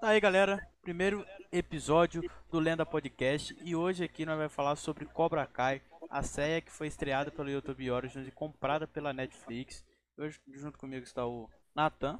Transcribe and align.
Tá 0.00 0.10
aí, 0.10 0.20
galera. 0.20 0.64
Primeiro 0.80 1.26
episódio 1.50 2.22
do 2.52 2.60
Lenda 2.60 2.86
Podcast 2.86 3.56
e 3.64 3.74
hoje 3.74 4.04
aqui 4.04 4.24
nós 4.24 4.36
vamos 4.36 4.52
falar 4.52 4.76
sobre 4.76 5.04
Cobra 5.04 5.44
Kai, 5.44 5.82
a 6.08 6.22
série 6.22 6.62
que 6.62 6.70
foi 6.70 6.86
estreada 6.86 7.32
pelo 7.32 7.50
YouTube 7.50 7.90
Origins 7.90 8.28
e 8.28 8.30
comprada 8.30 8.86
pela 8.86 9.12
Netflix. 9.12 9.84
Hoje 10.16 10.40
junto 10.54 10.78
comigo 10.78 11.02
está 11.02 11.26
o 11.26 11.50
Nathan. 11.74 12.16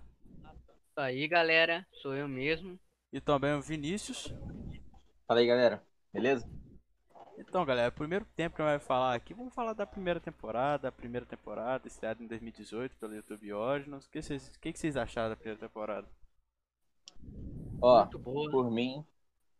Isso 0.90 0.98
aí, 1.00 1.28
galera. 1.28 1.86
Sou 2.02 2.16
eu 2.16 2.26
mesmo. 2.26 2.76
E 3.12 3.20
também 3.20 3.54
o 3.54 3.62
Vinícius. 3.62 4.34
Fala 5.28 5.38
aí, 5.38 5.46
galera. 5.46 5.80
Beleza? 6.12 6.50
Então, 7.38 7.64
galera, 7.64 7.92
primeiro 7.92 8.24
tempo 8.34 8.56
que 8.56 8.62
nós 8.62 8.72
vamos 8.72 8.86
falar 8.88 9.14
aqui, 9.14 9.32
vamos 9.32 9.54
falar 9.54 9.72
da 9.72 9.86
primeira 9.86 10.18
temporada, 10.18 10.88
a 10.88 10.92
primeira 10.92 11.24
temporada, 11.24 11.86
estreada 11.86 12.20
em 12.20 12.26
2018 12.26 12.96
pelo 12.96 13.14
YouTube 13.14 13.52
Origins. 13.52 14.04
O 14.04 14.10
que 14.10 14.20
vocês, 14.20 14.48
que, 14.60 14.72
que 14.72 14.78
vocês 14.80 14.96
acharam 14.96 15.30
da 15.30 15.36
primeira 15.36 15.60
temporada? 15.60 16.08
Ó, 17.80 18.00
Muito 18.00 18.18
boa. 18.18 18.50
por 18.50 18.70
mim, 18.70 19.04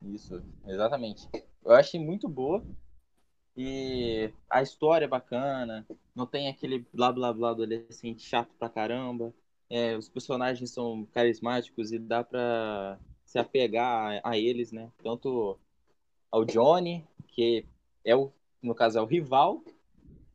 isso, 0.02 0.42
exatamente. 0.66 1.28
Eu 1.64 1.72
achei 1.72 2.00
muito 2.00 2.28
boa. 2.28 2.64
E 3.56 4.32
a 4.48 4.62
história 4.62 5.04
é 5.04 5.08
bacana. 5.08 5.84
Não 6.14 6.26
tem 6.26 6.48
aquele 6.48 6.86
blá 6.92 7.10
blá 7.10 7.32
blá 7.32 7.50
adolescente 7.50 8.22
chato 8.22 8.50
pra 8.58 8.68
caramba. 8.68 9.34
É, 9.68 9.96
os 9.96 10.08
personagens 10.08 10.70
são 10.70 11.06
carismáticos 11.12 11.92
e 11.92 11.98
dá 11.98 12.22
pra 12.24 12.98
se 13.24 13.38
apegar 13.38 14.20
a, 14.24 14.30
a 14.30 14.38
eles, 14.38 14.72
né? 14.72 14.90
Tanto 15.02 15.58
ao 16.30 16.44
Johnny, 16.44 17.04
que 17.26 17.66
é 18.04 18.14
o, 18.16 18.30
no 18.62 18.74
caso, 18.74 18.98
é 18.98 19.02
o 19.02 19.06
rival 19.06 19.62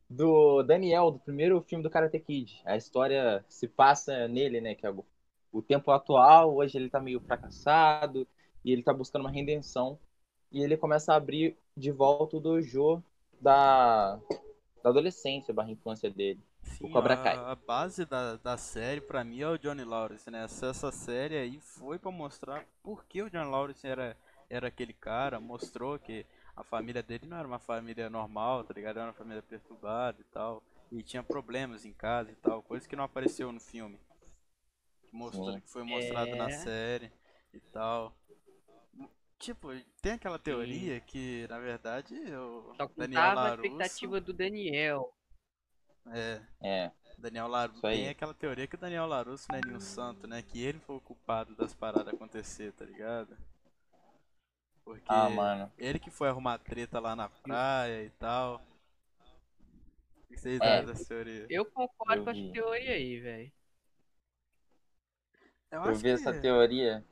do 0.08 0.62
Daniel, 0.62 1.10
do 1.10 1.18
primeiro 1.18 1.60
filme 1.62 1.82
do 1.82 1.90
Karate 1.90 2.20
Kid. 2.20 2.60
A 2.64 2.76
história 2.76 3.44
se 3.48 3.66
passa 3.66 4.28
nele, 4.28 4.60
né? 4.60 4.74
Que 4.74 4.86
é 4.86 4.90
o, 4.90 5.04
o 5.54 5.62
tempo 5.62 5.90
atual, 5.92 6.56
hoje 6.56 6.76
ele 6.76 6.90
tá 6.90 7.00
meio 7.00 7.20
fracassado 7.20 8.26
e 8.64 8.72
ele 8.72 8.82
tá 8.82 8.92
buscando 8.92 9.22
uma 9.22 9.30
redenção. 9.30 9.98
E 10.50 10.62
ele 10.62 10.76
começa 10.76 11.12
a 11.12 11.16
abrir 11.16 11.56
de 11.76 11.92
volta 11.92 12.36
o 12.36 12.40
dojo 12.40 13.02
da, 13.40 14.16
da 14.82 14.90
adolescência, 14.90 15.54
barra 15.54 15.70
infância 15.70 16.10
dele. 16.10 16.40
Sim, 16.62 16.90
Cobra 16.90 17.14
a, 17.14 17.22
Kai. 17.22 17.40
a 17.52 17.54
base 17.54 18.04
da, 18.04 18.36
da 18.36 18.56
série 18.56 19.00
pra 19.00 19.22
mim 19.22 19.40
é 19.40 19.48
o 19.48 19.58
Johnny 19.58 19.84
Lawrence, 19.84 20.30
né? 20.30 20.44
Essa, 20.44 20.66
essa 20.66 20.90
série 20.90 21.36
aí 21.36 21.60
foi 21.60 21.98
pra 21.98 22.10
mostrar 22.10 22.64
por 22.82 23.04
que 23.04 23.22
o 23.22 23.30
Johnny 23.30 23.50
Lawrence 23.50 23.86
era, 23.86 24.16
era 24.50 24.68
aquele 24.68 24.92
cara, 24.92 25.38
mostrou 25.38 25.98
que 25.98 26.26
a 26.56 26.64
família 26.64 27.02
dele 27.02 27.26
não 27.26 27.36
era 27.36 27.46
uma 27.46 27.58
família 27.58 28.10
normal, 28.10 28.64
tá 28.64 28.74
ligado? 28.74 28.96
Era 28.98 29.06
uma 29.08 29.12
família 29.12 29.42
perturbada 29.42 30.20
e 30.20 30.24
tal. 30.24 30.62
E 30.90 31.02
tinha 31.02 31.22
problemas 31.22 31.84
em 31.84 31.92
casa 31.92 32.30
e 32.30 32.34
tal, 32.36 32.62
coisa 32.62 32.88
que 32.88 32.96
não 32.96 33.04
apareceu 33.04 33.52
no 33.52 33.60
filme. 33.60 33.98
Sim. 35.54 35.60
que 35.60 35.70
foi 35.70 35.82
mostrado 35.84 36.34
na 36.36 36.48
É. 36.48 36.50
série 36.50 37.12
e 37.52 37.60
tal. 37.60 38.14
Tipo, 39.38 39.68
tem 40.00 40.12
aquela 40.12 40.38
teoria 40.38 41.00
que, 41.00 41.46
na 41.48 41.58
verdade, 41.58 42.14
o 42.34 42.74
Só 42.76 42.86
Daniel 42.96 43.20
contava 43.20 43.40
a 43.40 43.44
Larusso... 43.50 43.66
expectativa 43.66 44.20
do 44.20 44.32
Daniel. 44.32 45.12
É, 46.06 46.40
É, 46.62 46.92
Daniel 47.18 47.48
Larusso 47.48 47.80
tem 47.82 48.08
aquela 48.08 48.34
teoria 48.34 48.66
que 48.66 48.74
o 48.74 48.78
Daniel 48.78 49.06
Larusso 49.06 49.46
não 49.50 49.58
é 49.58 49.60
nenhum 49.64 49.80
santo, 49.80 50.26
né? 50.26 50.42
Que 50.42 50.62
ele 50.62 50.78
foi 50.80 50.96
o 50.96 51.00
culpado 51.00 51.54
das 51.56 51.74
paradas 51.74 52.12
acontecer, 52.14 52.72
tá 52.72 52.84
ligado? 52.84 53.36
Porque 54.84 55.04
ah, 55.08 55.30
mano. 55.30 55.72
ele 55.78 55.98
que 55.98 56.10
foi 56.10 56.28
arrumar 56.28 56.58
treta 56.58 57.00
lá 57.00 57.16
na 57.16 57.28
praia 57.28 58.04
e 58.04 58.10
tal. 58.10 58.56
O 60.16 60.26
que 60.28 60.36
vocês 60.40 60.60
É. 60.60 60.78
acham 60.78 60.86
dessa 60.86 61.04
teoria? 61.06 61.46
Eu 61.48 61.64
concordo 61.64 62.20
Eu 62.20 62.24
com 62.24 62.30
essa 62.30 62.52
teoria 62.52 62.92
aí, 62.92 63.20
velho. 63.20 63.52
Eu 65.74 65.82
Eu 65.82 65.94
vi 65.94 66.10
essa 66.10 66.32
que, 66.32 66.40
teoria. 66.40 67.04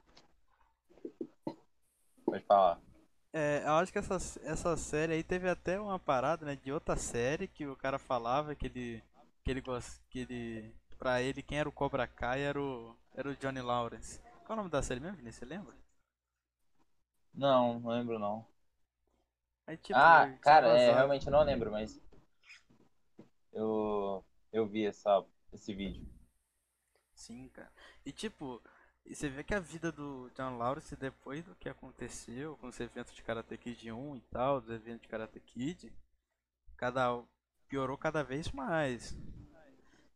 Pode 2.24 2.44
falar. 2.44 2.80
é, 3.32 3.62
eu 3.64 3.72
acho 3.74 3.92
que 3.92 3.98
essa, 3.98 4.16
essa 4.42 4.76
série 4.76 5.14
aí 5.14 5.22
teve 5.24 5.48
até 5.48 5.80
uma 5.80 5.98
parada, 5.98 6.44
né? 6.46 6.56
De 6.56 6.72
outra 6.72 6.96
série 6.96 7.48
que 7.48 7.66
o 7.66 7.76
cara 7.76 7.98
falava 7.98 8.54
que 8.54 8.66
ele. 8.66 9.04
Que 9.44 9.50
ele 9.50 9.62
que 10.10 10.18
ele. 10.20 10.74
Pra 10.98 11.20
ele, 11.22 11.42
quem 11.42 11.58
era 11.58 11.68
o 11.68 11.72
Cobra 11.72 12.06
Kai 12.06 12.42
era 12.42 12.60
o. 12.60 12.96
Era 13.14 13.28
o 13.28 13.36
Johnny 13.36 13.60
Lawrence. 13.60 14.20
Qual 14.44 14.50
é 14.50 14.52
o 14.54 14.56
nome 14.56 14.70
da 14.70 14.82
série 14.82 15.00
mesmo, 15.00 15.16
Vinícius? 15.16 15.40
Você 15.48 15.54
lembra? 15.54 15.74
Não, 17.34 17.78
não 17.80 17.90
lembro 17.90 18.18
não. 18.18 18.46
Aí, 19.66 19.76
tipo, 19.76 19.98
ah, 19.98 20.28
cara, 20.40 20.68
é, 20.68 20.92
vazado. 20.92 20.96
realmente 20.96 21.30
não 21.30 21.42
lembro, 21.42 21.70
mas 21.70 22.00
eu 23.52 24.24
eu 24.52 24.66
vi 24.66 24.86
essa 24.86 25.24
esse 25.52 25.74
vídeo. 25.74 26.06
Sim, 27.22 27.48
cara. 27.50 27.70
E 28.04 28.12
tipo, 28.12 28.60
e 29.06 29.14
você 29.14 29.28
vê 29.28 29.44
que 29.44 29.54
a 29.54 29.60
vida 29.60 29.90
do 29.92 30.30
John 30.36 30.56
Lawrence, 30.58 30.96
depois 30.96 31.44
do 31.44 31.54
que 31.56 31.68
aconteceu 31.68 32.56
com 32.58 32.68
os 32.68 32.78
eventos 32.80 33.14
de 33.14 33.22
Karate 33.22 33.56
Kid 33.58 33.90
1 33.92 34.16
e 34.16 34.20
tal, 34.22 34.60
dos 34.60 34.70
eventos 34.70 35.02
de 35.02 35.08
Karate 35.08 35.40
Kid, 35.40 35.92
cada, 36.76 37.22
piorou 37.68 37.98
cada 37.98 38.22
vez 38.24 38.50
mais. 38.52 39.16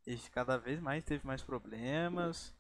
Ele 0.07 0.21
cada 0.33 0.57
vez 0.57 0.81
mais 0.81 1.05
teve 1.05 1.27
mais 1.27 1.43
problemas. 1.43 2.55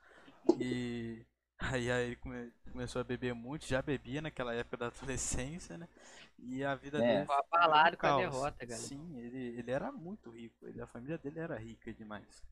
E 0.56 1.24
aí, 1.58 1.90
aí 1.90 2.06
ele 2.08 2.16
come- 2.16 2.52
começou 2.72 3.00
a 3.00 3.04
beber 3.04 3.34
muito, 3.34 3.66
já 3.66 3.82
bebia 3.82 4.22
naquela 4.22 4.54
época 4.54 4.76
da 4.78 4.86
adolescência, 4.88 5.78
né? 5.78 5.88
E 6.38 6.64
a 6.64 6.74
vida 6.74 7.02
É. 7.02 7.02
dele 7.02 7.22
Ficou 7.22 7.34
abalado 7.36 7.96
com 7.96 8.06
a 8.06 8.12
derrota, 8.12 8.66
galera. 8.66 8.92
Sim, 8.92 9.18
ele, 9.18 9.58
ele 9.58 9.70
era 9.70 9.90
muito 9.92 10.30
rico. 10.30 10.66
Ele, 10.66 10.80
a 10.82 10.86
família 10.86 11.18
dele 11.18 11.40
era 11.40 11.56
rica 11.58 11.92
demais. 11.94 12.44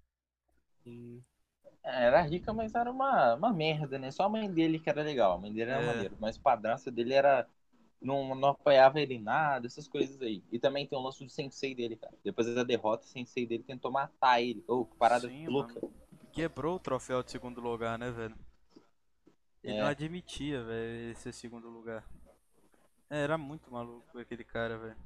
Sim. 0.83 1.25
Era 1.83 2.23
rica, 2.23 2.53
mas 2.53 2.75
era 2.75 2.91
uma, 2.91 3.35
uma 3.35 3.53
merda, 3.53 3.99
né? 3.99 4.11
Só 4.11 4.25
a 4.25 4.29
mãe 4.29 4.51
dele 4.51 4.79
que 4.79 4.89
era 4.89 5.03
legal, 5.03 5.33
a 5.33 5.39
mãe 5.39 5.53
dele 5.53 5.71
era 5.71 5.81
É. 5.81 5.83
maneiro, 5.83 6.17
mas 6.19 6.37
o 6.37 6.41
padrasto 6.41 6.91
dele 6.91 7.13
era 7.15 7.47
não, 8.01 8.35
não 8.35 8.51
apoiava 8.51 9.01
ele 9.01 9.15
em 9.15 9.23
nada, 9.23 9.67
essas 9.67 9.89
coisas 9.89 10.21
aí. 10.23 10.43
E 10.53 10.59
também 10.59 10.87
tem 10.87 10.99
o 10.99 11.03
lance 11.03 11.25
do 11.25 11.31
sensei 11.31 11.75
dele, 11.75 11.97
cara. 11.97 12.15
Depois 12.25 12.55
da 12.55 12.65
derrota, 12.65 13.05
o 13.05 13.09
sensei 13.09 13.47
dele 13.47 13.63
tentou 13.65 13.91
matar 13.91 14.41
ele. 14.43 14.65
Ô, 14.69 14.85
que 14.87 14.97
parada 14.97 15.29
Sim, 15.29 15.47
louca. 15.47 15.81
mano. 15.81 15.93
Quebrou 16.33 16.77
o 16.77 16.81
troféu 16.81 17.23
de 17.23 17.31
segundo 17.31 17.61
lugar, 17.61 17.99
né, 17.99 18.11
velho? 18.11 18.37
Ele 19.65 19.75
É. 19.75 19.81
não 19.81 19.87
admitia, 19.87 20.63
velho, 20.63 21.11
esse 21.11 21.33
segundo 21.33 21.69
lugar. 21.69 22.05
É, 23.09 23.23
era 23.23 23.39
muito 23.39 23.71
maluco 23.73 24.19
aquele 24.19 24.45
cara, 24.45 24.77
velho. 24.79 24.97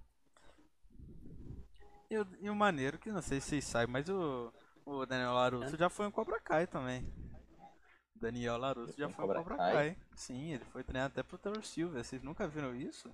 E, 2.10 2.16
o- 2.18 2.26
e 2.40 2.50
o 2.50 2.54
maneiro, 2.54 2.98
que 2.98 3.10
não 3.12 3.22
sei 3.22 3.40
se 3.40 3.48
vocês 3.50 3.64
sabem, 3.64 3.92
mas 3.92 4.08
o, 4.08 4.52
o 4.88 5.06
Daniel 5.06 5.32
Larusso 5.32 5.76
já 5.76 5.88
foi 5.88 6.06
um 6.06 6.10
Cobra 6.10 6.40
Kai 6.40 6.66
também. 6.66 7.06
Daniel 8.14 8.56
Larusso 8.58 8.98
já 8.98 9.08
Foi 9.08 9.24
um 9.24 9.28
Cobra 9.28 9.38
Cobra 9.38 9.56
Kai? 9.56 9.72
Kai. 9.72 9.96
Sim, 10.16 10.52
ele 10.52 10.64
foi 10.64 10.82
treinado 10.82 11.12
até 11.12 11.22
pro 11.22 11.38
Taylor 11.38 11.64
Silver. 11.64 12.02
Vocês 12.02 12.22
nunca 12.22 12.48
viram 12.48 12.74
isso? 12.74 13.12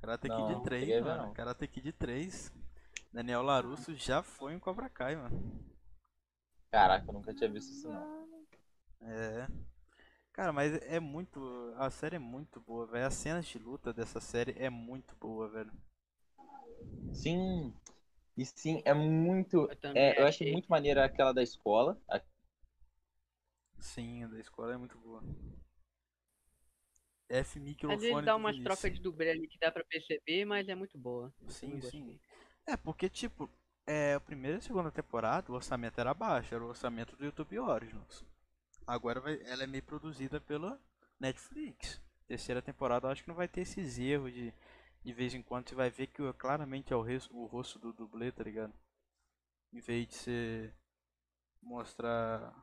Karate 0.00 0.28
Kid 0.28 0.52
não 0.52 0.62
3, 0.62 0.80
cheguei 0.80 0.98
a 0.98 1.02
ver, 1.02 1.08
mano. 1.10 1.22
não. 1.26 1.34
Karate 1.34 1.66
Kid 1.66 1.92
3. 1.92 2.52
Daniel 3.12 3.42
Larusso 3.42 3.94
já 3.94 4.22
foi 4.22 4.54
um 4.54 4.60
Cobra 4.60 4.88
Kai, 4.88 5.16
mano. 5.16 5.64
Caraca, 6.70 7.06
eu 7.08 7.12
nunca 7.14 7.32
tinha 7.34 7.50
visto 7.50 7.70
isso 7.72 7.88
não. 7.88 8.28
É. 9.00 9.48
Cara, 10.32 10.52
mas 10.52 10.74
é 10.82 10.98
muito. 10.98 11.40
A 11.76 11.88
série 11.90 12.16
é 12.16 12.18
muito 12.18 12.60
boa, 12.60 12.86
velho. 12.86 13.06
As 13.06 13.14
cenas 13.14 13.46
de 13.46 13.58
luta 13.58 13.92
dessa 13.92 14.20
série 14.20 14.54
é 14.58 14.68
muito 14.68 15.14
boa, 15.16 15.48
velho. 15.48 15.72
Sim. 17.12 17.72
E 18.36 18.44
sim, 18.44 18.82
é 18.84 18.92
muito. 18.94 19.68
Eu 19.70 19.70
É, 19.94 20.20
eu 20.20 20.26
achei 20.26 20.46
achei. 20.46 20.52
muito 20.52 20.66
maneira 20.68 21.04
aquela 21.04 21.32
da 21.32 21.42
escola. 21.42 22.00
A- 22.08 22.20
Sim, 23.78 24.24
a 24.24 24.26
da 24.26 24.40
escola 24.40 24.74
é 24.74 24.76
muito 24.76 24.98
boa. 24.98 25.22
F 27.28 27.56
Às 27.56 27.60
microfone 27.60 28.00
vezes 28.00 28.24
dá 28.24 28.36
umas 28.36 28.58
trocas 28.58 28.92
de 28.92 29.00
dublê 29.00 29.30
ali 29.30 29.46
que 29.48 29.58
dá 29.58 29.70
pra 29.70 29.84
perceber, 29.84 30.44
mas 30.44 30.68
é 30.68 30.74
muito 30.74 30.98
boa. 30.98 31.32
Sim, 31.48 31.80
sim. 31.80 32.04
gostei. 32.04 32.20
É, 32.66 32.76
porque, 32.76 33.08
tipo, 33.08 33.48
é, 33.86 34.14
a 34.14 34.20
primeira 34.20 34.56
e 34.56 34.58
a 34.58 34.62
segunda 34.62 34.90
temporada 34.90 35.50
o 35.52 35.54
orçamento 35.54 36.00
era 36.00 36.14
baixo, 36.14 36.54
era 36.54 36.64
o 36.64 36.68
orçamento 36.68 37.14
do 37.16 37.24
YouTube 37.24 37.58
Originals. 37.58 38.24
Agora 38.86 39.20
vai, 39.20 39.40
ela 39.44 39.64
é 39.64 39.66
meio 39.66 39.82
produzida 39.82 40.40
pela 40.40 40.80
Netflix. 41.20 42.00
Terceira 42.26 42.62
temporada 42.62 43.06
eu 43.06 43.12
acho 43.12 43.22
que 43.22 43.28
não 43.28 43.36
vai 43.36 43.48
ter 43.48 43.62
esses 43.62 43.98
erros 43.98 44.32
de 44.32 44.52
de 45.04 45.12
vez 45.12 45.34
em 45.34 45.42
quando 45.42 45.68
você 45.68 45.74
vai 45.76 45.90
ver 45.90 46.08
que 46.08 46.32
claramente 46.34 46.92
é 46.92 46.96
o, 46.96 47.02
res- 47.02 47.30
o 47.30 47.46
rosto 47.46 47.78
do 47.78 47.92
dublê, 47.92 48.32
tá 48.32 48.42
ligado? 48.44 48.72
Em 49.72 49.80
vez 49.80 50.08
de 50.08 50.14
você 50.14 50.74
mostrar 51.62 52.54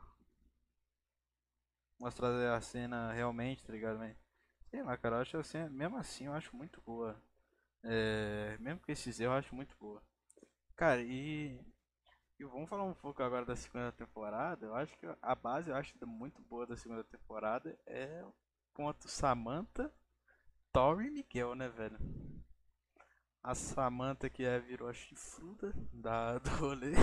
mostrar 1.99 2.55
a 2.55 2.61
cena 2.61 3.11
realmente, 3.13 3.63
tá 3.63 3.71
ligado? 3.73 3.97
Mas, 3.99 4.15
sei 4.69 4.83
lá, 4.83 4.97
cara, 4.97 5.17
eu 5.17 5.21
acho 5.21 5.37
a 5.37 5.43
cena, 5.43 5.69
mesmo 5.69 5.97
assim 5.97 6.25
eu 6.25 6.33
acho 6.33 6.55
muito 6.55 6.81
boa. 6.81 7.21
É, 7.83 8.57
mesmo 8.59 8.81
com 8.81 8.91
esses 8.91 9.19
erros, 9.19 9.33
eu 9.33 9.39
acho 9.39 9.55
muito 9.55 9.75
boa. 9.79 10.01
Cara, 10.77 11.01
e, 11.01 11.59
e 12.39 12.45
vamos 12.45 12.69
falar 12.69 12.83
um 12.85 12.93
pouco 12.95 13.23
agora 13.23 13.45
da 13.45 13.55
segunda 13.57 13.91
temporada. 13.91 14.65
Eu 14.65 14.75
acho 14.75 14.97
que 14.97 15.07
a 15.21 15.35
base, 15.35 15.69
eu 15.71 15.75
acho 15.77 15.95
muito 16.07 16.41
boa 16.43 16.67
da 16.67 16.77
segunda 16.77 17.03
temporada 17.03 17.77
é 17.87 18.23
o 18.25 18.33
ponto 18.73 19.07
Samantha, 19.09 19.91
Tori 20.73 21.07
e 21.07 21.11
Miguel, 21.11 21.55
né, 21.55 21.69
velho? 21.69 21.97
A 23.43 23.53
Samantha 23.53 24.29
que 24.29 24.43
é, 24.43 24.59
virou 24.59 24.87
a 24.89 24.93
chifruda 24.93 25.71
da, 25.93 26.37
do 26.39 26.49
rolê. 26.57 26.93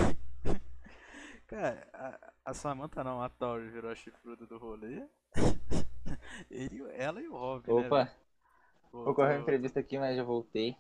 Cara, 1.47 1.89
a, 1.95 2.51
a 2.51 2.55
Samantha 2.55 3.03
não, 3.03 3.23
a 3.23 3.29
Tori 3.29 3.69
virou 3.71 3.91
a 3.91 3.95
chifruda 3.95 4.47
do 4.47 4.59
rolê. 4.59 5.07
E 6.51 6.81
ela 6.95 7.21
e 7.21 7.29
o 7.29 7.37
Rob, 7.37 7.73
né? 7.73 7.91
Opa, 7.91 7.91
velho? 7.91 8.11
vou 9.05 9.15
correr 9.15 9.35
uma 9.35 9.41
Voltou. 9.41 9.43
entrevista 9.43 9.81
aqui, 9.81 9.99
mas 9.99 10.17
já 10.17 10.23
voltei. 10.25 10.77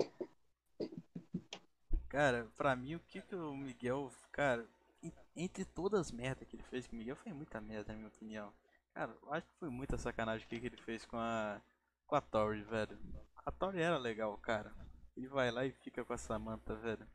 Cara, 2.08 2.46
pra 2.56 2.75
mim, 2.76 2.94
o 2.94 3.00
que 3.00 3.20
que 3.23 3.35
o 3.35 3.56
Miguel, 3.56 4.11
cara, 4.32 4.67
en- 5.02 5.12
entre 5.37 5.64
todas 5.64 6.00
as 6.00 6.12
merdas 6.12 6.46
que 6.49 6.56
ele 6.56 6.62
fez 6.64 6.87
com 6.87 6.94
o 6.96 6.99
Miguel, 6.99 7.17
foi 7.17 7.32
muita 7.32 7.61
merda, 7.61 7.93
na 7.93 7.99
minha 7.99 8.08
opinião. 8.08 8.52
Cara, 8.94 9.17
eu 9.23 9.32
acho 9.32 9.46
que 9.46 9.58
foi 9.58 9.69
muita 9.70 9.96
sacanagem 9.99 10.46
o 10.46 10.49
que 10.49 10.61
que 10.61 10.67
ele 10.67 10.76
fez 10.79 11.05
com 11.05 11.17
a, 11.19 11.61
com 12.09 12.17
a 12.17 12.21
Tori, 12.21 12.63
velho. 12.65 12.99
A 13.47 13.53
Tori 13.53 13.81
era 13.81 13.99
legal, 13.99 14.37
cara. 14.39 14.75
Ele 15.17 15.29
vai 15.29 15.51
lá 15.53 15.65
e 15.65 15.71
fica 15.71 16.05
com 16.05 16.13
a 16.13 16.19
Samantha, 16.19 16.75
velho. 16.75 17.07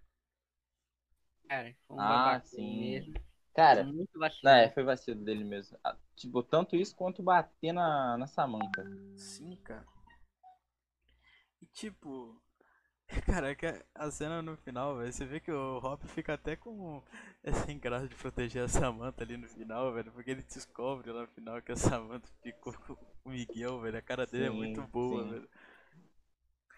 Cara, 1.47 1.75
foi 1.87 1.95
um 1.97 1.99
Ah, 1.99 2.07
babaca 2.07 2.45
sim. 2.47 2.77
mesmo. 2.77 3.13
Cara, 3.55 3.83
muito 3.83 4.17
vacilo. 4.19 4.41
não, 4.43 4.51
é, 4.51 4.69
foi 4.69 4.83
vacilo 4.83 5.23
dele 5.23 5.43
mesmo. 5.43 5.77
Ah, 5.83 5.95
Tipo, 6.15 6.43
tanto 6.43 6.75
isso 6.75 6.95
quanto 6.95 7.23
bater 7.23 7.71
na, 7.73 8.17
na 8.17 8.27
Samantha. 8.27 8.83
Sim, 9.17 9.55
cara. 9.63 9.85
E 11.61 11.65
tipo, 11.65 12.39
caraca, 13.25 13.85
a 13.95 14.09
cena 14.11 14.41
no 14.41 14.55
final, 14.57 14.97
velho, 14.97 15.11
você 15.13 15.25
vê 15.25 15.39
que 15.39 15.51
o 15.51 15.79
Rob 15.79 16.07
fica 16.07 16.33
até 16.33 16.55
com 16.55 17.01
sem 17.65 17.77
graça 17.77 18.07
de 18.07 18.15
proteger 18.15 18.63
a 18.63 18.67
Samantha 18.67 19.23
ali 19.23 19.37
no 19.37 19.47
final, 19.47 19.93
velho, 19.93 20.11
porque 20.11 20.31
ele 20.31 20.43
descobre 20.43 21.11
lá 21.11 21.21
no 21.21 21.27
final 21.27 21.61
que 21.61 21.71
a 21.71 21.75
Samantha 21.75 22.29
ficou 22.41 22.73
com 22.73 22.97
o 23.25 23.29
Miguel, 23.29 23.79
velho. 23.81 23.97
A 23.97 24.01
cara 24.01 24.25
dele 24.25 24.45
é 24.45 24.49
Sim, 24.49 24.57
muito 24.57 24.81
boa, 24.83 25.23
sim. 25.23 25.29
velho. 25.29 25.49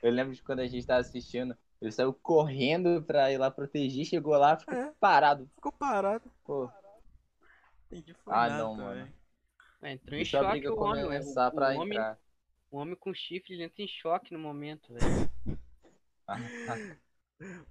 Eu 0.01 0.11
lembro 0.11 0.33
de 0.33 0.41
quando 0.41 0.59
a 0.59 0.67
gente 0.67 0.85
tava 0.85 0.99
assistindo, 1.01 1.57
ele 1.81 1.91
saiu 1.91 2.13
correndo 2.13 3.03
pra 3.03 3.31
ir 3.31 3.37
lá 3.37 3.49
proteger, 3.49 4.05
chegou 4.05 4.37
lá, 4.37 4.57
ficou 4.57 4.77
É. 4.77 4.93
parado. 4.99 5.49
Ficou 5.55 5.71
parado. 5.71 6.31
Pô, 6.45 6.69
Entendi, 7.87 8.13
foi 8.23 8.33
Ah, 8.33 8.47
nada, 8.47 8.63
não, 8.63 8.75
velho. 8.75 8.87
mano. 8.99 9.13
É, 9.81 9.91
Entrou 9.93 10.19
em 10.19 10.25
choque 10.25 10.45
briga 10.51 10.73
o 10.73 10.79
homem, 10.81 11.03
começar 11.03 11.51
o, 11.51 11.55
pra 11.55 11.69
o 11.69 11.79
homem, 11.81 11.97
entrar. 11.97 12.17
o 12.71 12.77
homem 12.77 12.95
com 12.95 13.13
chifre 13.13 13.53
ele 13.53 13.63
entra 13.63 13.83
em 13.83 13.87
choque 13.87 14.33
no 14.33 14.39
momento, 14.39 14.93
velho. 14.93 15.05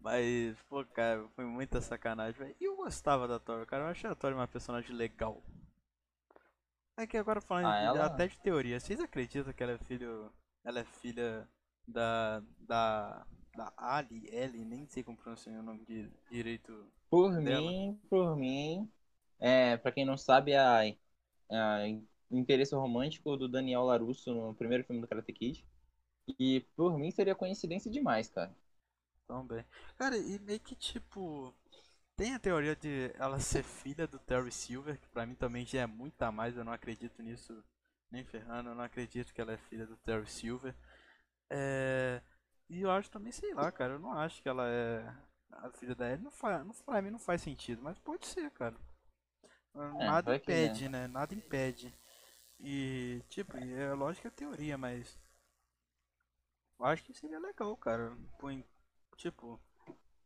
Mas, 0.00 0.56
pô, 0.68 0.84
cara, 0.84 1.26
foi 1.34 1.44
muita 1.44 1.80
sacanagem, 1.80 2.38
velho. 2.38 2.56
E 2.60 2.64
eu 2.64 2.76
gostava 2.76 3.26
da 3.26 3.38
Tori, 3.38 3.66
cara. 3.66 3.84
Eu 3.84 3.88
achei 3.88 4.08
a 4.08 4.14
Tori 4.14 4.34
uma 4.34 4.46
personagem 4.46 4.94
legal. 4.94 5.42
É 6.96 7.06
que 7.06 7.16
agora 7.16 7.40
falando 7.40 7.66
Ah, 7.66 7.78
ela- 7.78 8.06
até 8.06 8.28
de 8.28 8.38
teoria, 8.38 8.78
vocês 8.78 9.00
acreditam 9.00 9.52
que 9.52 9.62
ela 9.62 9.72
é 9.72 9.78
filho. 9.78 10.30
Ela 10.64 10.80
é 10.80 10.84
filha 10.84 11.48
da. 11.88 12.40
da. 12.60 13.26
da 13.56 13.72
Ali, 13.76 14.28
Ellie, 14.30 14.64
nem 14.64 14.86
sei 14.86 15.02
como 15.02 15.16
pronunciar 15.16 15.58
o 15.58 15.62
nome 15.62 15.84
de, 15.84 16.08
direito. 16.30 16.86
Por 17.10 17.32
dela. 17.42 17.70
mim, 17.70 18.00
por 18.08 18.36
mim, 18.36 18.88
é, 19.40 19.76
pra 19.76 19.90
quem 19.92 20.04
não 20.04 20.16
sabe, 20.16 20.54
a, 20.54 20.80
a- 20.82 21.82
o 22.30 22.36
interesse 22.38 22.74
romântico 22.74 23.36
do 23.36 23.48
Daniel 23.48 23.82
Larusso 23.84 24.32
no 24.32 24.54
primeiro 24.54 24.84
filme 24.84 25.00
do 25.00 25.08
Karate 25.08 25.32
Kid. 25.32 25.64
E 26.38 26.60
por 26.76 26.98
mim 26.98 27.10
seria 27.10 27.34
coincidência 27.34 27.90
demais, 27.90 28.28
cara. 28.28 28.54
Também. 29.26 29.64
Cara, 29.96 30.16
e 30.16 30.38
meio 30.40 30.60
que 30.60 30.74
tipo. 30.74 31.54
Tem 32.16 32.34
a 32.34 32.38
teoria 32.38 32.76
de 32.76 33.12
ela 33.16 33.40
ser 33.40 33.64
filha 33.64 34.06
do 34.06 34.18
Terry 34.20 34.52
Silver, 34.52 34.98
que 34.98 35.08
pra 35.08 35.26
mim 35.26 35.34
também 35.34 35.66
já 35.66 35.80
é 35.80 35.86
muito 35.86 36.22
a 36.22 36.30
mais, 36.30 36.56
eu 36.56 36.64
não 36.64 36.72
acredito 36.72 37.20
nisso 37.22 37.64
nem 38.10 38.24
ferrando, 38.24 38.70
eu 38.70 38.74
não 38.74 38.84
acredito 38.84 39.34
que 39.34 39.40
ela 39.40 39.52
é 39.52 39.56
filha 39.56 39.86
do 39.86 39.96
Terry 39.96 40.26
Silver. 40.28 40.74
É... 41.50 42.22
E 42.68 42.82
eu 42.82 42.90
acho 42.90 43.10
também, 43.10 43.32
sei 43.32 43.52
lá, 43.52 43.70
cara, 43.72 43.94
eu 43.94 43.98
não 43.98 44.12
acho 44.12 44.40
que 44.42 44.48
ela 44.48 44.68
é 44.68 45.12
a 45.50 45.70
filha 45.70 45.94
da 45.94 46.10
Ellie, 46.10 46.24
não 46.24 46.30
faz, 46.30 46.64
não, 46.64 46.72
pra 46.72 47.02
mim 47.02 47.10
não 47.10 47.18
faz 47.18 47.42
sentido, 47.42 47.82
mas 47.82 47.98
pode 47.98 48.26
ser, 48.26 48.50
cara. 48.52 48.76
Nada 49.74 50.30
vai 50.30 50.40
que, 50.40 50.52
né? 50.52 50.66
impede, 50.66 50.88
né? 50.88 51.06
Nada 51.08 51.34
impede. 51.34 51.94
E, 52.60 53.22
tipo, 53.28 53.56
é 53.56 53.92
lógico 53.92 54.22
que 54.22 54.28
é 54.28 54.30
teoria, 54.30 54.78
mas. 54.78 55.18
Eu 56.78 56.86
acho 56.86 57.02
que 57.02 57.12
seria 57.14 57.40
legal, 57.40 57.76
cara. 57.76 58.16
Põe, 58.38 58.64
tipo, 59.16 59.60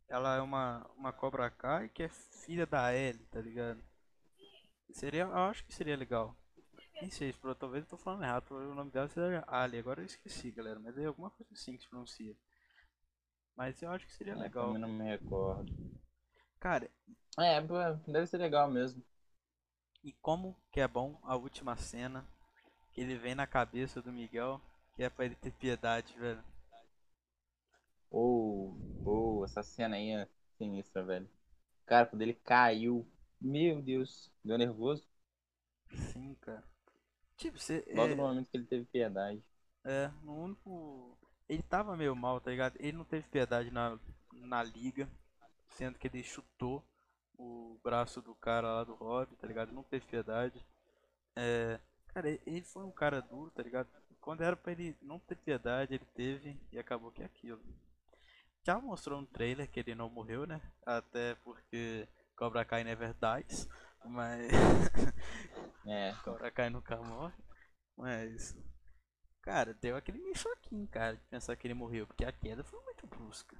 ela 0.09 0.35
é 0.37 0.41
uma, 0.41 0.85
uma 0.97 1.13
Cobra 1.13 1.49
Kai 1.51 1.89
que 1.89 2.03
é 2.03 2.09
filha 2.09 2.65
da 2.67 2.93
Ellie, 2.93 3.25
tá 3.27 3.41
ligado? 3.41 3.83
Seria, 4.91 5.23
eu 5.23 5.35
acho 5.35 5.65
que 5.65 5.73
seria 5.73 5.97
legal. 5.97 6.35
Nem 7.01 7.09
sei, 7.11 7.33
pro- 7.33 7.55
talvez 7.55 7.83
eu 7.85 7.89
tô 7.91 7.97
falando 7.97 8.23
errado, 8.23 8.51
o 8.51 8.75
nome 8.75 8.91
dela 8.91 9.07
seria 9.09 9.43
Ali, 9.47 9.77
agora 9.79 10.01
eu 10.01 10.05
esqueci, 10.05 10.51
galera, 10.51 10.79
mas 10.79 10.97
é 10.97 11.05
alguma 11.05 11.29
coisa 11.31 11.53
assim 11.53 11.75
que 11.77 11.83
se 11.83 11.89
pronuncia. 11.89 12.35
Mas 13.55 13.79
eu 13.83 13.91
acho 13.91 14.07
que 14.07 14.13
seria 14.13 14.35
É, 14.35 14.35
legal. 14.35 14.55
também 14.57 14.79
não 14.81 14.89
me 14.89 15.03
recordo. 15.03 15.71
Cara, 16.59 16.89
É, 17.39 17.61
deve 18.07 18.27
ser 18.27 18.37
legal 18.37 18.69
mesmo. 18.69 19.03
e 20.03 20.11
como 20.21 20.57
que 20.73 20.81
é 20.81 20.87
bom 20.89 21.17
a 21.23 21.37
última 21.37 21.77
cena 21.77 22.27
que 22.91 23.01
ele 23.01 23.17
vem 23.17 23.35
na 23.35 23.47
cabeça 23.47 24.01
do 24.01 24.11
Miguel, 24.11 24.61
que 24.99 25.03
é 25.03 25.09
pra 25.09 25.23
ele 25.23 25.35
ter 25.35 25.53
piedade, 25.53 26.13
velho. 26.19 26.43
Ou, 28.11 28.75
ou, 29.05 29.45
essa 29.45 29.63
cena 29.63 29.95
aí 29.95 30.09
é 30.09 30.27
sinistra, 30.57 31.01
velho. 31.01 31.29
Cara, 31.85 32.05
quando 32.05 32.21
ele 32.21 32.33
caiu, 32.33 33.07
meu 33.39 33.81
Deus, 33.81 34.29
deu 34.43 34.57
nervoso. 34.57 35.07
Sim, 36.11 36.35
cara. 36.41 36.65
Tipo, 37.37 37.57
você. 37.57 37.85
Logo 37.93 38.11
é- 38.11 38.15
no 38.15 38.23
momento 38.23 38.49
que 38.49 38.57
ele 38.57 38.65
teve 38.65 38.83
piedade. 38.87 39.41
É, 39.85 40.11
no 40.21 40.35
único. 40.35 41.17
Ele 41.47 41.63
tava 41.63 41.95
meio 41.95 42.13
mal, 42.13 42.41
tá 42.41 42.51
ligado? 42.51 42.75
Ele 42.77 42.97
não 42.97 43.05
teve 43.05 43.25
piedade 43.29 43.71
na, 43.71 43.97
na 44.33 44.61
liga, 44.61 45.09
sendo 45.77 45.97
que 45.97 46.07
ele 46.07 46.21
chutou 46.23 46.85
o 47.37 47.79
braço 47.81 48.21
do 48.21 48.35
cara 48.35 48.67
lá 48.67 48.83
do 48.83 48.95
Rob, 48.95 49.33
tá 49.37 49.47
ligado? 49.47 49.71
Não 49.71 49.81
teve 49.81 50.05
piedade. 50.07 50.61
É, 51.37 51.79
cara, 52.07 52.29
ele 52.45 52.63
foi 52.63 52.83
um 52.83 52.91
cara 52.91 53.21
duro, 53.21 53.49
tá 53.51 53.63
ligado? 53.63 53.87
Quando 54.21 54.43
era 54.43 54.55
pra 54.55 54.71
ele 54.71 54.95
não 55.01 55.19
ter 55.19 55.35
piedade, 55.35 55.93
ele 55.95 56.05
teve 56.15 56.57
e 56.71 56.79
acabou 56.79 57.11
que 57.11 57.21
é 57.21 57.25
aquilo. 57.25 57.61
Já 58.65 58.79
mostrou 58.79 59.19
no 59.21 59.27
trailer 59.27 59.69
que 59.69 59.79
ele 59.79 59.95
não 59.95 60.09
morreu, 60.09 60.45
né? 60.45 60.61
Até 60.85 61.35
porque 61.43 62.07
Cobra 62.35 62.63
Kai 62.65 62.83
never 62.83 63.13
dies, 63.13 63.67
mas. 64.05 64.51
É, 65.85 66.15
Cobra 66.23 66.51
Kai 66.51 66.69
nunca 66.69 66.97
morre. 66.97 67.33
Mas. 67.97 68.55
Cara, 69.41 69.73
deu 69.73 69.95
aquele 69.97 70.19
meio 70.19 70.35
choquinho, 70.37 70.87
cara, 70.87 71.17
de 71.17 71.23
pensar 71.25 71.55
que 71.55 71.67
ele 71.67 71.73
morreu, 71.73 72.07
porque 72.07 72.25
a 72.25 72.31
queda 72.31 72.63
foi 72.63 72.79
muito 72.83 73.07
brusca. 73.07 73.57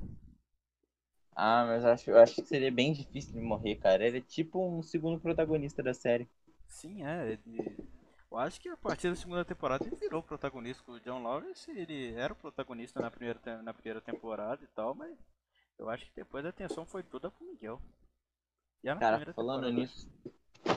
Ah, 1.35 1.65
mas 1.65 1.83
eu 1.83 1.89
acho, 1.89 2.09
eu 2.11 2.19
acho 2.19 2.35
que 2.35 2.47
seria 2.47 2.71
bem 2.71 2.93
difícil 2.93 3.33
de 3.33 3.41
morrer, 3.41 3.77
cara. 3.77 4.05
Ele 4.05 4.19
é 4.19 4.21
tipo 4.21 4.63
um 4.63 4.83
segundo 4.83 5.19
protagonista 5.19 5.81
da 5.81 5.91
série. 5.93 6.29
Sim, 6.67 7.03
é, 7.05 7.33
ele. 7.33 7.89
Eu 8.31 8.37
acho 8.37 8.61
que 8.61 8.69
a 8.69 8.77
partir 8.77 9.09
da 9.09 9.15
segunda 9.15 9.43
temporada 9.43 9.85
ele 9.85 9.95
virou 9.95 10.21
protagonista. 10.21 10.91
O 10.91 10.99
John 10.99 11.23
Lawrence, 11.23 11.69
ele 11.71 12.13
era 12.13 12.33
o 12.33 12.35
protagonista 12.35 13.01
na 13.01 13.09
primeira, 13.09 13.61
na 13.63 13.73
primeira 13.73 14.01
temporada 14.01 14.63
e 14.63 14.67
tal, 14.67 14.93
mas 14.93 15.17
eu 15.77 15.89
acho 15.89 16.05
que 16.05 16.11
depois 16.15 16.45
a 16.45 16.49
atenção 16.49 16.85
foi 16.85 17.01
toda 17.01 17.31
pro 17.31 17.45
Miguel. 17.45 17.81
Cara, 18.83 19.19
falando 19.33 19.63
temporada. 19.63 19.71
nisso, 19.71 20.09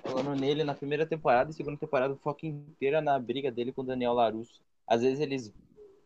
falando 0.03 0.35
nele 0.35 0.65
na 0.65 0.75
primeira 0.75 1.07
temporada 1.07 1.51
e 1.51 1.55
segunda 1.55 1.77
temporada, 1.77 2.15
o 2.15 2.19
foco 2.19 2.47
inteiro 2.47 2.97
é 2.97 3.01
na 3.01 3.19
briga 3.19 3.51
dele 3.51 3.73
com 3.73 3.83
o 3.83 3.87
Daniel 3.87 4.15
Larusso. 4.15 4.61
Às 4.87 5.03
vezes 5.03 5.21
eles 5.21 5.55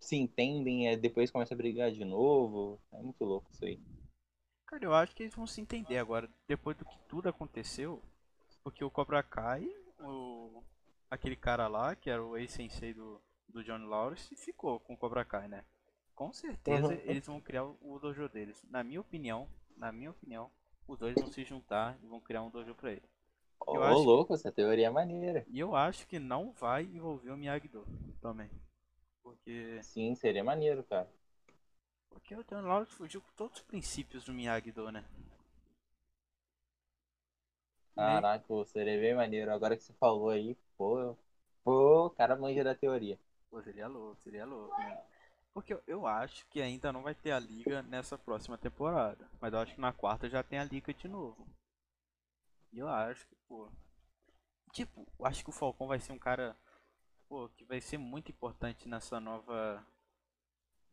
se 0.00 0.16
entendem, 0.16 0.88
e 0.88 0.96
depois 0.96 1.30
começam 1.30 1.54
a 1.54 1.58
brigar 1.58 1.90
de 1.90 2.04
novo. 2.04 2.78
É 2.92 3.00
muito 3.00 3.24
louco 3.24 3.50
isso 3.50 3.64
aí. 3.64 3.80
Cara, 4.66 4.84
eu 4.84 4.94
acho 4.94 5.14
que 5.14 5.22
eles 5.22 5.34
vão 5.34 5.46
se 5.46 5.60
entender 5.60 5.98
agora, 5.98 6.28
depois 6.48 6.76
do 6.76 6.84
que 6.84 6.98
tudo 7.08 7.28
aconteceu, 7.28 8.02
porque 8.64 8.84
o 8.84 8.90
Cobra 8.90 9.22
Kai, 9.22 9.64
o... 10.00 10.25
aquele 11.10 11.36
cara 11.36 11.68
lá, 11.68 11.94
que 11.96 12.10
era 12.10 12.24
o 12.24 12.36
ex-sensei 12.36 12.94
do, 12.94 13.20
do 13.48 13.62
John 13.64 13.86
Lawrence, 13.86 14.34
ficou 14.36 14.80
com 14.80 14.94
o 14.94 14.96
Cobra 14.96 15.24
Kai, 15.24 15.48
né? 15.48 15.64
Com 16.14 16.32
certeza 16.32 16.94
Uhum. 16.94 17.00
eles 17.04 17.26
vão 17.26 17.40
criar 17.40 17.64
o 17.64 17.98
dojo 18.00 18.28
deles. 18.28 18.62
Na 18.70 18.82
minha 18.82 19.00
opinião, 19.00 19.48
na 19.76 19.92
minha 19.92 20.10
opinião, 20.10 20.50
os 20.88 20.98
dois 20.98 21.16
vão 21.16 21.26
se 21.26 21.44
juntar 21.44 21.98
e 22.02 22.06
vão 22.06 22.20
criar 22.20 22.42
um 22.42 22.50
dojo 22.50 22.74
pra 22.74 22.92
ele. 22.92 23.02
Ô, 23.66 23.82
acho 23.82 24.08
que- 24.08 24.08
louco, 24.08 24.32
essa 24.34 24.50
teoria 24.50 24.86
é 24.86 24.90
maneira. 24.90 25.46
E 25.46 25.58
eu 25.58 25.74
acho 25.74 26.06
que 26.06 26.18
não 26.18 26.52
vai 26.52 26.84
envolver 26.84 27.30
o 27.30 27.36
Miyagi-Do 27.36 27.84
também. 28.20 28.50
Porque, 29.22 29.80
Sim, 29.80 30.14
seria 30.14 30.44
maneiro, 30.44 30.84
cara. 30.84 31.10
porque 32.10 32.34
o 32.34 32.42
John 32.42 32.62
Lawrence 32.62 32.90
fugiu 32.92 33.20
com 33.22 33.30
todos 33.36 33.58
os 33.58 33.64
princípios 33.64 34.24
do 34.24 34.32
Miyagi-Do, 34.32 34.90
né? 34.90 35.04
Caraca, 37.94 38.64
seria 38.66 38.98
bem 39.00 39.14
maneiro. 39.14 39.50
Agora 39.52 39.76
que 39.76 39.82
você 39.82 39.92
falou 39.94 40.28
aí, 40.30 40.56
pô, 40.76 41.16
pô, 41.64 42.06
o 42.06 42.10
cara 42.10 42.36
manja 42.36 42.62
da 42.64 42.74
teoria. 42.74 43.18
Pô, 43.50 43.62
seria 43.62 43.86
louco, 43.88 44.20
seria 44.22 44.44
louco, 44.44 44.76
né? 44.78 45.04
Porque 45.52 45.72
eu, 45.72 45.82
eu 45.86 46.06
acho 46.06 46.46
que 46.48 46.60
ainda 46.60 46.92
não 46.92 47.02
vai 47.02 47.14
ter 47.14 47.30
a 47.30 47.38
liga 47.38 47.82
nessa 47.84 48.18
próxima 48.18 48.58
temporada. 48.58 49.26
Mas 49.40 49.52
eu 49.54 49.58
acho 49.58 49.74
que 49.74 49.80
na 49.80 49.92
quarta 49.92 50.28
já 50.28 50.42
tem 50.42 50.58
a 50.58 50.64
liga 50.64 50.92
de 50.92 51.08
novo. 51.08 51.46
E 52.72 52.78
eu 52.78 52.88
acho 52.88 53.26
que, 53.26 53.34
pô. 53.48 53.70
Tipo, 54.72 55.06
eu 55.18 55.24
acho 55.24 55.42
que 55.42 55.48
o 55.48 55.54
Falcão 55.54 55.86
vai 55.86 55.98
ser 55.98 56.12
um 56.12 56.18
cara. 56.18 56.54
Pô, 57.26 57.48
que 57.48 57.64
vai 57.64 57.80
ser 57.80 57.96
muito 57.96 58.30
importante 58.30 58.86
nessa 58.86 59.18
nova. 59.18 59.82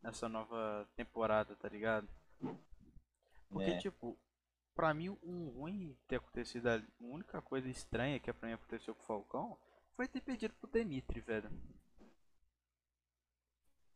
Nessa 0.02 0.30
nova 0.30 0.88
temporada, 0.96 1.56
tá 1.58 1.68
ligado? 1.68 2.08
Porque, 3.50 3.72
É. 3.72 3.78
tipo, 3.78 4.18
pra 4.74 4.94
mim, 4.94 5.10
um 5.22 5.50
ruim 5.50 5.98
ter 6.08 6.18
acontecido 6.18 6.68
ali. 6.68 6.88
A 7.02 7.04
única 7.04 7.42
coisa 7.42 7.70
estranha 7.70 8.20
que 8.20 8.32
pra 8.32 8.48
mim 8.48 8.54
aconteceu 8.56 8.96
com 8.96 9.02
o 9.04 9.06
Falcão 9.06 9.58
foi 9.96 10.08
ter 10.08 10.22
perdido 10.22 10.54
pro 10.56 10.70
Dimitri, 10.70 11.20
velho. 11.22 11.50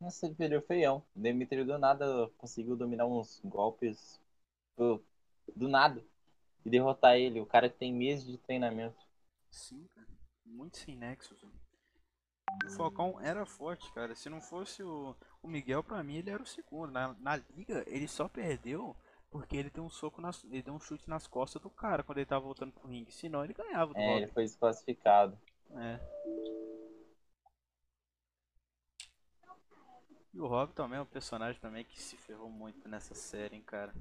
Nossa, 0.00 0.26
ele 0.26 0.34
perdeu 0.34 0.62
feião. 0.62 1.04
O 1.14 1.20
Demetrio 1.20 1.66
do 1.66 1.76
nada 1.76 2.30
conseguiu 2.38 2.76
dominar 2.76 3.06
uns 3.06 3.40
golpes 3.44 4.20
do, 4.76 5.04
do 5.56 5.68
nada 5.68 6.04
e 6.64 6.70
derrotar 6.70 7.16
ele. 7.16 7.40
O 7.40 7.46
cara 7.46 7.68
que 7.68 7.78
tem 7.78 7.92
meses 7.92 8.24
de 8.24 8.38
treinamento. 8.38 8.96
Sim, 9.50 9.86
cara. 9.94 10.06
Muito 10.46 10.78
sem 10.78 10.98
velho. 10.98 11.18
O 12.66 12.70
Falcão 12.70 13.20
era 13.20 13.44
forte, 13.44 13.92
cara. 13.92 14.14
Se 14.14 14.28
não 14.30 14.40
fosse 14.40 14.82
o, 14.82 15.14
o 15.42 15.48
Miguel, 15.48 15.82
pra 15.82 16.02
mim, 16.02 16.16
ele 16.16 16.30
era 16.30 16.42
o 16.42 16.46
segundo. 16.46 16.90
Na, 16.92 17.14
na 17.14 17.36
liga, 17.36 17.84
ele 17.86 18.08
só 18.08 18.28
perdeu 18.28 18.96
porque 19.30 19.56
ele 19.56 19.68
deu 19.70 19.84
um 19.84 19.90
soco 19.90 20.20
nas, 20.20 20.42
ele 20.44 20.62
deu 20.62 20.72
um 20.74 20.80
chute 20.80 21.08
nas 21.08 21.26
costas 21.26 21.60
do 21.60 21.68
cara 21.68 22.02
quando 22.02 22.18
ele 22.18 22.26
tava 22.26 22.44
voltando 22.44 22.72
pro 22.72 22.88
ringue. 22.88 23.12
Senão 23.12 23.44
ele 23.44 23.52
ganhava 23.52 23.92
do 23.92 24.00
É, 24.00 24.16
ele 24.16 24.26
Rock. 24.26 24.32
foi 24.32 24.44
desclassificado. 24.44 25.38
É. 25.76 25.98
E 30.32 30.40
o 30.40 30.46
Rob 30.46 30.72
também 30.72 30.98
é 30.98 31.02
um 31.02 31.06
personagem 31.06 31.60
também 31.60 31.84
que 31.84 32.00
se 32.00 32.16
ferrou 32.16 32.50
muito 32.50 32.88
nessa 32.88 33.14
série, 33.14 33.56
hein, 33.56 33.62
cara. 33.62 33.92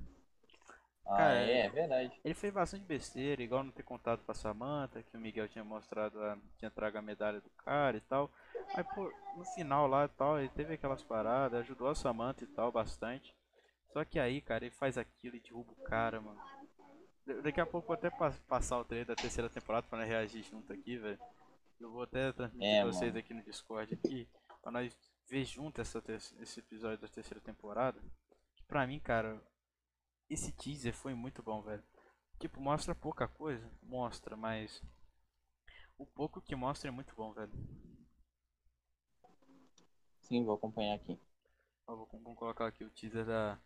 Ah, 1.05 1.15
Cara, 1.15 1.33
é, 1.39 1.65
é 1.65 1.69
verdade. 1.69 2.19
Ele 2.23 2.33
fez 2.33 2.53
bastante 2.53 2.83
besteira, 2.83 3.41
igual 3.41 3.63
não 3.63 3.71
ter 3.71 3.83
contado 3.83 4.19
pra 4.25 4.35
Samantha, 4.35 5.01
que 5.01 5.15
o 5.15 5.19
Miguel 5.19 5.47
tinha 5.47 5.63
mostrado, 5.63 6.21
a, 6.21 6.37
tinha 6.57 6.69
trago 6.69 6.97
a 6.97 7.01
medalha 7.01 7.39
do 7.39 7.49
cara 7.51 7.95
e 7.97 8.01
tal. 8.01 8.29
Mas, 8.75 8.85
pô, 8.93 9.11
no 9.37 9.45
final 9.45 9.87
lá 9.87 10.05
e 10.05 10.09
tal, 10.09 10.37
ele 10.37 10.49
teve 10.49 10.73
aquelas 10.73 11.01
paradas, 11.01 11.61
ajudou 11.61 11.87
a 11.87 11.95
Samantha 11.95 12.43
e 12.43 12.47
tal, 12.47 12.71
bastante. 12.71 13.33
Só 13.93 14.03
que 14.03 14.19
aí, 14.19 14.41
cara, 14.41 14.65
ele 14.65 14.75
faz 14.75 14.97
aquilo 14.97 15.37
e 15.37 15.39
derruba 15.39 15.71
o 15.71 15.83
cara, 15.83 16.19
mano. 16.19 16.39
Da- 17.25 17.41
Daqui 17.41 17.61
a 17.61 17.65
pouco 17.65 17.87
vou 17.87 17.93
até 17.95 18.09
pa- 18.09 18.33
passar 18.47 18.79
o 18.79 18.85
trailer 18.85 19.07
da 19.07 19.15
terceira 19.15 19.49
temporada 19.49 19.87
pra 19.89 19.99
nós 19.99 20.07
reagir 20.07 20.43
junto 20.43 20.73
aqui, 20.73 20.97
velho. 20.97 21.19
Eu 21.79 21.91
vou 21.91 22.03
até 22.03 22.31
transmitir 22.33 22.67
É, 22.67 22.83
vocês 22.85 23.11
mano. 23.11 23.19
aqui 23.19 23.33
no 23.33 23.43
Discord 23.43 23.93
aqui, 23.93 24.27
pra 24.61 24.71
nós 24.71 24.95
ver 25.29 25.45
junto 25.45 25.79
essa 25.81 26.03
esse 26.39 26.59
episódio 26.59 26.99
da 26.99 27.07
terceira 27.07 27.39
temporada. 27.41 28.01
Que 28.55 28.63
pra 28.63 28.87
mim, 28.87 28.99
cara, 28.99 29.41
esse 30.29 30.51
teaser 30.51 30.93
foi 30.93 31.13
muito 31.13 31.43
bom, 31.43 31.61
velho. 31.61 31.83
Tipo, 32.39 32.59
mostra 32.61 32.93
pouca 32.95 33.27
coisa, 33.27 33.69
mostra, 33.81 34.35
mas 34.35 34.81
o 35.97 36.05
pouco 36.05 36.41
que 36.41 36.55
mostra 36.55 36.87
é 36.89 36.91
muito 36.91 37.15
bom, 37.15 37.33
velho. 37.33 37.51
Sim, 40.21 40.43
vou 40.43 40.55
acompanhar 40.55 40.95
aqui. 40.95 41.19
Ó, 41.87 41.95
vou, 41.95 42.07
vamos 42.11 42.37
colocar 42.37 42.67
aqui 42.67 42.83
o 42.83 42.89
teaser 42.91 43.25
da. 43.25 43.59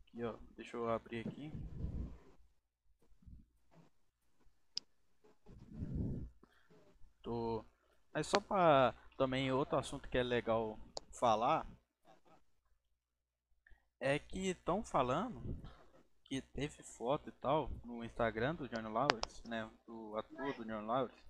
Aqui, 0.00 0.22
ó. 0.22 0.36
Deixa 0.56 0.76
eu 0.76 0.88
abrir 0.88 1.26
aqui. 1.26 1.50
Tô. 7.22 7.64
Mas 8.12 8.26
só 8.26 8.40
pra 8.40 8.94
também 9.16 9.50
outro 9.52 9.78
assunto 9.78 10.08
que 10.08 10.18
é 10.18 10.22
legal 10.22 10.78
falar 11.12 11.66
é 14.00 14.18
que 14.18 14.48
estão 14.48 14.82
falando 14.82 15.56
que 16.24 16.40
teve 16.40 16.82
foto 16.82 17.28
e 17.28 17.32
tal 17.32 17.70
no 17.84 18.04
Instagram 18.04 18.54
do 18.54 18.68
Johnny 18.68 18.88
Lawrence, 18.88 19.46
né? 19.48 19.70
Do 19.86 20.16
ator 20.16 20.54
do 20.54 20.64
Johnny 20.64 20.86
Lawrence, 20.86 21.22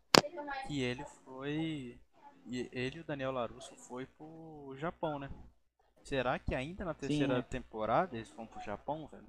que 0.67 0.81
ele 0.81 1.05
foi. 1.25 2.01
E 2.47 2.69
ele 2.73 2.99
e 2.99 3.01
o 3.01 3.05
Daniel 3.05 3.31
Larusso 3.31 3.75
foi 3.77 4.07
pro 4.07 4.75
Japão, 4.77 5.19
né? 5.19 5.31
Será 6.03 6.39
que 6.39 6.55
ainda 6.55 6.85
na 6.85 6.95
terceira 6.95 7.37
né? 7.37 7.43
temporada 7.43 8.17
eles 8.17 8.31
vão 8.31 8.47
pro 8.47 8.61
Japão, 8.61 9.07
velho? 9.07 9.27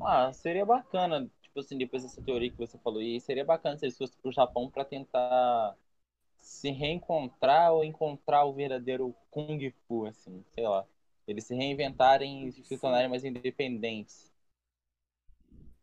Ah, 0.00 0.32
seria 0.32 0.64
bacana, 0.64 1.28
tipo 1.56 1.60
assim, 1.60 1.78
depois 1.78 2.02
dessa 2.02 2.20
teoria 2.20 2.50
que 2.50 2.58
você 2.58 2.76
falou, 2.78 3.00
e 3.00 3.18
seria 3.18 3.44
bacana 3.44 3.78
se 3.78 3.86
eles 3.86 3.96
fossem 3.96 4.18
pro 4.20 4.30
Japão 4.30 4.70
pra 4.70 4.84
tentar 4.84 5.74
se 6.36 6.70
reencontrar 6.70 7.72
ou 7.72 7.82
encontrar 7.82 8.44
o 8.44 8.52
verdadeiro 8.52 9.14
Kung 9.30 9.58
Fu, 9.88 10.04
assim, 10.04 10.44
sei 10.50 10.68
lá. 10.68 10.86
Eles 11.26 11.44
se 11.44 11.54
reinventarem 11.54 12.48
e 12.48 12.52
se 12.52 12.78
tornarem 12.78 13.08
mais 13.08 13.24
independentes. 13.24 14.30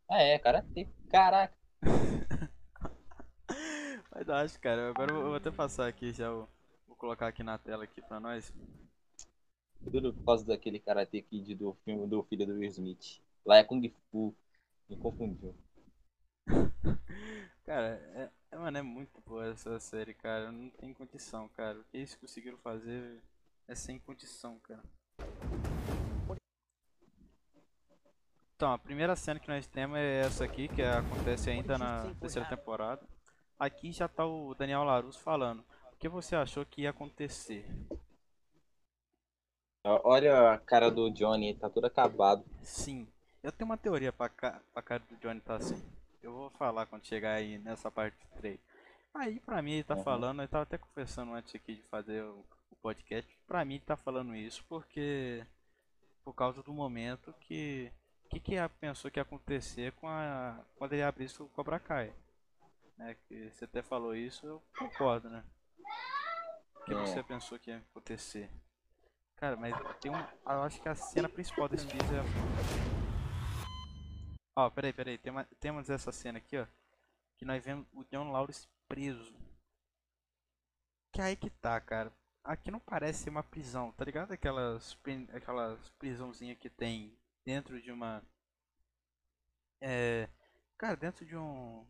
Ah, 0.08 0.22
é, 0.22 0.38
karatê. 0.38 0.88
Caraca. 1.10 1.58
Mas 4.12 4.30
acho, 4.30 4.60
cara. 4.60 4.90
Agora 4.90 5.12
eu 5.12 5.24
vou 5.24 5.36
até 5.36 5.50
passar 5.50 5.88
aqui 5.88 6.14
já. 6.14 6.32
o- 6.32 6.48
Vou 6.88 6.96
colocar 6.96 7.28
aqui 7.28 7.44
na 7.44 7.58
tela 7.58 7.84
aqui 7.84 8.02
pra 8.02 8.20
nós. 8.20 8.54
Tudo 9.92 10.14
por 10.14 10.24
causa 10.24 10.46
daquele 10.46 10.80
Karate 10.80 11.22
Kid 11.24 11.56
do 11.56 11.76
filme 11.84 12.08
do 12.08 12.24
filho 12.24 12.46
do 12.46 12.54
Will 12.54 12.70
Smith. 12.70 13.20
Lá 13.46 13.58
é 13.58 13.64
Kung 13.64 13.92
Fu. 14.12 14.34
Me 14.90 14.98
confundiu. 14.98 15.56
Cara, 17.66 17.96
é, 18.16 18.30
é, 18.52 18.58
mano, 18.58 18.78
é 18.78 18.82
muito 18.82 19.22
boa 19.22 19.48
essa 19.48 19.80
série, 19.80 20.14
cara. 20.14 20.52
Não 20.52 20.70
tem 20.72 20.94
condição, 20.94 21.48
cara. 21.50 21.80
O 21.80 21.84
que 21.86 21.98
eles 21.98 22.14
conseguiram 22.16 22.58
fazer 22.58 23.22
é 23.68 23.74
sem 23.74 23.98
condição, 23.98 24.60
cara. 24.60 24.84
Então, 28.56 28.74
a 28.74 28.78
primeira 28.78 29.16
cena 29.16 29.40
que 29.40 29.48
nós 29.48 29.66
temos 29.68 29.98
é 29.98 30.22
essa 30.22 30.44
aqui, 30.44 30.68
que 30.68 30.82
acontece 30.82 31.50
ainda 31.50 31.78
na 31.78 32.14
terceira 32.16 32.48
temporada. 32.48 33.02
Aqui 33.58 33.92
já 33.92 34.08
tá 34.08 34.26
o 34.26 34.54
Daniel 34.56 34.84
Larusso 34.84 35.20
falando. 35.20 35.64
O 35.92 35.96
que 35.98 36.10
você 36.10 36.36
achou 36.36 36.66
que 36.66 36.82
ia 36.82 36.90
acontecer? 36.90 37.66
Olha 39.86 40.52
a 40.52 40.58
cara 40.58 40.90
do 40.90 41.10
Johnny, 41.12 41.56
tá 41.56 41.70
todo 41.70 41.86
acabado. 41.86 42.46
Sim, 42.62 43.08
eu 43.44 43.52
tenho 43.52 43.70
uma 43.70 43.78
teoria 43.78 44.12
pra, 44.12 44.30
ca... 44.30 44.60
pra 44.74 44.82
cara 44.82 45.04
do 45.10 45.16
Johnny 45.18 45.40
tá 45.42 45.56
assim. 45.56 45.82
Eu 46.22 46.32
vou 46.34 46.50
falar 46.52 46.86
quando 46.86 47.06
chegar 47.06 47.34
aí 47.34 47.58
nessa 47.60 47.92
parte 47.92 48.16
do 48.18 48.38
trade. 48.38 48.60
Aí 49.14 49.40
pra 49.42 49.62
mim 49.62 49.74
ele 49.74 49.84
tá 49.84 49.96
Uhum. 49.96 50.04
falando, 50.04 50.42
eu 50.42 50.48
tava 50.48 50.64
até 50.64 50.78
conversando 50.78 51.34
antes 51.34 51.54
aqui 51.54 51.76
de 51.76 51.84
fazer 51.84 52.24
o, 52.24 52.44
o 52.72 52.76
podcast. 52.78 53.38
Pra 53.46 53.64
mim 53.66 53.76
ele 53.76 53.84
tá 53.86 53.96
falando 53.98 54.36
isso 54.36 54.64
porque 54.68 55.46
por 56.24 56.34
causa 56.34 56.64
do 56.64 56.74
momento 56.74 57.34
que 57.42 57.92
o 58.26 58.30
que, 58.30 58.40
que 58.40 58.56
pensou 58.80 59.12
que 59.12 59.20
ia 59.20 59.24
acontecer 59.24 59.92
com 59.94 60.08
a 60.08 60.58
quando 60.78 60.94
ele 60.94 61.04
abrisse 61.04 61.44
o 61.44 61.50
Cobra 61.50 61.80
Kai. 61.80 62.12
Né, 62.98 63.16
que 63.28 63.50
você 63.52 63.66
até 63.66 63.82
falou 63.82 64.16
isso, 64.16 64.46
eu 64.46 64.64
concordo, 64.78 65.30
né? 65.30 65.44
O 66.76 66.86
que 66.86 66.94
É. 66.94 67.06
você 67.06 67.22
pensou 67.24 67.58
que 67.60 67.70
ia 67.72 67.78
acontecer? 67.78 68.50
Cara, 69.36 69.56
mas 69.58 69.74
tem 70.00 70.12
um. 70.12 70.16
Eu 70.16 70.62
acho 70.64 70.82
que 70.82 70.88
a 70.88 70.96
cena 70.96 71.28
principal 71.28 71.68
desse 71.68 71.86
vídeo 71.88 72.06
é. 72.16 72.83
Ó, 74.56 74.70
peraí, 74.70 74.94
peraí. 74.94 75.18
Tem 75.18 75.32
uma, 75.32 75.46
temos 75.60 75.90
essa 75.90 76.12
cena 76.12 76.38
aqui, 76.38 76.58
ó. 76.58 76.68
Que 77.38 77.46
nós 77.46 77.64
vemos 77.64 77.88
o 77.94 78.04
John 78.06 78.32
Lawrence 78.32 78.68
preso. 78.88 79.36
Que 81.12 81.22
aí 81.22 81.36
que 81.36 81.50
tá, 81.50 81.80
cara. 81.82 82.12
Aqui 82.44 82.70
não 82.70 82.80
parece 82.80 83.24
ser 83.24 83.30
uma 83.30 83.44
prisão, 83.44 83.92
tá 83.94 84.04
ligado? 84.06 84.32
Aquelas, 84.34 84.98
aquelas 85.34 85.90
prisãozinhas 85.92 86.58
que 86.58 86.70
tem 86.70 87.18
dentro 87.46 87.82
de 87.82 87.92
uma. 87.92 88.22
É. 89.82 90.30
Cara, 90.78 90.96
dentro 90.96 91.26
de 91.26 91.36
um. 91.36 91.86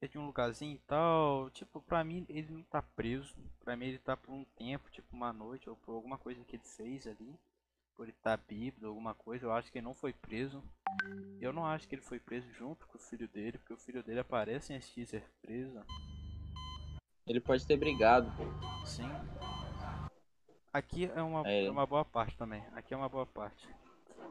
É 0.00 0.06
de 0.06 0.18
um 0.18 0.26
lugarzinho 0.26 0.76
e 0.76 0.78
tal. 0.80 1.50
Tipo, 1.50 1.82
pra 1.82 2.04
mim 2.04 2.24
ele 2.28 2.52
não 2.52 2.62
tá 2.64 2.80
preso. 2.80 3.34
Pra 3.60 3.76
mim 3.76 3.86
ele 3.86 3.98
tá 3.98 4.16
por 4.16 4.32
um 4.32 4.44
tempo, 4.44 4.90
tipo 4.90 5.14
uma 5.14 5.32
noite, 5.32 5.68
ou 5.68 5.76
por 5.76 5.92
alguma 5.94 6.16
coisa 6.18 6.44
que 6.44 6.56
ele 6.56 6.64
fez 6.64 7.06
ali. 7.06 7.38
Por 7.98 8.04
ele 8.04 8.12
estar 8.12 8.36
bêbado, 8.36 8.86
alguma 8.86 9.12
coisa. 9.12 9.44
Eu 9.46 9.52
acho 9.52 9.72
que 9.72 9.78
ele 9.78 9.84
não 9.84 9.92
foi 9.92 10.12
preso. 10.12 10.62
Eu 11.40 11.52
não 11.52 11.66
acho 11.66 11.88
que 11.88 11.96
ele 11.96 12.02
foi 12.02 12.20
preso 12.20 12.48
junto 12.52 12.86
com 12.86 12.96
o 12.96 13.00
filho 13.00 13.26
dele, 13.26 13.58
porque 13.58 13.72
o 13.72 13.76
filho 13.76 14.04
dele 14.04 14.20
aparece 14.20 14.72
em 14.72 14.78
teaser 14.78 15.28
preso. 15.42 15.84
Ele 17.26 17.40
pode 17.40 17.66
ter 17.66 17.76
brigado, 17.76 18.30
pô. 18.36 18.86
Sim. 18.86 19.10
Aqui 20.72 21.06
é 21.06 21.20
uma, 21.20 21.42
É. 21.44 21.64
é 21.64 21.70
uma 21.72 21.84
boa 21.86 22.04
parte 22.04 22.36
também. 22.38 22.64
Aqui 22.72 22.94
é 22.94 22.96
uma 22.96 23.08
boa 23.08 23.26
parte. 23.26 23.68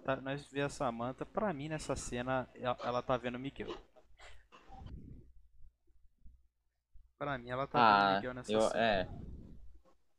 Tá, 0.06 0.16
nós 0.16 0.48
vê 0.48 0.62
a 0.62 0.70
Samantha, 0.70 1.26
pra 1.26 1.52
mim 1.52 1.68
nessa 1.68 1.94
cena 1.94 2.50
ela, 2.56 2.78
ela 2.82 3.04
tá 3.04 3.18
vendo 3.18 3.36
o 3.36 3.40
Miguel. 3.40 3.76
Pra 7.20 7.38
mim 7.38 7.50
ela 7.50 7.68
tá 7.68 7.78
vendo 7.80 8.00
o 8.00 8.12
Ah, 8.12 8.16
Miguel 8.16 8.34
nessa 8.34 8.54
eu, 8.54 8.62
cena. 8.62 8.80
é. 8.82 9.10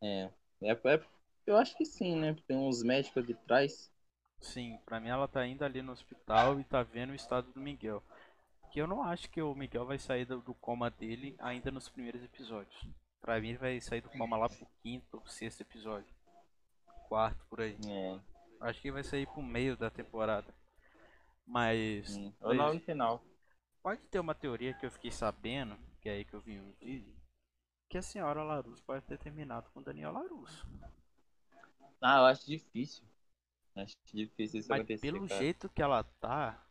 É. 0.03 0.31
É, 0.61 0.73
é. 0.73 1.01
Eu 1.49 1.57
acho 1.57 1.75
que 1.75 1.87
sim, 1.87 2.15
né? 2.15 2.37
Tem 2.47 2.59
uns 2.59 2.83
médicos 2.83 3.25
ali 3.25 3.33
atrás. 3.33 3.91
Sim, 4.39 4.79
pra 4.85 5.01
mim 5.01 5.09
ela 5.09 5.27
tá 5.27 5.47
indo 5.47 5.65
ali 5.65 5.81
no 5.81 5.93
hospital 5.93 6.61
e 6.61 6.65
tá 6.65 6.83
vendo 6.83 7.13
o 7.13 7.15
estado 7.15 7.51
do 7.53 7.59
Miguel. 7.59 8.03
Que 8.71 8.83
eu 8.83 8.87
não 8.87 9.03
acho 9.03 9.31
que 9.31 9.41
o 9.41 9.55
Miguel 9.55 9.87
vai 9.87 9.99
sair 9.99 10.27
do, 10.27 10.43
do 10.43 10.53
coma 10.53 10.91
dele 10.91 11.35
ainda 11.39 11.71
nos 11.71 11.89
primeiros 11.89 12.23
episódios. 12.23 12.87
Pra 13.23 13.41
mim 13.41 13.49
ele 13.49 13.57
vai 13.59 13.81
sair 13.81 14.03
do 14.03 14.11
coma 14.11 14.37
lá 14.37 14.47
pro 14.47 14.69
quinto 14.83 15.17
ou 15.17 15.27
sexto 15.27 15.63
episódio. 15.63 16.15
Quarto, 17.09 17.43
por 17.47 17.63
aí. 17.63 17.79
É. 17.89 18.21
Acho 18.61 18.83
que 18.83 18.93
vai 18.93 19.03
sair 19.03 19.27
pro 19.27 19.43
meio 19.43 19.75
da 19.75 19.89
temporada. 19.89 20.55
Mas. 21.47 22.15
Hum. 22.15 22.31
Ou 22.43 22.53
não 22.53 22.75
no 22.75 22.81
final. 22.81 23.25
Pode 23.83 24.03
ter 24.09 24.21
uma 24.21 24.35
teoria 24.35 24.75
que 24.75 24.85
eu 24.85 24.91
fiquei 24.91 25.11
sabendo, 25.11 25.79
que 26.03 26.11
é 26.11 26.13
aí 26.13 26.27
que 26.27 26.35
eu 26.35 26.43
vi 26.43 26.61
um 26.61 26.73
vídeo, 26.73 27.17
que 27.89 27.97
a 27.97 28.03
senhora 28.03 28.43
Larusso 28.43 28.85
pode 28.85 29.07
ter 29.07 29.17
terminado 29.17 29.71
com 29.71 29.81
o 29.81 29.83
Daniel 29.83 30.13
Larusso. 30.13 30.69
Ah, 32.01 32.19
eu 32.19 32.25
acho 32.27 32.47
difícil. 32.47 33.05
Acho 33.77 33.97
difícil 34.13 34.61
isso 34.61 34.69
Mas 34.69 34.81
acontecer. 34.81 35.01
pelo 35.01 35.27
cara. 35.29 35.41
jeito 35.41 35.69
que 35.69 35.83
ela 35.83 36.03
tá, 36.03 36.65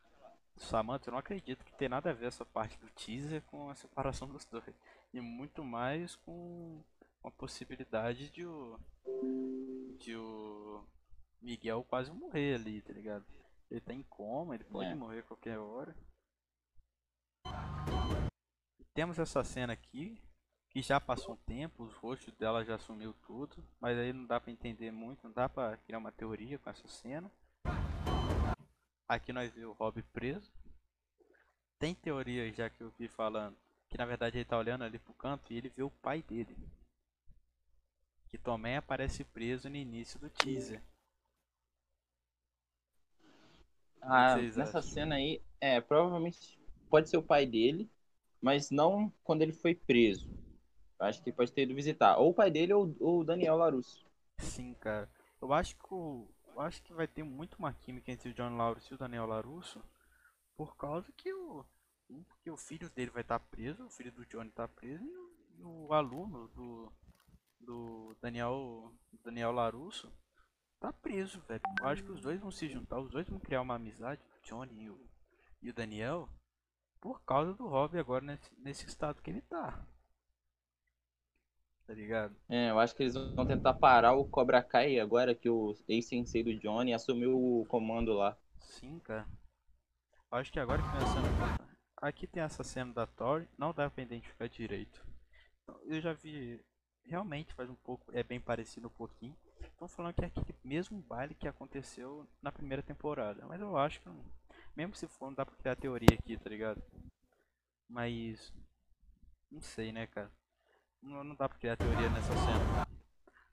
Samantha, 0.58 1.10
eu 1.10 1.12
não 1.12 1.20
acredito 1.20 1.64
que 1.64 1.74
tem 1.74 1.88
nada 1.90 2.10
a 2.10 2.14
ver 2.14 2.26
essa 2.28 2.46
parte 2.46 2.78
do 2.80 2.90
teaser 2.90 3.42
com 3.44 3.70
a 3.70 3.76
separação 3.76 4.28
dos 4.28 4.46
dois. 4.46 4.66
E 5.14 5.22
muito 5.22 5.64
mais 5.64 6.16
com 6.16 6.84
uma 7.24 7.32
possibilidade 7.32 8.30
de 8.30 8.46
o. 8.46 8.80
de 10.00 10.16
o 10.16 10.84
Miguel 11.42 11.84
quase 11.84 12.12
morrer 12.12 12.56
ali, 12.56 12.82
tá 12.82 12.92
ligado? 12.94 13.26
Ele 13.70 13.82
tá 13.82 13.94
em 13.94 14.04
coma, 14.04 14.56
ele 14.56 14.64
pode 14.64 14.90
É. 14.90 14.96
morrer 14.96 15.20
a 15.20 15.24
qualquer 15.24 15.58
hora. 15.60 15.96
E 18.80 18.84
temos 18.94 19.20
essa 19.20 19.44
cena 19.44 19.74
aqui, 19.74 20.20
que 20.78 20.82
já 20.84 21.02
passou 21.02 21.34
um 21.34 21.38
tempo, 21.38 21.84
os 21.84 21.94
rostos 21.96 22.32
dela 22.36 22.64
já 22.64 22.78
sumiu 22.78 23.12
tudo, 23.26 23.68
mas 23.80 23.98
aí 23.98 24.14
não 24.14 24.28
dá 24.28 24.40
pra 24.40 24.52
entender 24.52 24.92
muito, 24.92 25.24
não 25.24 25.32
dá 25.32 25.50
pra 25.50 25.76
criar 25.78 25.98
uma 25.98 26.12
teoria 26.12 26.60
com 26.60 26.70
essa 26.70 26.88
cena. 26.88 27.32
Aqui 29.08 29.34
nós 29.34 29.52
vemos 29.52 29.72
o 29.72 29.74
Rob 29.74 30.04
preso. 30.14 30.54
Tem 31.80 31.96
teoria 31.96 32.54
já 32.54 32.70
que 32.70 32.80
eu 32.82 32.92
vi 32.92 33.08
falando 33.08 33.58
que 33.90 33.98
na 33.98 34.06
verdade 34.06 34.38
ele 34.38 34.46
tá 34.46 34.56
olhando 34.56 34.84
ali 34.84 35.00
pro 35.00 35.16
canto 35.16 35.52
e 35.52 35.58
ele 35.58 35.70
vê 35.70 35.82
o 35.82 35.90
pai 35.90 36.22
dele. 36.22 36.56
Que 38.28 38.38
também 38.38 38.78
aparece 38.78 39.24
preso 39.24 39.68
no 39.72 39.78
início 39.78 40.20
do 40.20 40.30
teaser. 40.30 40.84
Ah, 44.00 44.36
nessa 44.36 44.78
acham? 44.78 44.82
cena 44.84 45.16
aí, 45.16 45.42
é, 45.60 45.82
provavelmente 45.82 46.60
pode 46.88 47.10
ser 47.10 47.18
o 47.18 47.24
pai 47.24 47.48
dele, 47.48 47.90
mas 48.40 48.70
não 48.70 49.12
quando 49.24 49.42
ele 49.42 49.54
foi 49.54 49.74
preso. 49.74 50.37
Acho 51.00 51.22
que 51.22 51.32
pode 51.32 51.52
ter 51.52 51.64
ido 51.64 51.76
visitar. 51.76 52.18
Ou 52.18 52.32
o 52.32 52.34
pai 52.34 52.50
dele 52.50 52.74
ou, 52.74 52.96
ou 53.00 53.20
o 53.20 53.24
Daniel 53.24 53.56
Larusso. 53.56 54.06
Sim, 54.40 54.74
cara. 54.76 55.10
Eu 55.42 55.54
acho 55.54 55.76
que 55.76 55.94
o, 55.94 56.28
eu 56.48 56.62
acho 56.62 56.82
que 56.82 56.94
vai 56.94 57.08
ter 57.08 57.24
muito 57.24 57.56
uma 57.56 57.72
química 57.72 58.12
entre 58.12 58.30
o 58.30 58.34
John 58.34 58.56
Lawrence 58.56 58.88
e 58.92 58.96
o 58.96 58.98
Daniel 58.98 59.28
Larusso, 59.28 59.84
por 60.56 60.76
causa 60.76 61.12
que 61.16 61.32
o 61.32 61.64
porque 62.08 62.50
o 62.50 62.58
filho 62.58 62.90
dele 62.90 63.12
vai 63.12 63.22
estar 63.22 63.38
preso, 63.38 63.86
o 63.86 63.90
filho 63.90 64.14
do 64.14 64.26
Johnny 64.26 64.50
tá 64.50 64.66
preso 64.66 65.04
e 65.04 65.18
o, 65.62 65.88
o 65.88 65.94
aluno 65.94 66.48
do 66.50 66.92
do 67.60 68.16
Daniel 68.22 68.92
Daniel 69.24 69.52
Larusso 69.52 70.12
tá 70.80 70.92
preso, 70.94 71.42
velho. 71.42 71.62
Eu 71.80 71.88
acho 71.88 72.04
que 72.04 72.12
os 72.12 72.22
dois 72.22 72.40
vão 72.40 72.50
se 72.50 72.68
juntar, 72.70 73.00
os 73.00 73.12
dois 73.12 73.28
vão 73.28 73.40
criar 73.40 73.62
uma 73.62 73.76
amizade, 73.76 74.22
o 74.22 74.48
Johnny 74.48 74.84
e 74.84 74.90
o, 74.90 75.10
e 75.62 75.70
o 75.70 75.74
Daniel, 75.74 76.30
por 77.02 77.22
causa 77.24 77.54
do 77.54 77.68
Rob 77.68 77.98
agora 78.00 78.24
nesse, 78.24 78.60
nesse 78.60 78.86
estado 78.86 79.22
que 79.22 79.30
ele 79.30 79.42
tá. 79.42 79.86
Tá 81.88 81.94
ligado? 81.94 82.36
É, 82.50 82.70
eu 82.70 82.80
acho 82.80 82.94
que 82.94 83.04
eles 83.04 83.14
vão 83.14 83.48
tentar 83.48 83.74
parar 83.74 84.14
o 84.14 84.28
Cobra 84.28 84.62
Kai 84.62 85.00
agora 85.00 85.34
que 85.34 85.50
o 85.50 85.74
ex-sensei 85.88 86.44
do 86.44 86.54
Johnny 86.60 86.94
assumiu 86.94 87.34
o 87.34 87.66
comando 87.68 88.12
lá. 88.12 88.38
Sim, 88.60 89.00
cara. 89.00 89.26
Acho 90.30 90.52
que 90.52 90.60
agora 90.60 90.82
que 90.82 90.90
cena. 91.08 91.58
Aqui 92.02 92.28
tem 92.28 92.44
essa 92.44 92.62
cena 92.62 92.94
da 92.94 93.08
Tori, 93.08 93.48
não 93.58 93.74
dá 93.74 93.90
pra 93.90 94.04
identificar 94.04 94.50
direito. 94.50 95.02
Então, 95.64 95.80
Eu 95.86 96.02
já 96.02 96.12
vi. 96.12 96.60
Realmente 97.06 97.54
faz 97.54 97.70
um 97.70 97.76
pouco. 97.76 98.12
É 98.14 98.22
bem 98.22 98.42
parecido 98.42 98.88
um 98.88 98.92
pouquinho. 98.92 99.34
Estão 99.62 99.88
falando 99.88 100.14
que 100.14 100.26
é 100.26 100.28
aquele 100.28 100.54
mesmo 100.66 101.02
baile 101.04 101.36
que 101.36 101.48
aconteceu 101.48 102.28
na 102.42 102.52
primeira 102.52 102.84
temporada. 102.84 103.46
Mas 103.48 103.62
eu 103.62 103.78
acho 103.78 104.02
que 104.02 104.10
não. 104.10 104.26
Mesmo 104.76 104.94
se 104.94 105.08
for, 105.08 105.28
não 105.28 105.36
dá 105.36 105.46
pra 105.46 105.56
criar 105.56 105.78
teoria 105.78 106.18
aqui, 106.20 106.36
tá 106.38 106.50
ligado? 106.50 106.84
Mas. 107.90 108.54
Não 109.50 109.62
sei, 109.62 109.94
né, 109.94 110.06
cara? 110.06 110.30
Não, 111.08 111.24
não 111.24 111.36
dá 111.36 111.48
pra 111.48 111.58
criar 111.58 111.78
teoria 111.78 112.10
nessa 112.10 112.34
cena. 112.34 112.88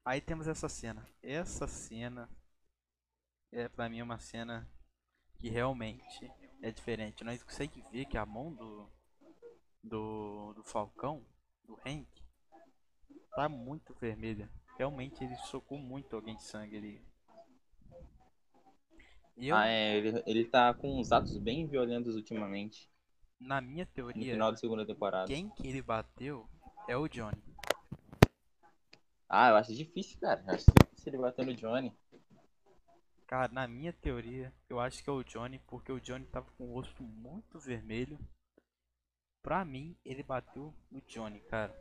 Aí 0.05 0.21
temos 0.21 0.47
essa 0.49 0.69
cena. 0.69 1.07
Essa 1.23 1.67
cena 1.67 2.29
é 3.53 3.69
pra 3.69 3.89
mim 3.89 4.03
uma 4.03 4.19
cena 4.19 4.69
que 5.39 5.49
realmente 5.49 6.31
é 6.61 6.71
diferente. 6.71 7.23
Nós 7.25 7.43
conseguimos 7.43 7.91
ver 7.91 8.07
que 8.07 8.19
a 8.19 8.27
mão 8.27 8.53
do 8.53 8.91
do, 9.83 10.55
do 10.55 10.65
Falcão, 10.65 11.25
do 11.65 11.79
Hank, 11.87 12.09
tá 13.37 13.49
muito 13.51 13.95
vermelha. 13.95 14.51
Realmente 14.79 15.23
ele 15.23 15.37
socou 15.37 15.79
muito 15.79 16.17
alguém 16.17 16.35
de 16.37 16.43
sangue 16.43 16.77
ali. 16.79 17.07
Eu, 19.37 19.55
Ah, 19.55 19.67
é, 19.69 19.97
ele, 19.99 20.23
ele 20.27 20.45
tá 20.47 20.73
com 20.73 20.99
uns 20.99 21.13
atos 21.13 21.37
bem 21.37 21.67
violentos 21.67 22.15
ultimamente. 22.17 22.91
na 23.39 23.61
minha 23.61 23.85
No 23.85 23.91
teoria, 23.93 24.33
final 24.33 24.51
da 24.51 24.57
segunda 24.57 24.87
temporada. 24.87 25.27
quem 25.27 25.51
que 25.51 25.69
ele 25.69 25.83
bateu 25.83 26.49
é 26.89 26.97
o 26.97 27.07
Johnny. 27.09 27.43
Ah, 29.37 29.49
eu 29.49 29.57
acho 29.57 29.75
difícil, 29.75 30.21
cara. 30.21 30.45
Eu 30.47 30.55
acho 30.55 30.67
difícil 30.67 31.13
ele 31.13 31.21
bater 31.21 31.45
no 31.45 31.55
Johnny. 31.55 31.93
Cara, 33.27 33.53
na 33.53 33.67
minha 33.67 33.93
teoria, 33.93 34.53
eu 34.69 34.79
acho 34.79 35.03
que 35.03 35.11
é 35.11 35.13
o 35.13 35.25
Johnny, 35.25 35.59
porque 35.67 35.91
o 35.91 36.01
Johnny 36.01 36.25
tava 36.27 36.47
com 36.53 36.71
o 36.71 36.75
rosto 36.75 37.03
muito 37.03 37.59
vermelho. 37.59 38.17
Pra 39.43 39.65
mim, 39.65 39.97
ele 40.05 40.23
bateu 40.23 40.73
no 40.89 41.01
Johnny, 41.01 41.41
cara. 41.41 41.75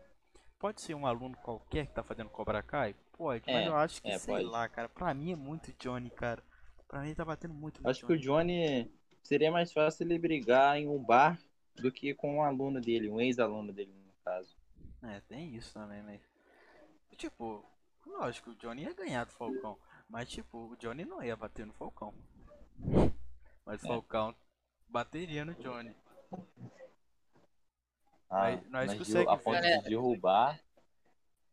Pode 0.57 0.81
ser 0.81 0.95
um 0.95 1.05
aluno 1.05 1.37
qualquer 1.37 1.85
que 1.85 1.93
tá 1.93 2.01
fazendo 2.01 2.29
Cobra 2.31 2.63
Kai? 2.63 2.95
Pode, 3.11 3.43
mas 3.45 3.65
É, 3.65 3.67
eu 3.67 3.75
acho 3.75 4.01
que, 4.01 4.09
é, 4.09 4.17
sei 4.17 4.33
pode. 4.33 4.45
lá, 4.45 4.67
cara. 4.67 4.89
Pra 4.89 5.13
mim 5.13 5.31
é 5.31 5.35
muito 5.35 5.71
Johnny, 5.73 6.09
cara. 6.09 6.41
Pra 6.87 7.01
mim 7.01 7.07
ele 7.09 7.15
tá 7.15 7.23
batendo 7.23 7.53
muito 7.53 7.87
acho 7.87 8.03
que 8.03 8.13
o 8.13 8.17
Johnny. 8.17 8.83
Johnny 8.83 8.91
seria 9.21 9.51
mais 9.51 9.71
fácil 9.71 10.07
ele 10.07 10.17
brigar 10.17 10.77
em 10.77 10.87
um 10.87 10.97
bar 11.03 11.39
do 11.75 11.91
que 11.91 12.15
com 12.15 12.37
um 12.37 12.43
aluno 12.43 12.81
dele, 12.81 13.09
um 13.09 13.21
ex-aluno 13.21 13.71
dele, 13.71 13.93
no 13.93 14.13
caso. 14.25 14.57
É, 15.03 15.19
tem 15.21 15.55
isso 15.55 15.71
também, 15.71 16.01
mas... 16.01 16.32
Tipo, 17.17 17.63
lógico, 18.05 18.51
o 18.51 18.55
Johnny 18.55 18.83
ia 18.83 18.93
ganhar 18.93 19.25
do 19.25 19.31
Falcão. 19.31 19.77
Mas, 20.09 20.29
tipo, 20.29 20.71
o 20.71 20.75
Johnny 20.77 21.05
não 21.05 21.23
ia 21.23 21.35
bater 21.35 21.65
no 21.65 21.73
Falcão. 21.73 22.13
Mas 23.65 23.81
o 23.81 23.85
É. 23.85 23.87
Falcão 23.87 24.35
bateria 24.87 25.45
no 25.45 25.53
Johnny. 25.55 25.95
Ah, 28.29 28.51
Nós- 28.51 28.63
nós 28.69 28.87
mas 28.87 28.91
de- 28.91 28.97
consegue 28.99 29.29
a 29.29 29.37
ponto 29.37 29.53
Galera, 29.53 29.81
de 29.83 29.89
derrubar. 29.89 30.59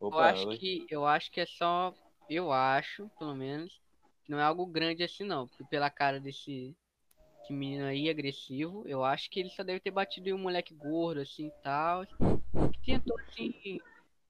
Eu 0.00 0.08
Opa, 0.08 0.30
acho 0.30 0.48
oi. 0.48 0.58
que 0.58 0.86
eu 0.90 1.06
acho 1.06 1.30
que 1.30 1.40
é 1.40 1.46
só, 1.46 1.94
eu 2.28 2.50
acho, 2.50 3.08
pelo 3.18 3.34
menos, 3.34 3.80
que 4.24 4.30
não 4.30 4.38
é 4.40 4.42
algo 4.42 4.64
grande 4.66 5.02
assim 5.04 5.24
não, 5.24 5.46
porque 5.46 5.64
pela 5.64 5.90
cara 5.90 6.18
desse, 6.18 6.74
desse 7.38 7.52
menino 7.52 7.84
aí 7.84 8.08
agressivo, 8.08 8.82
eu 8.88 9.04
acho 9.04 9.28
que 9.30 9.40
ele 9.40 9.50
só 9.50 9.62
deve 9.62 9.78
ter 9.80 9.90
batido 9.90 10.30
em 10.30 10.32
um 10.32 10.38
moleque 10.38 10.74
gordo 10.74 11.20
assim 11.20 11.48
e 11.48 11.62
tal, 11.62 12.06
que 12.06 12.80
tentou 12.82 13.18
assim 13.20 13.78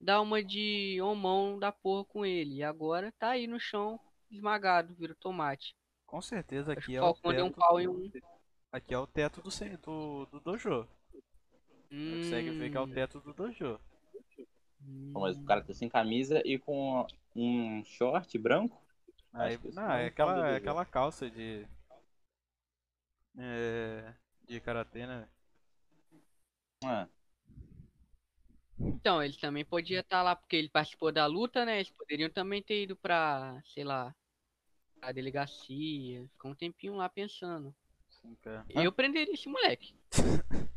dar 0.01 0.21
uma 0.23 0.43
de 0.43 1.01
homão 1.03 1.59
da 1.59 1.73
porra 1.73 2.05
com 2.07 2.25
ele 2.27 2.57
e 2.57 2.63
agora 2.65 3.13
tá 3.19 3.31
aí 3.31 3.47
no 3.47 3.61
chão 3.61 4.01
esmagado, 4.31 4.95
vira 4.95 5.15
tomate. 5.21 5.75
Com 6.07 6.21
certeza 6.21 6.75
aqui 6.75 6.95
que 6.95 6.95
é 6.95 7.03
o 7.03 7.09
o 7.09 7.15
Falcão 7.15 7.33
deu 7.35 7.47
um 7.47 7.51
teto 7.51 7.53
pau 7.53 7.81
em 7.81 7.89
do- 7.89 7.89
um. 7.89 8.13
Aqui 8.73 8.95
é 8.95 8.99
o 8.99 9.07
teto 9.07 9.43
do, 9.43 9.51
do, 9.79 10.27
do 10.27 10.41
dojo. 10.41 10.89
Você 11.97 12.11
consegue 12.11 12.51
ver 12.51 12.69
que 12.71 12.77
é 12.77 12.81
o 12.81 12.87
Hum, 12.87 12.89
teto 12.89 13.21
do 13.21 13.33
dojo. 13.33 13.79
Pô, 15.13 15.21
Mas 15.21 15.37
o 15.37 15.43
hum. 15.43 15.45
cara 15.45 15.63
tá 15.63 15.73
sem 15.75 15.89
camisa 15.89 16.43
e 16.45 16.59
com 16.59 17.07
um 17.35 17.85
short 17.85 18.37
branco. 18.39 18.81
Aí, 19.33 19.59
não, 19.73 19.93
é 19.93 20.07
é 20.07 20.07
aquela, 20.07 20.49
é 20.49 20.57
aquela 20.57 20.85
calça 20.85 21.31
de. 21.31 21.67
É, 23.37 24.15
de 24.49 24.61
karatê, 24.61 25.07
né? 25.07 25.29
Ah, 26.85 27.09
Então, 28.81 29.23
ele 29.23 29.37
também 29.37 29.65
podia 29.65 30.01
estar 30.01 30.23
lá, 30.23 30.35
porque 30.35 30.57
ele 30.57 30.69
participou 30.69 31.13
da 31.13 31.27
luta, 31.27 31.65
né? 31.65 31.77
Eles 31.77 31.91
poderiam 31.91 32.31
também 32.31 32.63
ter 32.63 32.83
ido 32.83 32.97
pra, 32.97 33.61
sei 33.67 33.85
lá, 33.85 34.15
pra 35.01 35.13
delegacia, 35.13 36.27
ficar 36.33 36.49
um 36.49 36.55
tempinho 36.55 36.97
lá 36.97 37.09
pensando. 37.09 37.75
Sim, 38.09 38.35
cara. 38.43 38.65
Eu 38.69 38.93
prenderia 38.93 39.35
esse 39.35 39.49
moleque. 39.49 39.95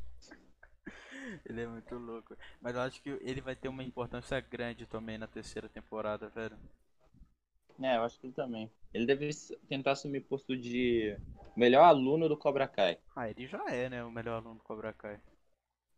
Ele 1.46 1.62
é 1.62 1.68
muito 1.68 1.96
louco. 1.96 2.36
Mas 2.62 2.76
eu 2.76 2.82
acho 2.82 3.02
que 3.02 3.10
ele 3.22 3.42
vai 3.42 3.56
ter 3.56 3.68
uma 3.68 3.84
importância 3.84 4.40
grande 4.42 4.86
também 4.86 5.18
na 5.18 5.28
terceira 5.28 5.70
temporada, 5.70 6.30
velho. 6.30 6.58
é, 7.82 7.98
eu 7.98 8.04
acho 8.04 8.20
que 8.20 8.28
ele 8.28 8.34
também. 8.34 8.72
Ele 8.94 9.06
deve 9.06 9.30
tentar 9.68 9.92
assumir 9.94 10.20
o 10.20 10.24
posto 10.26 10.56
de 10.56 11.18
melhor 11.56 11.84
aluno 11.86 12.28
do 12.30 12.38
Cobra 12.38 12.68
Kai. 12.68 12.98
Ah, 13.16 13.30
ele 13.30 13.48
já 13.48 13.64
é, 13.70 13.90
né? 13.90 14.04
O 14.04 14.12
melhor 14.12 14.36
aluno 14.36 14.56
do 14.56 14.64
Cobra 14.64 14.94
Kai. 14.94 15.20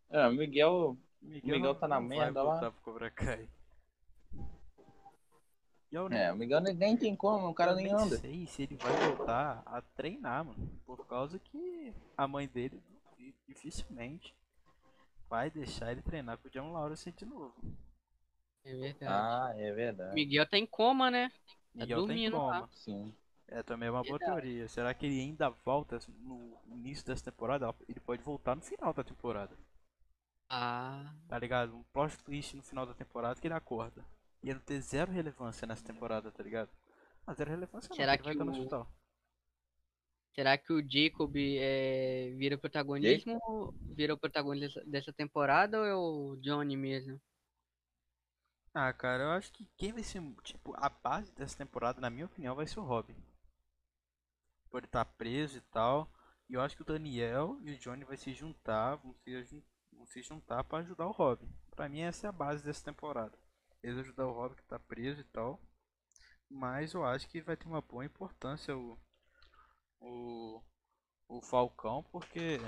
É, 0.10 0.28
o 0.28 0.32
Miguel. 0.34 0.98
Miguel, 1.26 1.56
Miguel 1.56 1.74
não- 1.74 1.80
tá 1.80 1.88
na 1.88 2.00
não 2.00 2.08
vai 2.08 2.18
merda 2.18 2.44
lá. 2.44 2.72
Cobra 2.84 3.10
Kai. 3.12 3.48
Eu 5.92 6.08
É, 6.12 6.32
o 6.32 6.36
Miguel 6.36 6.60
nem- 6.62 6.98
tem 6.98 7.16
como, 7.16 7.48
o 7.48 7.54
cara 7.54 7.74
nem 7.74 7.86
nem 7.86 7.94
anda. 7.94 8.18
sei 8.18 8.46
se 8.48 8.64
ele 8.64 8.76
vai 8.76 8.92
voltar 9.16 9.64
a 9.66 9.82
treinar, 9.82 10.44
mano. 10.44 10.70
Por 10.86 11.06
causa 11.08 11.40
que 11.40 11.94
a 12.18 12.28
mãe 12.28 12.48
dele 12.48 12.82
di- 13.18 13.34
dificilmente 13.48 14.36
vai 15.30 15.50
deixar 15.50 15.92
ele 15.92 16.02
treinar 16.02 16.38
com 16.38 16.48
o 16.48 16.52
John 16.52 16.72
Lawrence 16.74 17.10
de 17.12 17.26
novo. 17.26 17.54
É 18.66 18.76
verdade. 18.76 19.06
Ah, 19.08 19.54
é 19.56 19.72
verdade. 19.72 20.14
Miguel 20.16 20.46
tá 20.50 20.58
em 20.58 20.66
coma, 20.66 21.10
né? 21.10 21.30
Tá 21.30 21.36
Miguel 21.76 22.00
tem 22.00 22.08
dormindo 22.08 22.38
lá. 22.38 22.54
coma. 22.62 22.70
Sim. 22.74 23.14
É 23.48 23.62
também 23.64 23.90
uma 23.90 24.04
boa 24.04 24.18
teoria. 24.20 24.68
Será 24.68 24.94
que 24.94 25.06
ele 25.06 25.20
ainda 25.22 25.50
volta 25.64 26.00
no 26.20 26.58
início 26.72 27.06
dessa 27.06 27.24
temporada? 27.32 27.74
Ele 27.88 28.00
pode 28.00 28.22
voltar 28.24 28.56
no 28.56 28.62
final 28.62 28.92
da 28.92 29.04
temporada. 29.04 29.56
Ah, 30.50 31.14
Tá 31.28 31.38
ligado? 31.40 31.76
Um 31.76 31.84
plot 31.94 32.18
twist 32.24 32.56
no 32.56 32.64
final 32.64 32.86
da 32.86 32.94
temporada 32.94 33.40
que 33.40 33.48
ele 33.48 33.54
acorda. 33.54 34.06
E 34.44 34.48
ele 34.50 34.56
não 34.60 34.66
ter 34.66 34.80
zero 34.82 35.12
relevância 35.12 35.66
nessa 35.68 35.84
temporada, 35.84 36.32
tá 36.32 36.44
ligado? 36.44 36.70
Ah, 37.26 37.34
zero 37.34 37.50
relevância 37.52 37.90
não, 37.90 37.96
Será 37.96 38.14
ele 38.14 38.24
vai 38.24 38.34
que 38.36 38.42
estar 38.42 38.46
no 38.46 38.52
o- 38.52 38.56
hospital. 38.56 38.88
será 40.36 40.58
que 40.58 40.72
o 40.74 40.82
Jacob 40.88 41.36
é, 41.38 42.32
vira 42.38 42.58
protagonismo? 42.58 43.40
Vira 43.96 44.14
o 44.14 44.18
protagonista 44.18 44.84
dessa- 44.86 45.14
temporada 45.14 45.80
ou 45.80 45.86
é 45.86 45.96
o 45.96 46.36
Johnny 46.42 46.76
mesmo? 46.78 47.20
Ah, 48.74 48.92
cara, 48.94 49.24
eu 49.24 49.32
acho 49.32 49.52
que 49.54 49.66
quem 49.78 49.94
vai 49.94 50.04
ser, 50.04 50.22
tipo, 50.44 50.74
a 50.76 50.90
base 50.90 51.34
dessa 51.34 51.58
temporada, 51.58 52.02
na 52.02 52.10
minha 52.10 52.26
opinião, 52.26 52.54
vai 52.56 52.68
ser 52.68 52.80
o 52.80 52.84
Robin. 52.84 53.16
Por 54.70 54.80
ele 54.80 54.86
estar 54.88 55.06
preso 55.06 55.58
e 55.58 55.62
tal. 55.62 56.12
E 56.50 56.54
eu 56.54 56.62
acho 56.62 56.76
que 56.76 56.82
o 56.82 56.86
Daniel 56.86 57.58
e 57.64 57.72
o 57.72 57.78
Johnny 57.80 58.04
vai 58.04 58.18
se 58.18 58.34
juntar, 58.34 58.96
vão 58.98 59.16
se, 59.24 59.44
jun- 59.46 59.62
vão 59.62 59.75
se 60.06 60.22
juntar 60.22 60.64
para 60.64 60.80
ajudar 60.80 61.08
o 61.08 61.12
Robin. 61.12 61.50
Pra 61.72 61.90
mim 61.90 62.02
essa 62.02 62.28
é 62.28 62.30
a 62.30 62.34
base 62.34 62.64
dessa 62.64 62.84
temporada. 62.84 63.38
Eles 63.84 64.00
ajudar 64.00 64.28
o 64.28 64.34
Robin 64.34 64.56
que 64.56 64.64
tá 64.64 64.80
preso 64.80 65.22
e 65.22 65.26
tal. 65.26 65.62
Mas 66.50 66.94
eu 66.94 67.04
acho 67.06 67.28
que 67.28 67.42
vai 67.42 67.58
ter 67.58 67.68
uma 67.68 67.82
boa 67.82 68.06
importância 68.06 68.76
o, 68.78 68.98
o, 70.00 70.62
o 71.28 71.42
Falcão, 71.42 72.04
porque 72.12 72.60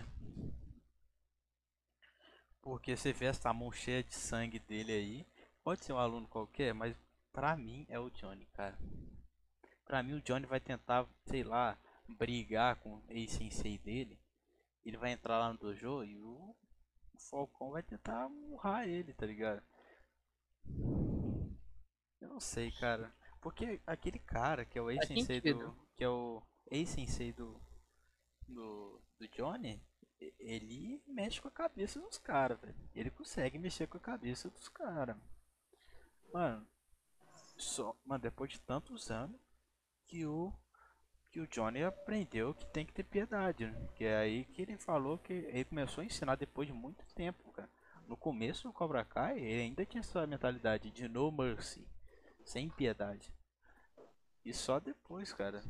porque 2.61 2.97
você 2.97 3.13
vê 3.13 3.25
essa 3.25 3.53
mão 3.53 3.71
cheia 3.71 4.03
de 4.03 4.13
sangue 4.13 4.59
dele 4.59 4.91
aí. 4.91 5.27
Pode 5.63 5.85
ser 5.85 5.93
um 5.93 5.97
aluno 5.97 6.27
qualquer, 6.27 6.73
mas 6.73 6.95
pra 7.31 7.55
mim 7.55 7.85
é 7.87 7.99
o 7.99 8.09
Johnny, 8.09 8.45
cara. 8.47 8.77
Pra 9.85 10.03
mim 10.03 10.13
o 10.13 10.21
Johnny 10.21 10.45
vai 10.45 10.59
tentar, 10.59 11.07
sei 11.25 11.43
lá, 11.43 11.77
brigar 12.07 12.75
com 12.77 12.95
o 12.95 13.03
ex-sensei 13.09 13.77
dele. 13.77 14.19
Ele 14.83 14.97
vai 14.97 15.11
entrar 15.11 15.39
lá 15.39 15.51
no 15.51 15.57
dojo 15.57 16.03
e 16.03 16.19
o, 16.19 16.55
o 17.17 17.29
Falcão 17.29 17.71
vai 17.71 17.83
tentar 17.83 18.29
murrar 18.29 18.87
ele, 18.87 19.13
tá 19.13 19.25
ligado? 19.25 19.61
Eu 22.21 22.29
não 22.29 22.39
sei, 22.39 22.71
cara. 22.71 23.13
Porque 23.41 23.81
aquele 23.85 24.19
cara 24.19 24.65
que 24.65 24.77
é 24.77 24.81
o 24.81 24.89
ex-sensei 24.89 25.41
do. 25.41 25.75
Que 25.95 26.03
é 26.03 26.09
o 26.09 26.41
ex-sensei 26.69 27.33
do, 27.33 27.59
do. 28.47 29.01
Do 29.19 29.27
Johnny, 29.29 29.83
ele 30.39 31.01
mexe 31.07 31.41
com 31.41 31.47
a 31.47 31.51
cabeça 31.51 31.99
dos 31.99 32.19
caras, 32.19 32.59
velho. 32.61 32.75
Ele 32.93 33.09
consegue 33.09 33.57
mexer 33.57 33.87
com 33.87 33.97
a 33.97 34.01
cabeça 34.01 34.47
dos 34.47 34.69
caras. 34.69 35.17
Mano, 36.31 36.67
só, 37.57 37.97
mano, 38.05 38.21
depois 38.21 38.51
de 38.51 38.61
tantos 38.61 39.09
anos 39.09 39.41
que 40.05 40.23
o 40.23 40.53
que 41.37 41.41
o 41.41 41.47
Johnny 41.47 41.83
aprendeu 41.83 42.51
que 42.55 42.65
tem 42.65 42.83
que 42.83 42.91
ter 42.91 43.03
piedade, 43.03 43.67
né? 43.67 43.87
Que 43.93 44.05
é 44.05 44.17
aí 44.17 44.45
que 44.45 44.63
ele 44.63 44.75
falou 44.75 45.19
que 45.19 45.33
ele 45.33 45.65
começou 45.65 46.01
a 46.01 46.05
ensinar 46.05 46.35
depois 46.35 46.67
de 46.67 46.73
muito 46.73 47.05
tempo, 47.13 47.51
cara. 47.51 47.69
No 48.07 48.17
começo 48.17 48.67
do 48.67 48.73
Cobra 48.73 49.05
Kai, 49.05 49.37
ele 49.37 49.61
ainda 49.61 49.85
tinha 49.85 49.99
essa 50.01 50.25
mentalidade 50.25 50.89
de 50.89 51.07
no 51.07 51.31
mercy, 51.31 51.87
sem 52.43 52.69
piedade. 52.69 53.31
E 54.43 54.51
só 54.51 54.79
depois, 54.79 55.31
cara. 55.31 55.61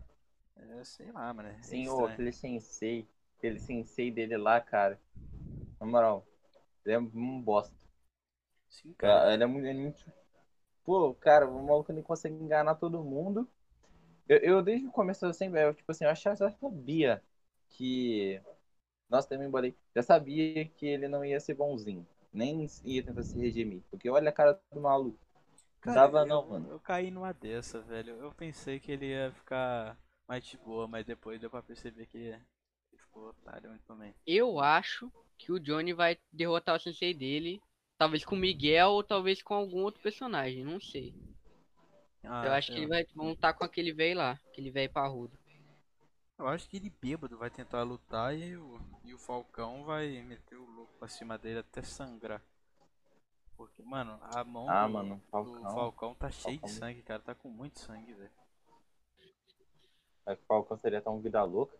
É, 0.55 0.83
sei 0.85 1.11
lá, 1.11 1.33
mano. 1.33 1.49
É 1.49 1.61
Sim, 1.61 1.89
ô, 1.89 2.05
aquele 2.05 2.31
sensei, 2.31 3.05
aquele 3.37 3.59
sensei 3.59 4.09
dele 4.09 4.37
lá, 4.37 4.61
cara. 4.61 4.97
Na 5.81 5.85
moral, 5.85 6.25
ele 6.85 6.95
é 6.95 6.99
um 6.99 7.41
bosta. 7.41 7.75
Sim, 8.69 8.93
cara. 8.93 9.19
Cara, 9.19 9.33
ele 9.33 9.43
é 9.43 9.47
muito, 9.47 9.67
ele 9.67 9.79
é 9.79 9.81
muito- 9.81 10.13
Pô, 10.85 11.13
cara, 11.15 11.45
o 11.45 11.65
maluco 11.65 11.91
ele 11.91 12.01
consegue 12.01 12.35
enganar 12.35 12.75
todo 12.75 13.03
mundo. 13.03 13.49
Eu, 14.27 14.37
eu 14.39 14.61
desde 14.61 14.87
o 14.87 14.91
começo 14.91 15.25
eu 15.25 15.33
sempre, 15.33 15.63
eu, 15.63 15.73
tipo 15.73 15.91
assim, 15.91 16.05
eu 16.05 16.09
achava, 16.09 16.35
já 16.35 16.51
sabia 16.51 17.21
que. 17.69 18.41
Nossa, 19.09 19.29
também 19.29 19.47
embolei. 19.47 19.75
Já 19.95 20.03
sabia 20.03 20.65
que 20.65 20.85
ele 20.85 21.07
não 21.07 21.23
ia 21.23 21.39
ser 21.39 21.53
bonzinho. 21.53 22.05
Nem 22.33 22.67
ia 22.83 23.03
tentar 23.03 23.23
se 23.23 23.39
redimir. 23.39 23.81
Porque 23.89 24.09
olha 24.09 24.29
a 24.29 24.33
cara 24.33 24.59
do 24.71 24.81
maluco. 24.81 25.17
Cara, 25.81 26.01
dava 26.01 26.21
eu, 26.21 26.25
não, 26.27 26.47
mano. 26.47 26.71
Eu 26.71 26.79
caí 26.79 27.09
numa 27.09 27.33
dessa, 27.33 27.79
velho. 27.81 28.15
Eu 28.15 28.31
pensei 28.33 28.79
que 28.79 28.91
ele 28.91 29.07
ia 29.07 29.31
ficar 29.31 29.97
mais 30.27 30.45
de 30.45 30.57
boa, 30.57 30.87
mas 30.87 31.05
depois 31.05 31.39
deu 31.39 31.49
pra 31.49 31.61
perceber 31.63 32.05
que 32.05 32.17
ele 32.17 32.37
ficou 32.97 33.29
otário 33.29 33.71
também. 33.87 34.13
Eu 34.25 34.59
acho 34.59 35.11
que 35.37 35.51
o 35.51 35.59
Johnny 35.59 35.93
vai 35.93 36.17
derrotar 36.31 36.75
o 36.75 36.79
sensei 36.79 37.13
dele. 37.13 37.61
Talvez 37.97 38.25
com 38.25 38.35
o 38.35 38.37
Miguel 38.37 38.89
ou 38.89 39.03
talvez 39.03 39.41
com 39.41 39.53
algum 39.53 39.83
outro 39.83 40.01
personagem, 40.01 40.63
não 40.63 40.79
sei. 40.79 41.13
Ah, 42.29 42.45
eu 42.45 42.51
acho 42.53 42.71
que 42.71 42.77
ele 42.77 42.87
vai 42.87 43.05
vão 43.15 43.29
lutar 43.29 43.53
com 43.53 43.63
aquele 43.63 43.93
velho 43.93 44.17
lá, 44.17 44.31
aquele 44.49 44.71
velho 44.71 44.91
parrudo. 44.91 45.37
Eu 46.37 46.47
acho 46.47 46.69
que 46.69 46.77
ele 46.77 46.89
bêbado 47.01 47.37
vai 47.37 47.49
tentar 47.49 47.81
lutar 47.83 48.37
e 48.37 48.55
o, 48.55 48.79
e 49.03 49.13
o 49.13 49.17
Falcão 49.17 49.83
vai 49.83 50.21
meter 50.21 50.55
o 50.55 50.65
louco 50.69 50.93
pra 50.99 51.07
cima 51.07 51.37
dele 51.37 51.59
até 51.59 51.81
sangrar. 51.81 52.41
Porque, 53.55 53.81
mano, 53.81 54.19
a 54.21 54.43
mão 54.43 54.69
Ah, 54.69 54.85
do, 54.85 54.93
mano, 54.93 55.15
do 55.15 55.21
Falcão. 55.31 55.63
Falcão 55.73 56.13
tá 56.15 56.29
cheio 56.29 56.57
de 56.57 56.61
Falcão. 56.61 56.77
sangue, 56.77 57.01
cara. 57.01 57.21
Tá 57.23 57.33
com 57.33 57.49
muito 57.49 57.79
sangue, 57.79 58.13
velho. 58.13 58.31
Aí 60.27 60.35
o 60.35 60.39
Falcão 60.47 60.77
seria 60.77 61.01
tão 61.01 61.19
vida 61.19 61.43
louca. 61.43 61.75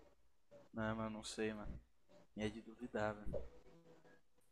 Não, 0.73 0.95
mano, 0.95 1.09
não 1.11 1.23
sei, 1.23 1.53
mano. 1.53 1.79
E 2.35 2.43
é 2.43 2.49
de 2.49 2.61
duvidar, 2.61 3.13
velho. 3.13 3.43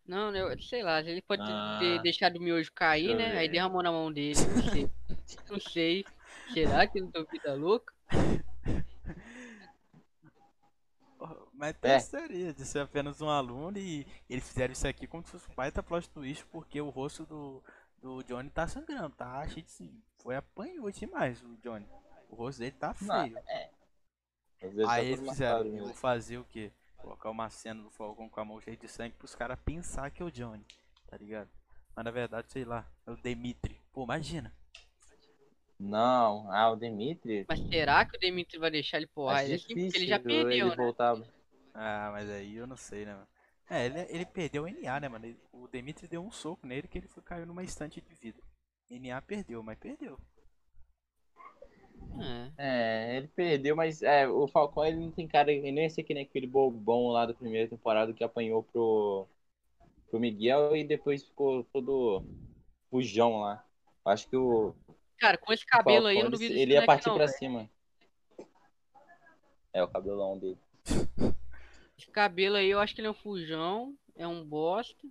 Não, 0.08 0.32
né, 0.32 0.42
eu 0.42 0.62
sei 0.62 0.84
lá, 0.84 1.00
ele 1.02 1.22
pode 1.22 1.42
Ah, 1.42 1.78
ter 1.80 2.02
deixado 2.02 2.38
o 2.38 2.42
miojo 2.42 2.72
cair, 2.74 3.16
né? 3.16 3.38
Aí 3.38 3.50
derramou 3.50 3.82
na 3.82 3.92
mão 3.92 4.12
dele, 4.12 4.36
não 4.36 4.72
sei. 4.72 4.90
não 5.50 5.60
sei. 5.60 6.06
Será 6.54 6.88
que 6.88 7.00
ele 7.00 7.10
não 7.14 7.26
vida 7.26 7.54
louca? 7.56 7.94
Mas 11.54 11.76
tem 11.78 11.92
É. 11.92 12.00
seria 12.00 12.54
de 12.54 12.66
ser 12.66 12.80
apenas 12.80 13.22
um 13.22 13.30
aluno 13.30 13.78
e 13.78 14.06
eles 14.30 14.48
fizeram 14.48 14.74
isso 14.74 14.88
aqui 14.88 15.08
como 15.08 15.24
se 15.24 15.32
fosse 15.32 15.50
um 15.50 15.56
baita 15.56 15.82
plot 15.82 16.10
twist, 16.10 16.46
porque 16.52 16.80
o 16.82 16.90
rosto 16.90 17.26
do, 17.26 17.64
do 17.98 18.24
Johnny 18.24 18.50
tá 18.50 18.68
sangrando, 18.68 19.16
tá 19.16 19.48
cheio 19.48 19.66
de 19.66 19.72
sim. 19.72 20.02
Foi 20.20 20.36
apanhou 20.36 20.92
demais 20.92 21.42
o 21.42 21.56
Johnny. 21.64 21.88
O 22.30 22.36
rosto 22.36 22.60
dele 22.60 22.72
tá 22.74 22.94
Não, 23.02 23.24
feio. 23.24 23.38
Às 24.62 24.74
vezes 24.74 24.90
Aí 24.92 25.06
tá 25.06 25.12
eles 25.12 25.30
fizeram, 25.30 25.66
eu 25.66 25.86
vou 25.86 25.94
fazer 25.94 26.38
o 26.38 26.44
quê? 26.46 26.72
Colocar 27.06 27.30
uma 27.30 27.52
cena 27.52 27.84
do 27.84 27.92
Falcão 27.92 28.28
com 28.28 28.40
a 28.40 28.46
mão 28.46 28.60
cheia 28.60 28.76
de 28.76 28.88
sangue 28.88 29.14
pros 29.14 29.36
caras 29.36 29.60
pensar 29.64 30.10
que 30.10 30.24
é 30.24 30.26
o 30.26 30.32
Johnny, 30.32 30.66
tá 31.06 31.16
ligado? 31.16 31.52
Mas 31.96 32.04
na 32.04 32.10
verdade, 32.10 32.52
sei 32.52 32.66
lá, 32.66 32.84
é 33.06 33.12
o 33.12 33.16
Demitri. 33.16 33.80
Pô, 33.94 34.06
imagina. 34.06 34.52
Não, 35.80 36.52
ah, 36.52 36.72
o 36.72 36.76
Dimitri. 36.76 37.46
Mas 37.48 37.60
será 37.60 38.04
que 38.06 38.18
o 38.18 38.20
Demitri 38.20 38.58
vai 38.58 38.72
deixar 38.72 38.98
ele 38.98 39.06
porrar 39.06 39.44
Acho 39.44 39.52
ele? 39.52 39.58
Porque 39.60 39.74
ele 39.74 39.86
difícil 39.86 40.08
já 40.08 40.18
perdeu, 40.18 40.50
ele 40.50 40.64
né? 40.64 40.76
voltar. 40.76 41.16
Ah, 41.76 42.10
mas 42.12 42.28
aí 42.28 42.56
eu 42.56 42.66
não 42.66 42.76
sei, 42.76 43.06
né, 43.06 43.14
mano? 43.14 43.28
É, 43.70 43.86
ele, 43.86 44.00
ele 44.10 44.26
perdeu 44.26 44.64
o 44.64 44.68
NA, 44.68 45.00
né, 45.00 45.08
mano? 45.08 45.28
Ele- 45.28 45.40
O 45.52 45.68
Demitri 45.68 46.08
deu 46.08 46.26
um 46.26 46.32
soco 46.32 46.66
nele 46.66 46.88
que 46.88 46.98
ele 46.98 47.08
foi, 47.08 47.22
caiu 47.22 47.46
numa 47.46 47.64
estante 47.64 48.02
de 48.02 48.16
vida. 48.16 48.42
NA 48.90 49.22
perdeu, 49.22 49.62
mas 49.62 49.78
perdeu. 49.78 50.20
É. 52.20 52.52
É, 52.58 53.18
ele 53.18 53.25
perdeu, 53.36 53.76
mas 53.76 54.02
é, 54.02 54.28
o 54.28 54.48
Falcão 54.48 54.86
ele 54.86 54.98
não 54.98 55.12
tem 55.12 55.28
cara, 55.28 55.52
ele 55.52 55.72
nem 55.72 55.84
ia 55.84 55.90
ser 55.90 56.04
que 56.04 56.14
nem 56.14 56.24
aquele 56.24 56.48
bobão 56.48 57.08
lá 57.10 57.26
da 57.26 57.34
primeira 57.34 57.70
temporada 57.70 58.14
que 58.14 58.24
apanhou 58.24 58.64
pro, 58.64 59.28
pro 60.10 60.20
Miguel 60.20 60.76
e 60.76 60.84
depois 60.84 61.24
ficou 61.24 61.64
todo 61.66 62.24
fujão 62.90 63.42
lá. 63.42 63.64
Acho 64.06 64.30
que 64.30 64.36
o 64.38 64.74
Cara, 65.18 65.38
com 65.38 65.54
esse 65.54 65.66
cabelo 65.66 66.08
aí 66.08 66.18
eu 66.18 66.22
Falcão, 66.22 66.32
não 66.32 66.32
duvido 66.32 66.54
ele, 66.54 66.74
ia 66.74 66.86
partir 66.86 67.08
não, 67.08 67.16
pra 67.16 67.26
velho. 67.26 67.38
cima. 67.38 67.70
É, 69.74 69.84
o 69.84 69.88
cabelão 69.88 70.38
dele. 70.38 70.58
Esse 71.98 72.12
cabelo 72.12 72.58
aí 72.58 72.70
eu 72.70 72.80
acho 72.80 72.94
que 72.94 73.00
ele 73.02 73.08
é 73.08 73.12
um 73.12 73.14
fujão, 73.14 73.96
é 74.16 74.28
um 74.28 74.44
bosta. 74.44 75.08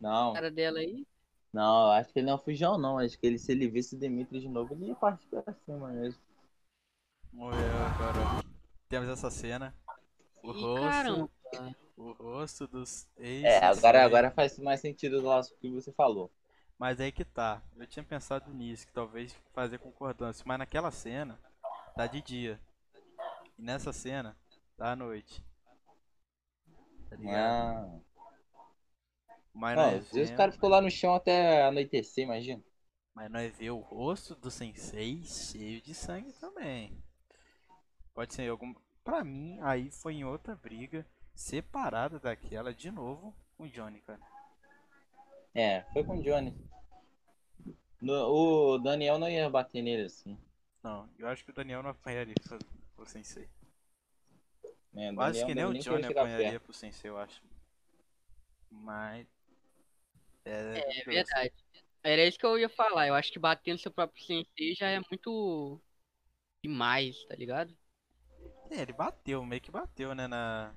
Não, 0.00 0.30
A 0.30 0.34
cara 0.34 0.50
dela 0.50 0.78
aí. 0.80 1.06
não, 1.52 1.90
acho 1.92 2.12
que 2.12 2.18
ele 2.18 2.26
não 2.26 2.34
é 2.34 2.38
fujão, 2.38 2.78
não. 2.78 2.98
Acho 2.98 3.18
que 3.18 3.26
ele, 3.26 3.38
se 3.38 3.52
ele 3.52 3.68
visse 3.68 3.94
o 3.94 3.98
Dimitri 3.98 4.40
de 4.40 4.48
novo, 4.48 4.74
ele 4.74 4.86
ia 4.86 4.94
partir 4.94 5.26
pra 5.28 5.54
cima 5.64 5.88
mesmo. 5.88 6.20
Morreu 7.36 7.76
agora. 7.84 8.42
Temos 8.88 9.08
essa 9.10 9.30
cena. 9.30 9.74
O 10.42 10.52
Ih, 10.52 10.62
rosto, 10.62 10.80
caramba. 10.90 11.30
o 11.94 12.12
rosto 12.12 12.66
dos 12.66 13.06
ex 13.18 13.44
É, 13.44 13.58
agora, 13.62 14.02
agora 14.02 14.30
faz 14.30 14.58
mais 14.58 14.80
sentido 14.80 15.20
lá 15.20 15.40
o 15.40 15.44
que 15.60 15.70
você 15.70 15.92
falou. 15.92 16.32
Mas 16.78 16.98
aí 16.98 17.12
que 17.12 17.26
tá. 17.26 17.62
Eu 17.76 17.86
tinha 17.86 18.02
pensado 18.02 18.50
nisso, 18.54 18.86
que 18.86 18.92
talvez 18.94 19.34
fazer 19.52 19.78
concordância. 19.78 20.44
Mas 20.46 20.58
naquela 20.58 20.90
cena, 20.90 21.38
tá 21.94 22.06
de 22.06 22.22
dia. 22.22 22.58
E 23.58 23.62
nessa 23.62 23.92
cena, 23.92 24.34
tá 24.74 24.92
à 24.92 24.96
noite. 24.96 25.44
Tá 27.10 27.16
ligado? 27.16 27.36
Ah. 27.36 28.00
Mas 29.52 29.76
Não, 29.76 29.84
nós 29.90 29.94
às 29.94 30.00
vezes 30.10 30.10
o 30.10 30.14
vemos- 30.14 30.36
cara 30.38 30.52
ficou 30.52 30.70
lá 30.70 30.80
no 30.80 30.90
chão 30.90 31.14
até 31.14 31.64
anoitecer, 31.64 32.24
imagina. 32.24 32.62
Mas 33.14 33.30
nós 33.30 33.54
vê 33.56 33.70
o 33.70 33.78
rosto 33.78 34.34
do 34.34 34.50
sensei 34.50 35.22
cheio 35.24 35.82
de 35.82 35.94
sangue 35.94 36.32
também. 36.34 37.02
Pode 38.16 38.32
ser 38.34 38.48
algum. 38.50 38.74
Pra 39.04 39.22
mim, 39.22 39.58
aí 39.60 39.90
foi 39.90 40.14
em 40.14 40.24
outra 40.24 40.56
briga, 40.56 41.06
separada 41.34 42.18
daquela 42.18 42.72
de 42.74 42.90
novo 42.90 43.36
com 43.56 43.64
o 43.64 43.68
Johnny, 43.68 44.00
cara. 44.00 44.18
É, 45.54 45.82
foi 45.92 46.02
com 46.02 46.16
o 46.18 46.22
Johnny. 46.22 46.52
No- 48.00 48.74
o 48.74 48.78
Daniel 48.78 49.18
não 49.18 49.28
ia 49.28 49.48
bater 49.50 49.82
nele 49.82 50.04
assim. 50.04 50.38
Não, 50.82 51.08
eu 51.18 51.28
acho 51.28 51.44
que 51.44 51.50
o 51.50 51.54
Daniel 51.54 51.82
não 51.82 51.90
apanharia 51.90 52.34
pro, 52.42 52.58
pro 52.96 53.06
sensei. 53.06 53.48
Né? 54.94 55.10
Eu 55.10 55.20
acho 55.20 55.44
que 55.44 55.54
nem 55.54 55.64
o 55.66 55.74
Johnny 55.74 56.06
apanharia 56.06 56.58
pro 56.58 56.72
sensei, 56.72 57.10
eu 57.10 57.18
acho. 57.18 57.42
Mas. 58.70 59.26
É, 60.44 60.50
É 60.50 60.80
duvidoso. 60.80 61.04
verdade. 61.06 61.52
Era 62.02 62.24
isso 62.24 62.38
que 62.38 62.46
eu 62.46 62.58
ia 62.58 62.68
falar. 62.70 63.06
Eu 63.08 63.14
acho 63.14 63.30
que 63.30 63.38
bater 63.38 63.72
no 63.72 63.78
seu 63.78 63.90
próprio 63.92 64.24
sensei 64.24 64.74
já 64.74 64.88
é 64.88 65.00
muito 65.10 65.80
demais, 66.64 67.22
tá 67.26 67.34
ligado? 67.36 67.76
É, 68.70 68.82
ele 68.82 68.92
bateu, 68.92 69.44
meio 69.44 69.60
que 69.60 69.70
bateu, 69.70 70.14
né, 70.14 70.26
na... 70.26 70.74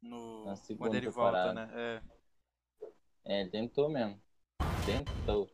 No... 0.00 0.44
Na 0.44 0.44
Quando 0.52 0.56
segunda 0.56 0.96
ele 0.96 1.08
volta, 1.08 1.52
né? 1.52 1.70
É. 1.72 2.02
É, 3.24 3.40
ele 3.40 3.50
tentou 3.50 3.88
mesmo. 3.88 4.20
Tentou. 4.84 5.48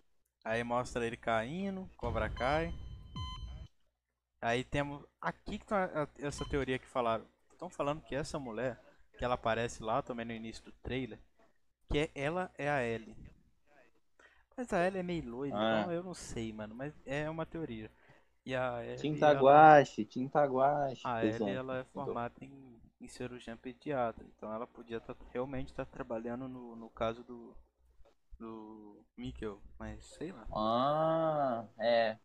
Aí 0.44 0.64
mostra 0.64 1.06
ele 1.06 1.16
caindo, 1.16 1.88
Cobra 1.96 2.30
cai. 2.30 2.72
Aí 4.40 4.64
temos. 4.64 5.04
Aqui 5.20 5.58
que 5.58 5.66
tá 5.66 6.08
essa 6.18 6.48
teoria 6.48 6.78
que 6.78 6.86
falaram. 6.86 7.26
Estão 7.52 7.68
falando 7.68 8.00
que 8.00 8.14
essa 8.14 8.38
mulher, 8.38 8.80
que 9.18 9.24
ela 9.24 9.34
aparece 9.34 9.82
lá 9.82 10.00
também 10.00 10.24
no 10.24 10.32
início 10.32 10.64
do 10.64 10.72
trailer, 10.72 11.18
que 11.90 11.98
é, 11.98 12.10
ela 12.14 12.50
é 12.56 12.70
a 12.70 12.82
Ellie. 12.82 13.16
Mas 14.56 14.72
a 14.72 14.86
Ellie 14.86 15.00
é 15.00 15.02
meio 15.02 15.28
loira, 15.28 15.56
Ah. 15.56 15.80
então 15.80 15.92
eu 15.92 16.02
não 16.02 16.14
sei, 16.14 16.52
mano. 16.52 16.74
Mas 16.74 16.94
é 17.04 17.28
uma 17.28 17.44
teoria. 17.44 17.90
E 18.48 18.56
a 18.56 18.82
Ellie. 18.82 18.96
Tinta 18.96 19.26
ela- 19.26 19.40
guache, 19.42 20.06
tinta 20.06 20.42
guache. 20.46 21.02
A. 21.04 21.22
Ellie 21.22 21.50
ela 21.50 21.80
é 21.80 21.84
formada 21.84 22.34
em, 22.40 22.80
em 22.98 23.06
cirurgiã 23.06 23.54
pediatra, 23.58 24.24
então 24.24 24.50
ela 24.50 24.66
podia 24.66 24.98
tá, 25.02 25.14
realmente 25.34 25.68
estar 25.68 25.84
trabalhando 25.84 26.48
no, 26.48 26.74
no 26.74 26.88
caso 26.88 27.22
do, 27.22 27.54
do 28.38 29.04
Mikkel, 29.18 29.60
mas 29.78 30.02
sei 30.02 30.32
lá. 30.32 30.46
Ah, 30.50 31.68
é. 31.78 32.18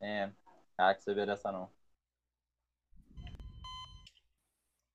É. 0.00 0.32
Ah, 0.78 0.94
que 0.94 1.02
sabia 1.02 1.26
dessa 1.26 1.52
não. 1.52 1.70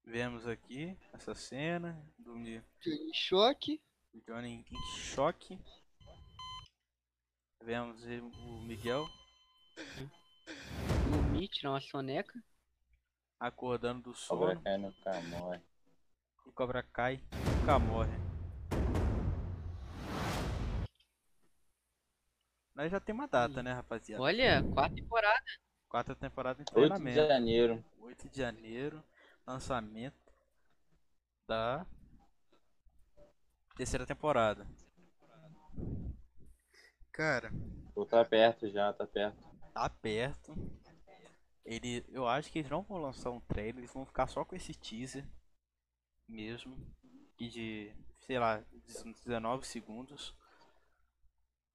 Vemos 0.03 0.47
aqui 0.47 0.97
essa 1.13 1.35
cena 1.35 2.03
do 2.17 2.35
Mi- 2.35 2.63
Em 2.88 3.13
choque. 3.13 3.79
Johnny 4.25 4.65
em 4.67 4.81
choque. 4.97 5.59
Vemos 7.62 8.03
o 8.03 8.62
Miguel 8.63 9.05
Dormir, 11.39 11.47
tirar 11.47 11.71
uma 11.71 11.80
soneca. 11.80 12.43
acordando 13.39 14.12
do 14.12 14.13
Cobra 14.28 14.49
sono 14.56 14.62
cai 14.62 14.78
no 14.78 14.93
camói. 15.02 15.62
e 16.45 16.52
Cobra 16.52 16.84
cai 16.84 17.23
nunca 17.62 17.80
morre. 17.80 18.12
Nós 22.75 22.91
já 22.91 22.99
tem 22.99 23.15
uma 23.15 23.25
data, 23.28 23.63
né, 23.63 23.71
rapaziada? 23.71 24.21
Olha, 24.21 24.62
quatro 24.73 24.95
temporadas. 24.95 25.60
Quarta 25.88 26.15
temporada 26.15 26.62
em 26.62 26.65
8 26.65 26.67
de 26.67 26.73
treinamento. 26.73 27.15
janeiro. 27.28 27.86
8 27.99 28.30
de 28.30 28.38
janeiro, 28.38 29.04
lançamento 29.47 30.34
da 31.47 31.86
terceira 33.78 34.06
temporada. 34.06 34.67
Cara, 37.13 37.49
Pô, 37.93 38.06
tá 38.06 38.23
perto 38.25 38.69
já, 38.69 38.91
tá 38.93 39.08
perto. 39.08 39.41
tá 39.73 39.89
perto. 39.89 40.78
Ele, 41.69 42.03
eu 42.10 42.27
acho 42.27 42.51
que 42.51 42.58
eles 42.58 42.71
não 42.71 42.82
vão 42.82 42.97
lançar 42.97 43.29
um 43.29 43.39
trailer, 43.41 43.77
eles 43.77 43.93
vão 43.93 44.03
ficar 44.03 44.25
só 44.25 44.43
com 44.43 44.55
esse 44.55 44.73
teaser 44.73 45.23
mesmo, 46.27 46.75
e 47.38 47.47
de, 47.47 47.93
sei 48.21 48.39
lá, 48.39 48.63
19 49.23 49.67
segundos. 49.67 50.36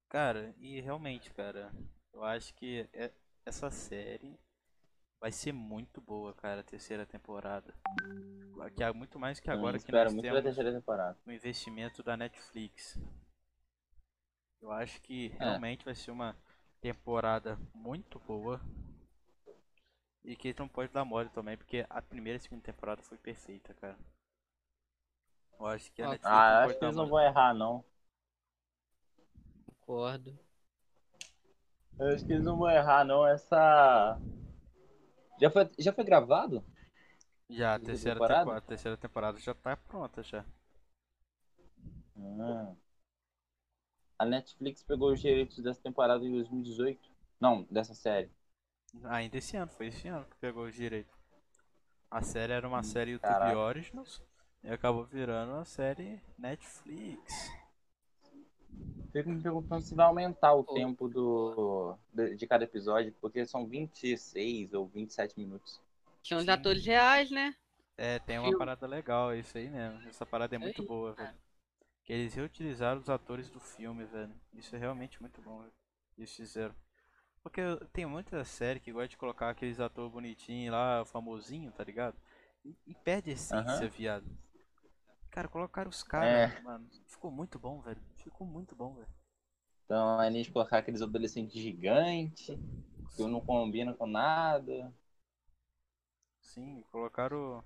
Cara, 0.09 0.53
e 0.57 0.81
realmente, 0.81 1.33
cara, 1.33 1.71
eu 2.11 2.25
acho 2.25 2.53
que 2.55 2.89
é- 2.91 3.13
essa 3.45 3.71
série 3.71 4.37
vai 5.17 5.31
ser 5.31 5.53
muito 5.53 6.01
boa, 6.01 6.33
cara, 6.33 6.59
a 6.59 6.63
terceira 6.63 7.05
temporada. 7.05 7.73
Que 8.75 8.83
é 8.83 8.91
muito 8.91 9.17
mais 9.17 9.39
que 9.39 9.49
agora 9.49 9.79
que 9.79 9.91
nós 9.93 10.13
temos 10.13 10.33
da 10.33 10.41
terceira 10.41 10.73
temporada. 10.73 11.17
o 11.25 11.31
investimento 11.31 12.03
da 12.03 12.17
Netflix. 12.17 12.99
Eu 14.61 14.73
acho 14.73 15.01
que 15.01 15.27
É. 15.39 15.45
realmente 15.45 15.85
vai 15.85 15.95
ser 15.95 16.11
uma 16.11 16.35
temporada 16.81 17.57
muito 17.73 18.19
boa. 18.19 18.59
E 20.25 20.35
que 20.35 20.53
não 20.59 20.67
pode 20.67 20.91
dar 20.91 21.05
mole 21.05 21.29
também, 21.29 21.55
porque 21.55 21.85
a 21.89 22.01
primeira 22.01 22.35
e 22.35 22.39
a 22.39 22.41
segunda 22.41 22.63
temporada 22.63 23.01
foi 23.01 23.17
perfeita, 23.17 23.73
cara. 23.75 23.97
Eu 25.59 25.65
acho 25.65 25.91
que 25.91 26.01
a 26.01 26.07
Ah, 26.07 26.07
Netflix 26.07 26.47
Ah, 26.51 26.61
não 26.61 26.63
acho 26.63 26.77
que 26.77 26.85
eles 26.85 26.95
não 26.95 27.07
vão 27.07 27.19
errar, 27.19 27.53
não. 27.53 27.83
Concordo. 29.85 30.33
Eu 31.99 32.07
acho 32.13 32.25
que 32.25 32.31
eles 32.33 32.43
não 32.45 32.57
vão 32.57 32.69
errar, 32.69 33.03
não. 33.05 33.25
Essa. 33.27 34.17
Já 35.39 35.49
foi, 35.49 35.69
já 35.79 35.93
foi 35.93 36.03
gravado? 36.03 36.63
Já, 37.49 37.73
a 37.73 37.79
Terceira 37.79 37.97
terceira 37.97 38.21
temporada? 38.21 38.51
temporada, 38.51 38.59
a 38.63 38.67
terceira 38.67 38.95
temporada 38.97 39.39
já 39.39 39.55
tá 39.55 39.75
pronta 39.75 40.21
já. 40.21 40.45
Ah. 42.17 42.75
A 44.19 44.25
Netflix 44.25 44.83
pegou 44.83 45.13
os 45.13 45.21
direitos 45.21 45.63
dessa 45.63 45.81
temporada 45.81 46.25
em 46.25 46.31
2018. 46.33 47.09
Não, 47.39 47.63
dessa 47.71 47.93
série. 47.93 48.29
Ainda 49.03 49.37
esse 49.37 49.55
ano, 49.57 49.71
foi 49.71 49.87
esse 49.87 50.07
ano 50.07 50.25
que 50.25 50.35
pegou 50.37 50.65
os 50.65 50.73
direitos. 50.75 51.13
A 52.09 52.21
série 52.23 52.53
era 52.53 52.67
uma 52.67 52.81
Hum, 52.81 52.83
série 52.83 53.11
YouTube 53.11 53.53
caraca. 53.53 53.55
Originals 53.55 54.21
e 54.63 54.69
acabou 54.69 55.05
virando 55.05 55.53
uma 55.53 55.65
série 55.65 56.19
Netflix. 56.37 57.51
Fico 59.11 59.29
me 59.29 59.41
perguntando 59.41 59.81
se 59.81 59.95
vai 59.95 60.05
aumentar 60.05 60.53
o 60.53 60.63
Pô. 60.65 60.73
tempo 60.73 61.07
do, 61.07 61.95
de, 62.13 62.35
de 62.35 62.47
cada 62.47 62.65
episódio, 62.65 63.13
porque 63.21 63.45
são 63.45 63.65
26 63.65 64.73
ou 64.73 64.87
27 64.87 65.37
minutos. 65.39 65.79
São 66.21 66.39
os 66.39 66.49
atores 66.49 66.85
reais, 66.85 67.31
né? 67.31 67.55
É, 67.97 68.19
tem 68.19 68.37
uma 68.39 68.53
parada 68.53 68.85
legal, 68.87 69.31
é 69.31 69.39
isso 69.39 69.57
aí 69.57 69.69
mesmo. 69.69 70.01
Essa 70.09 70.25
parada 70.25 70.55
é 70.55 70.59
muito 70.59 70.81
aí, 70.81 70.87
boa, 70.87 71.13
velho. 71.13 71.31
Que 72.03 72.13
eles 72.13 72.33
reutilizaram 72.35 73.01
os 73.01 73.09
atores 73.09 73.49
do 73.49 73.59
filme, 73.59 74.05
velho. 74.05 74.33
Isso 74.53 74.75
é 74.75 74.79
realmente 74.79 75.21
muito 75.21 75.41
bom, 75.41 75.59
velho. 75.61 75.73
Eles 76.17 76.35
fizeram. 76.35 76.75
Porque 77.45 77.61
tem 77.93 78.05
muita 78.05 78.43
série 78.43 78.81
que 78.81 78.91
gosta 78.91 79.07
de 79.07 79.17
colocar 79.17 79.49
aqueles 79.49 79.79
atores 79.79 80.11
bonitinhos 80.11 80.73
lá, 80.73 81.05
famosinho, 81.05 81.71
tá 81.71 81.81
ligado? 81.83 82.17
E, 82.65 82.75
e 82.87 82.93
perde 82.95 83.29
a 83.29 83.33
essência, 83.33 83.87
Aham. 83.87 83.89
viado. 83.89 84.25
Cara, 85.29 85.47
colocaram 85.47 85.87
os 85.91 86.01
caras, 86.01 86.41
É. 86.41 86.63
mano. 86.63 86.89
Ficou 87.05 87.29
muito 87.29 87.59
bom, 87.59 87.79
velho. 87.79 88.01
Ficou 88.15 88.47
muito 88.47 88.75
bom, 88.75 88.95
velho. 88.95 89.07
Então, 89.85 90.19
a 90.19 90.29
gente 90.31 90.51
colocar 90.51 90.79
aqueles 90.79 91.01
adolescentes 91.01 91.61
gigantes, 91.61 92.47
que 93.15 93.23
não 93.27 93.41
combina 93.41 93.93
com 93.93 94.05
nada. 94.07 94.93
Sim, 96.39 96.81
colocaram. 96.91 97.61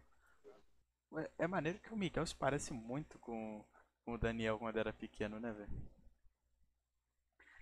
Ué, 1.12 1.30
É 1.38 1.46
maneiro 1.46 1.80
que 1.80 1.94
o 1.94 1.98
Miguel 1.98 2.26
se 2.26 2.36
parece 2.36 2.74
muito 2.74 3.20
com, 3.20 3.63
com 4.04 4.13
o 4.13 4.18
Daniel 4.18 4.58
quando 4.58 4.78
era 4.80 4.92
pequeno, 4.92 5.39
né, 5.39 5.52
velho? 5.54 5.70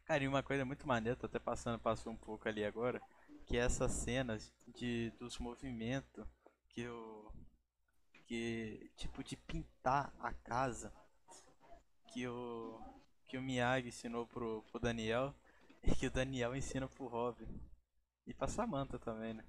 Cara, 0.08 0.24
e 0.24 0.28
uma 0.28 0.42
coisa 0.42 0.64
muito 0.64 0.88
maneira, 0.88 1.20
tô 1.20 1.26
até 1.26 1.38
passando, 1.38 1.78
passou 1.80 2.14
um 2.14 2.16
pouco 2.16 2.48
ali 2.48 2.64
agora, 2.64 3.02
que 3.46 3.58
é 3.58 3.60
essas 3.60 3.92
cenas 3.92 4.54
de, 4.66 5.12
dos 5.20 5.38
movimentos 5.38 6.26
que 6.70 6.88
o. 6.88 7.30
que. 8.26 8.90
tipo 8.96 9.22
de 9.22 9.36
pintar 9.36 10.14
a 10.22 10.34
casa 10.34 10.94
que 12.08 12.26
o. 12.26 12.80
que 13.28 13.38
o 13.38 13.42
Miyagi 13.42 13.90
ensinou 13.90 14.26
pro, 14.26 14.64
pro 14.72 14.80
Daniel 14.80 15.36
e 15.84 15.94
que 15.94 16.08
o 16.08 16.12
Daniel 16.12 16.56
ensina 16.56 16.88
pro 16.88 17.08
Robin. 17.08 17.60
E 18.26 18.34
pra 18.34 18.48
Samantha 18.48 18.98
também, 18.98 19.34
né? 19.34 19.44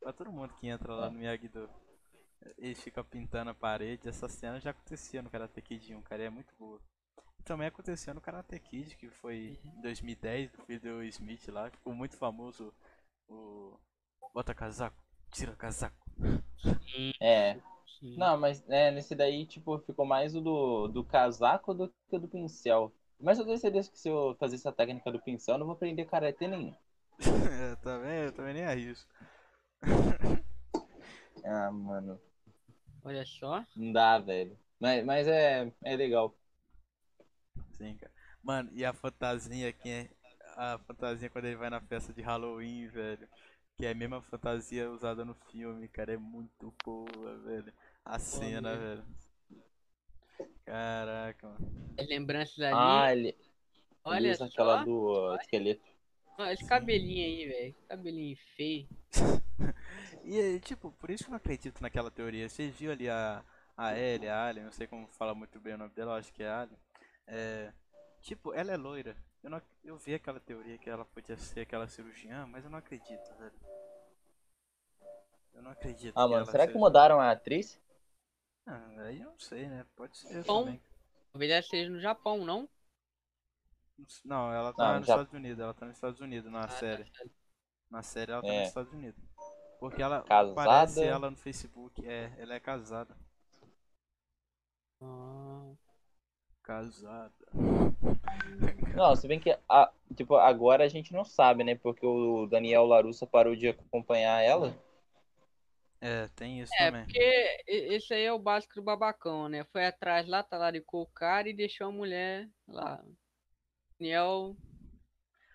Pra 0.00 0.14
todo 0.14 0.32
mundo 0.32 0.54
que 0.54 0.66
entra 0.66 0.94
lá 0.94 1.10
no 1.10 1.18
Miyagi-Do. 1.18 1.68
Ele 2.56 2.74
fica 2.74 3.04
pintando 3.04 3.50
a 3.50 3.54
parede. 3.54 4.08
Essa 4.08 4.30
cena 4.30 4.58
já 4.58 4.70
acontecia 4.70 5.20
no 5.20 5.28
Karate 5.28 5.60
Kid 5.60 5.94
1, 5.94 6.00
cara. 6.00 6.22
É 6.22 6.30
muito 6.30 6.54
boa. 6.56 6.80
Também 7.44 7.66
aconteceu 7.66 8.14
no 8.14 8.20
Karate 8.20 8.58
Kid, 8.58 8.96
que 8.96 9.08
foi 9.08 9.58
em 9.64 9.80
2010, 9.82 10.50
do 10.50 10.62
filho 10.62 10.80
do 10.80 11.02
Smith 11.04 11.46
lá. 11.48 11.70
que 11.70 11.76
Ficou 11.76 11.94
muito 11.94 12.16
famoso 12.16 12.72
o... 13.28 13.78
Bota 14.32 14.54
casaco, 14.54 14.96
tira 15.30 15.54
casaco. 15.54 15.96
É. 17.20 17.58
Não, 18.02 18.38
mas 18.38 18.62
é, 18.68 18.90
nesse 18.90 19.14
daí, 19.14 19.46
tipo, 19.46 19.78
ficou 19.78 20.04
mais 20.04 20.34
o 20.34 20.40
do, 20.40 20.88
do 20.88 21.04
casaco 21.04 21.72
do 21.74 21.88
que 22.08 22.16
o 22.16 22.18
do 22.18 22.28
pincel. 22.28 22.92
Mas 23.20 23.38
eu 23.38 23.44
tenho 23.44 23.58
certeza 23.58 23.90
que 23.90 23.98
se 23.98 24.08
eu 24.08 24.34
fazer 24.38 24.56
essa 24.56 24.72
técnica 24.72 25.12
do 25.12 25.20
pincel, 25.20 25.54
eu 25.54 25.58
não 25.58 25.66
vou 25.66 25.74
aprender 25.74 26.04
karatê 26.06 26.48
nenhum. 26.48 26.74
é, 27.20 27.76
também, 27.76 28.24
eu 28.24 28.32
também 28.32 28.54
nem 28.54 28.64
arrisco. 28.64 29.08
Ah, 31.44 31.70
mano. 31.70 32.20
Olha 33.04 33.24
só. 33.24 33.64
Não 33.76 33.92
dá, 33.92 34.18
velho. 34.18 34.58
Mas, 34.80 35.04
mas 35.04 35.28
é, 35.28 35.70
é 35.82 35.96
legal. 35.96 36.34
Sim, 37.78 37.96
cara. 37.96 38.12
Mano, 38.42 38.70
e 38.72 38.84
a 38.84 38.92
fantasia 38.92 39.68
aqui 39.68 39.90
é. 39.90 40.10
A 40.56 40.78
fantasia 40.86 41.28
quando 41.28 41.46
ele 41.46 41.56
vai 41.56 41.68
na 41.68 41.80
festa 41.80 42.12
de 42.12 42.22
Halloween, 42.22 42.86
velho. 42.88 43.28
Que 43.76 43.86
é 43.86 43.90
a 43.90 43.94
mesma 43.94 44.22
fantasia 44.22 44.90
usada 44.90 45.24
no 45.24 45.34
filme, 45.50 45.88
cara. 45.88 46.14
É 46.14 46.16
muito 46.16 46.72
boa, 46.84 47.38
velho. 47.44 47.72
A 48.04 48.18
cena, 48.18 48.76
mesmo. 48.76 48.84
velho. 48.86 49.04
Caraca, 50.64 51.48
mano. 51.48 51.94
As 51.98 52.06
lembranças 52.06 52.58
ali. 52.60 52.74
Ah, 52.74 53.12
ele, 53.12 53.36
Olha 54.04 54.34
só. 54.36 54.44
aquela 54.44 54.84
do 54.84 55.32
uh, 55.32 55.36
esqueleto. 55.36 55.82
Olha 56.38 56.52
esse 56.52 56.64
cabelinho 56.66 57.24
aí, 57.24 57.48
velho. 57.48 57.74
Cabelinho 57.88 58.36
feio. 58.56 58.88
E, 60.26 60.40
é, 60.40 60.58
tipo, 60.58 60.90
por 60.92 61.10
isso 61.10 61.24
que 61.24 61.28
eu 61.28 61.32
não 61.32 61.36
acredito 61.36 61.82
naquela 61.82 62.10
teoria. 62.10 62.48
Vocês 62.48 62.74
viram 62.74 62.94
ali 62.94 63.10
a, 63.10 63.44
a 63.76 63.98
Ellie, 63.98 64.28
a 64.28 64.46
Alien, 64.46 64.64
não 64.64 64.72
sei 64.72 64.86
como 64.86 65.06
fala 65.06 65.34
muito 65.34 65.60
bem 65.60 65.74
o 65.74 65.78
nome 65.78 65.92
dela, 65.94 66.12
eu 66.12 66.16
acho 66.16 66.32
que 66.32 66.42
é 66.42 66.48
Alien. 66.48 66.78
É, 67.26 67.72
tipo, 68.20 68.52
ela 68.52 68.72
é 68.72 68.76
loira. 68.76 69.16
Eu, 69.42 69.50
não, 69.50 69.62
eu 69.82 69.98
vi 69.98 70.14
aquela 70.14 70.40
teoria 70.40 70.78
que 70.78 70.88
ela 70.88 71.04
podia 71.04 71.36
ser 71.36 71.60
aquela 71.60 71.86
cirurgiã, 71.86 72.46
mas 72.46 72.64
eu 72.64 72.70
não 72.70 72.78
acredito, 72.78 73.34
velho. 73.36 73.52
Eu 75.52 75.62
não 75.62 75.70
acredito. 75.70 76.16
Ah, 76.18 76.24
que 76.24 76.30
mano, 76.30 76.46
será 76.46 76.66
que 76.66 76.76
mudaram 76.78 77.20
a 77.20 77.30
atriz? 77.30 77.80
Ah, 78.66 78.82
aí 79.02 79.20
eu 79.20 79.30
não 79.30 79.38
sei, 79.38 79.68
né? 79.68 79.86
Pode 79.94 80.16
ser 80.16 80.42
Bom. 80.44 80.64
também. 80.64 80.82
Talvez 81.32 81.50
ela 81.52 81.62
seja 81.62 81.90
no 81.90 82.00
Japão, 82.00 82.44
não? 82.44 82.68
Não, 84.24 84.52
ela 84.52 84.72
tá 84.72 84.92
Não, 84.92 84.98
nos 84.98 85.06
já- 85.06 85.14
Estados 85.14 85.32
Unidos, 85.32 85.60
ela 85.60 85.74
tá 85.74 85.86
nos 85.86 85.96
Estados 85.96 86.20
Unidos 86.20 86.50
na 86.50 86.60
Ah, 86.64 86.66
tá 86.66 86.74
série. 86.78 87.04
certo. 87.04 87.30
Na 87.90 88.02
série 88.02 88.32
ela 88.32 88.42
tá 88.42 88.48
É. 88.48 88.58
nos 88.60 88.68
Estados 88.68 88.92
Unidos. 88.92 89.22
Porque 89.78 90.02
ela 90.02 90.22
Casada. 90.22 90.52
aparece 90.52 91.04
ela 91.04 91.30
no 91.30 91.36
Facebook, 91.36 92.04
é, 92.06 92.32
ela 92.38 92.54
é 92.54 92.60
casada. 92.60 93.16
Ah, 95.00 95.74
Casada. 96.64 97.30
Não, 98.96 99.14
se 99.14 99.28
bem 99.28 99.38
que 99.38 99.56
a- 99.68 99.92
tipo, 100.16 100.34
agora 100.36 100.84
a 100.84 100.88
gente 100.88 101.12
não 101.12 101.24
sabe, 101.24 101.62
né? 101.64 101.74
Porque 101.74 102.06
o 102.06 102.46
Daniel 102.46 102.86
Larussa 102.86 103.26
parou 103.26 103.54
de 103.54 103.68
acompanhar 103.68 104.40
ela. 104.40 104.74
É, 106.00 106.28
tem 106.28 106.60
isso 106.60 106.72
É, 106.78 106.86
também. 106.86 107.04
porque 107.04 107.64
e- 107.68 107.94
esse 107.94 108.14
aí 108.14 108.24
é 108.24 108.32
o 108.32 108.38
básico 108.38 108.74
do 108.76 108.82
babacão, 108.82 109.48
né? 109.48 109.64
Foi 109.64 109.84
atrás 109.84 110.26
lá, 110.28 110.42
talaricou 110.42 111.02
o 111.02 111.06
cara 111.06 111.48
e 111.48 111.52
deixou 111.54 111.88
a 111.88 111.92
mulher 111.92 112.48
lá. 112.68 113.04
Daniel, 113.98 114.56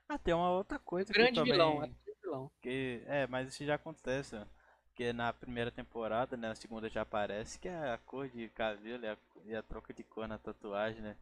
Ah, 0.07 0.17
tem 0.17 0.33
uma 0.33 0.51
outra 0.51 0.77
coisa 0.79 1.11
que 1.11 1.17
grande 1.19 1.35
também... 1.35 1.51
vilão, 1.53 1.75
é 1.83 1.87
grande 1.87 1.95
vilão. 2.21 2.51
Que, 2.61 3.03
é, 3.07 3.25
mas 3.27 3.47
isso 3.47 3.63
já 3.65 3.75
acontece, 3.75 4.35
ó. 4.35 4.45
Porque 4.99 5.13
na 5.13 5.31
primeira 5.31 5.71
temporada, 5.71 6.35
né, 6.35 6.49
na 6.49 6.55
segunda 6.55 6.89
já 6.89 7.03
aparece 7.03 7.57
que 7.57 7.69
é 7.69 7.93
a 7.93 7.97
cor 7.97 8.27
de 8.27 8.49
cabelo 8.49 9.05
e 9.05 9.07
a, 9.07 9.17
e 9.45 9.55
a 9.55 9.63
troca 9.63 9.93
de 9.93 10.03
cor 10.03 10.27
na 10.27 10.37
tatuagem, 10.37 11.01
né? 11.01 11.15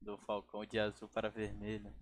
Do 0.00 0.16
Falcão 0.16 0.64
de 0.64 0.78
azul 0.78 1.08
para 1.08 1.28
vermelho. 1.28 1.92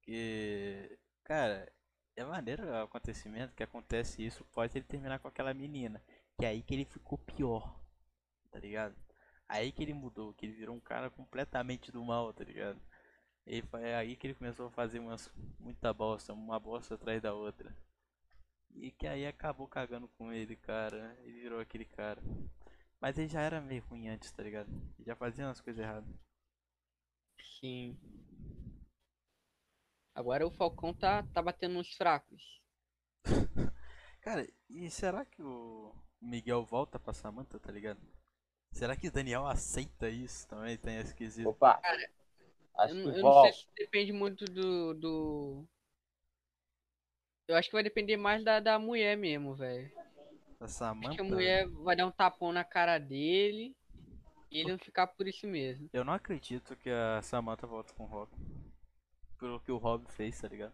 Que, 0.00 0.96
cara, 1.24 1.72
é 2.14 2.22
maneiro 2.22 2.64
o 2.64 2.82
acontecimento 2.84 3.52
que 3.52 3.64
acontece 3.64 4.24
isso 4.24 4.44
pode 4.52 4.78
ele 4.78 4.84
terminar 4.84 5.18
com 5.18 5.26
aquela 5.26 5.52
menina. 5.52 6.00
Que 6.38 6.44
é 6.44 6.50
aí 6.50 6.62
que 6.62 6.72
ele 6.72 6.84
ficou 6.84 7.18
pior, 7.18 7.76
tá 8.52 8.60
ligado? 8.60 8.94
Aí 9.48 9.72
que 9.72 9.82
ele 9.82 9.92
mudou, 9.92 10.34
que 10.34 10.46
ele 10.46 10.54
virou 10.54 10.76
um 10.76 10.80
cara 10.80 11.10
completamente 11.10 11.90
do 11.90 12.04
mal, 12.04 12.32
tá 12.32 12.44
ligado? 12.44 12.80
E 13.44 13.60
foi 13.62 13.92
aí 13.92 14.14
que 14.14 14.28
ele 14.28 14.34
começou 14.34 14.68
a 14.68 14.70
fazer 14.70 15.00
umas 15.00 15.28
muita 15.58 15.92
bosta, 15.92 16.32
uma 16.32 16.60
bosta 16.60 16.94
atrás 16.94 17.20
da 17.20 17.34
outra. 17.34 17.74
E 18.74 18.90
que 18.90 19.06
aí 19.06 19.26
acabou 19.26 19.68
cagando 19.68 20.08
com 20.08 20.32
ele, 20.32 20.56
cara. 20.56 21.16
Ele 21.22 21.40
virou 21.40 21.60
aquele 21.60 21.84
cara. 21.84 22.22
Mas 23.00 23.18
ele 23.18 23.28
já 23.28 23.40
era 23.40 23.60
meio 23.60 23.82
ruim 23.84 24.08
antes, 24.08 24.30
tá 24.32 24.42
ligado? 24.42 24.70
Ele 24.98 25.06
já 25.06 25.16
fazia 25.16 25.46
umas 25.46 25.60
coisas 25.60 25.82
erradas. 25.82 26.08
Sim. 27.60 27.96
Agora 30.14 30.46
o 30.46 30.50
Falcão 30.50 30.92
tá, 30.94 31.22
tá 31.32 31.40
batendo 31.42 31.74
nos 31.74 31.94
fracos. 31.94 32.60
Cara, 34.20 34.46
e 34.68 34.90
será 34.90 35.24
que 35.24 35.42
o 35.42 35.94
Miguel 36.20 36.64
volta 36.64 36.98
pra 36.98 37.12
Samantha, 37.12 37.58
tá 37.58 37.72
ligado? 37.72 38.00
Será 38.72 38.96
que 38.96 39.08
o 39.08 39.12
Daniel 39.12 39.46
aceita 39.46 40.08
isso 40.08 40.46
também? 40.48 40.76
Tem 40.78 40.96
esse 40.98 41.14
quesito. 41.14 41.48
Opa! 41.48 41.80
Acho 42.78 42.94
Eu, 42.94 43.04
que 43.04 43.10
não- 43.10 43.16
eu 43.16 43.22
não 43.22 43.42
sei 43.42 43.52
se 43.52 43.66
depende 43.76 44.12
muito 44.12 44.44
do, 44.44 44.94
do. 44.94 45.68
Eu 47.52 47.58
acho 47.58 47.68
que 47.68 47.74
vai 47.74 47.82
depender 47.82 48.16
mais 48.16 48.42
da, 48.42 48.60
da 48.60 48.78
mulher 48.78 49.14
mesmo, 49.16 49.54
velho. 49.54 49.90
Da 50.58 50.64
Acho 50.64 50.74
Samantha? 50.74 51.14
que 51.16 51.20
a 51.20 51.24
mulher 51.24 51.68
vai 51.68 51.94
dar 51.94 52.06
um 52.06 52.10
tapão 52.10 52.50
na 52.50 52.64
cara 52.64 52.98
dele 52.98 53.76
e 54.50 54.60
ele 54.60 54.70
não 54.72 54.78
ficar 54.78 55.06
por 55.06 55.26
isso 55.28 55.46
mesmo. 55.46 55.88
Eu 55.92 56.02
não 56.02 56.14
acredito 56.14 56.74
que 56.76 56.88
a 56.88 57.20
Samantha 57.20 57.66
volta 57.66 57.92
com 57.92 58.04
o 58.04 58.06
Robin. 58.06 58.36
Pelo 59.38 59.60
que 59.60 59.70
o 59.70 59.76
Robin 59.76 60.10
fez, 60.12 60.40
tá 60.40 60.48
ligado? 60.48 60.72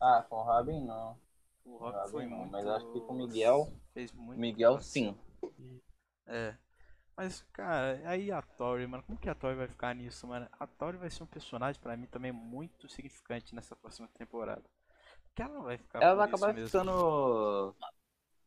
Ah, 0.00 0.24
com 0.28 0.36
o 0.36 0.42
Robin 0.42 0.80
não. 0.86 1.18
O 1.64 1.76
Robin 1.76 1.96
Robin 1.98 2.10
foi 2.10 2.26
não, 2.26 2.36
muito. 2.38 2.52
mas 2.52 2.66
acho 2.66 2.92
que 2.92 3.00
com 3.00 3.12
o 3.12 3.16
Miguel- 3.16 3.72
Fez 3.92 4.12
muito. 4.12 4.40
Miguel, 4.40 4.80
sim. 4.80 5.14
É. 6.26 6.56
Mas, 7.16 7.42
cara, 7.52 8.00
aí 8.08 8.32
a 8.32 8.40
Tori, 8.40 8.86
mano, 8.86 9.02
como 9.02 9.18
que 9.18 9.28
a 9.28 9.34
Tori 9.34 9.56
vai 9.56 9.68
ficar 9.68 9.94
nisso, 9.94 10.26
mano? 10.26 10.48
A 10.58 10.66
Tori 10.66 10.96
vai 10.96 11.10
ser 11.10 11.22
um 11.22 11.26
personagem 11.26 11.80
pra 11.80 11.96
mim 11.96 12.06
também 12.06 12.32
muito 12.32 12.88
significante 12.88 13.54
nessa 13.54 13.76
próxima 13.76 14.08
temporada. 14.08 14.64
Porque 15.34 15.42
ela 15.42 15.60
vai 15.62 15.76
ficar 15.78 16.00
Ela 16.00 16.14
vai 16.14 16.28
acabar 16.28 16.54
mesmo. 16.54 16.68
ficando. 16.68 17.76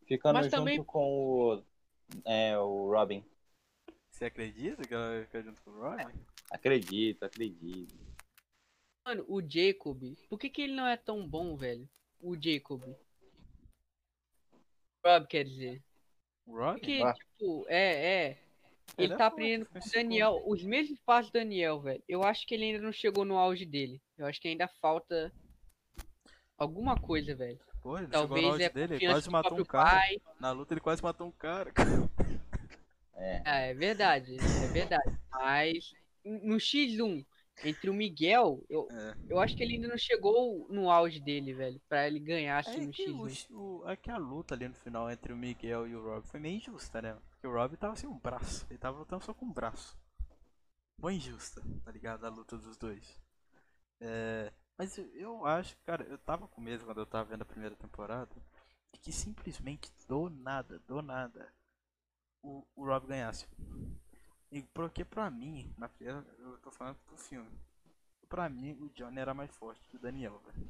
Ficando 0.05 0.33
Mas 0.35 0.45
junto 0.45 0.55
também- 0.55 0.83
com 0.85 1.03
o. 1.57 1.63
É, 2.23 2.57
o 2.57 2.89
Robin. 2.89 3.25
Você 4.09 4.25
acredita 4.25 4.81
que 4.87 4.93
ela 4.93 5.09
vai 5.09 5.23
ficar 5.25 5.41
junto 5.41 5.61
com 5.61 5.71
o 5.71 5.81
Robin? 5.81 6.05
Acredito, 6.49 7.23
acredito. 7.23 7.93
Mano, 9.05 9.25
o 9.27 9.41
Jacob, 9.41 10.01
por 10.29 10.39
que, 10.39 10.49
que 10.49 10.61
ele 10.61 10.73
não 10.75 10.87
é 10.87 10.95
tão 10.95 11.27
bom, 11.27 11.57
velho? 11.57 11.87
O 12.21 12.35
Jacob. 12.41 12.81
Rob, 15.05 15.27
quer 15.27 15.43
dizer. 15.43 15.83
O 16.45 16.57
Robin? 16.57 16.79
Porque, 16.79 17.01
Ah. 17.03 17.13
tipo, 17.13 17.65
é, 17.67 18.13
é. 18.29 18.37
Ele 18.97 19.07
Ele 19.07 19.13
é 19.13 19.17
tá 19.17 19.25
aprendendo 19.27 19.65
com 19.65 19.77
o 19.77 19.81
seguro. 19.81 20.01
Daniel, 20.03 20.43
os 20.45 20.63
mesmos 20.63 20.99
passos 21.01 21.29
do 21.29 21.33
Daniel, 21.33 21.81
velho. 21.81 22.01
Eu 22.07 22.23
acho 22.23 22.47
que 22.47 22.55
ele 22.55 22.63
ainda 22.63 22.79
não 22.81 22.91
chegou 22.93 23.25
no 23.25 23.37
auge 23.37 23.65
dele. 23.65 24.01
Eu 24.17 24.25
acho 24.25 24.39
que 24.41 24.47
ainda 24.47 24.67
falta 24.81 25.31
alguma 26.57 26.99
coisa, 26.99 27.35
velho. 27.35 27.59
Pô, 27.81 27.97
ele 27.97 28.07
chegou 28.07 28.21
no 28.21 28.27
Talvez 28.27 28.45
auge 28.45 28.63
é 28.63 28.69
dele, 28.69 28.95
ele 28.95 29.07
quase 29.07 29.29
matou 29.29 29.59
um 29.59 29.65
cara. 29.65 29.89
pai. 29.89 30.17
Na 30.39 30.51
luta 30.51 30.73
ele 30.73 30.81
quase 30.81 31.01
matou 31.03 31.27
um 31.27 31.31
cara. 31.31 31.71
É. 33.19 33.41
Ah, 33.45 33.57
é 33.61 33.73
verdade, 33.73 34.37
é 34.37 34.67
verdade. 34.67 35.19
Mas 35.31 35.91
no 36.23 36.57
X1, 36.57 37.25
entre 37.63 37.89
o 37.89 37.93
Miguel, 37.93 38.63
eu, 38.69 38.87
É. 38.91 39.15
eu 39.27 39.39
acho 39.39 39.55
que 39.57 39.63
ele 39.63 39.73
ainda 39.73 39.87
não 39.87 39.97
chegou 39.97 40.67
no 40.69 40.91
auge 40.91 41.19
dele, 41.19 41.51
velho. 41.51 41.81
Pra 41.89 42.05
ele 42.05 42.19
ganhar 42.19 42.59
assim 42.59 42.83
É 42.83 42.85
no 42.85 42.91
que, 42.91 43.09
o, 43.09 43.23
X1. 43.27 43.47
o- 43.49 43.89
é 43.89 43.95
que 43.95 44.11
a 44.11 44.17
luta 44.17 44.53
ali 44.53 44.67
no 44.67 44.75
final 44.75 45.09
entre 45.09 45.33
o 45.33 45.35
Miguel 45.35 45.87
e 45.87 45.95
o 45.95 46.03
Rob 46.03 46.27
foi 46.27 46.39
meio 46.39 46.57
injusta, 46.57 47.01
né? 47.01 47.17
Porque 47.31 47.47
o 47.47 47.51
Rob 47.51 47.75
tava 47.75 47.95
sem 47.95 48.07
um 48.07 48.19
braço. 48.19 48.67
Ele 48.69 48.77
tava 48.77 48.99
lutando 48.99 49.23
só 49.25 49.33
com 49.33 49.47
um 49.47 49.51
braço. 49.51 49.97
Foi 51.01 51.15
injusta, 51.15 51.63
tá 51.83 51.91
ligado? 51.91 52.23
A 52.23 52.29
luta 52.29 52.55
dos 52.55 52.77
dois. 52.77 53.19
É, 53.99 54.53
mas 54.77 54.97
eu, 54.97 55.05
eu 55.15 55.45
acho, 55.45 55.75
cara, 55.85 56.03
eu 56.03 56.17
tava 56.17 56.47
com 56.47 56.61
medo 56.61 56.85
quando 56.85 56.99
eu 56.99 57.05
tava 57.05 57.29
vendo 57.29 57.41
a 57.41 57.45
primeira 57.45 57.75
temporada. 57.75 58.31
De 58.93 58.99
que 58.99 59.11
simplesmente 59.11 59.91
do 60.07 60.29
nada, 60.29 60.79
do 60.87 61.01
nada, 61.01 61.51
o, 62.41 62.65
o 62.75 62.85
Rob 62.85 63.07
ganhasse. 63.07 63.47
E 64.51 64.61
porque 64.73 65.03
pra 65.03 65.29
mim, 65.29 65.73
na 65.77 65.89
primeira, 65.89 66.25
eu 66.39 66.57
tô 66.59 66.71
falando 66.71 66.97
pro 67.05 67.17
filme. 67.17 67.49
Pra 68.29 68.49
mim, 68.49 68.73
o 68.79 68.89
Johnny 68.89 69.19
era 69.19 69.33
mais 69.33 69.51
forte 69.55 69.87
que 69.89 69.95
o 69.97 69.99
Daniel, 69.99 70.39
velho. 70.39 70.69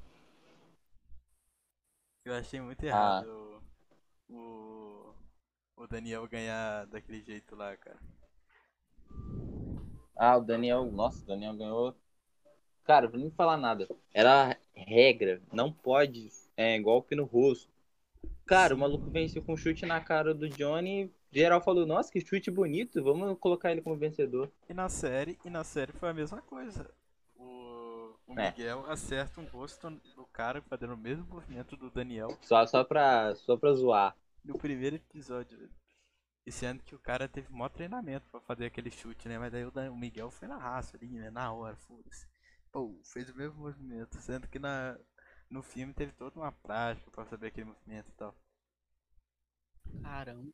Eu 2.26 2.36
achei 2.36 2.60
muito 2.60 2.84
errado 2.84 3.62
o, 4.30 4.34
o, 4.34 5.16
o 5.76 5.88
Daniel 5.88 6.28
ganhar 6.28 6.86
daquele 6.88 7.22
jeito 7.22 7.56
lá, 7.56 7.76
cara. 7.78 8.00
Ah, 10.16 10.38
o 10.38 10.42
Daniel. 10.44 10.92
Nossa, 10.92 11.24
o 11.24 11.28
Daniel 11.28 11.56
ganhou. 11.56 11.96
Cara, 12.88 13.08
vou 13.10 13.20
nem 13.20 13.30
falar 13.30 13.58
nada. 13.58 13.88
Era 14.14 14.58
regra. 14.74 15.42
Não 15.52 15.72
pode. 15.72 16.30
É, 16.56 16.80
golpe 16.80 17.16
no 17.16 17.26
rosto. 17.26 17.70
Cara, 18.46 18.74
o 18.74 18.78
maluco 18.78 19.10
venceu 19.10 19.44
com 19.44 19.54
um 19.54 19.58
chute 19.58 19.86
na 19.86 20.00
cara 20.00 20.34
do 20.34 20.48
Johnny. 20.48 21.12
Geral 21.30 21.62
falou, 21.62 21.86
nossa, 21.86 22.10
que 22.10 22.22
chute 22.22 22.50
bonito. 22.50 23.04
Vamos 23.04 23.38
colocar 23.40 23.72
ele 23.72 23.82
como 23.82 23.98
vencedor. 23.98 24.50
E 24.70 24.74
na 24.74 24.88
série, 24.88 25.38
e 25.44 25.50
na 25.50 25.66
série 25.66 25.92
foi 25.92 26.10
a 26.10 26.14
mesma 26.14 26.42
coisa. 26.42 26.90
O, 27.36 28.16
o 28.26 28.40
É. 28.40 28.52
Miguel 28.52 28.86
acerta 28.90 29.42
um 29.42 29.46
rosto 29.46 29.90
do 30.16 30.26
cara 30.32 30.62
fazendo 30.62 30.94
o 30.94 30.98
mesmo 30.98 31.26
movimento 31.26 31.76
do 31.76 31.92
Daniel 31.92 32.30
Só, 32.42 32.66
só, 32.66 32.86
pra, 32.86 33.36
só 33.36 33.58
pra 33.58 33.74
zoar. 33.74 34.16
no 34.46 34.58
primeiro 34.58 34.96
episódio. 34.96 35.70
E 36.46 36.52
sendo 36.54 36.82
que 36.82 36.96
o 36.96 37.00
cara 37.00 37.28
teve 37.28 37.52
maior 37.52 37.68
treinamento 37.68 38.30
pra 38.32 38.40
fazer 38.40 38.68
aquele 38.68 38.90
chute, 38.90 39.28
né? 39.28 39.38
Mas 39.38 39.54
aí 39.54 39.66
o, 39.66 39.72
Dan- 39.72 39.92
o 39.92 39.98
Miguel 39.98 40.32
foi 40.32 40.48
na 40.48 40.58
raça 40.58 40.96
ali, 40.96 41.10
né? 41.10 41.30
Na 41.30 41.52
hora, 41.52 41.76
foda-se. 41.76 42.26
Pô, 42.78 43.02
fez 43.04 43.28
o 43.28 43.36
mesmo 43.36 43.60
movimento. 43.60 44.22
Sendo 44.22 44.48
que 44.48 44.60
na, 44.60 44.96
no 45.50 45.64
filme 45.64 45.96
teve 45.96 46.12
toda 46.12 46.40
uma 46.40 46.52
prática 46.52 47.10
pra 47.10 47.26
saber 47.26 47.48
aquele 47.48 47.66
movimento 47.66 48.08
e 48.10 48.14
tal. 48.14 48.36
Caramba. 50.02 50.52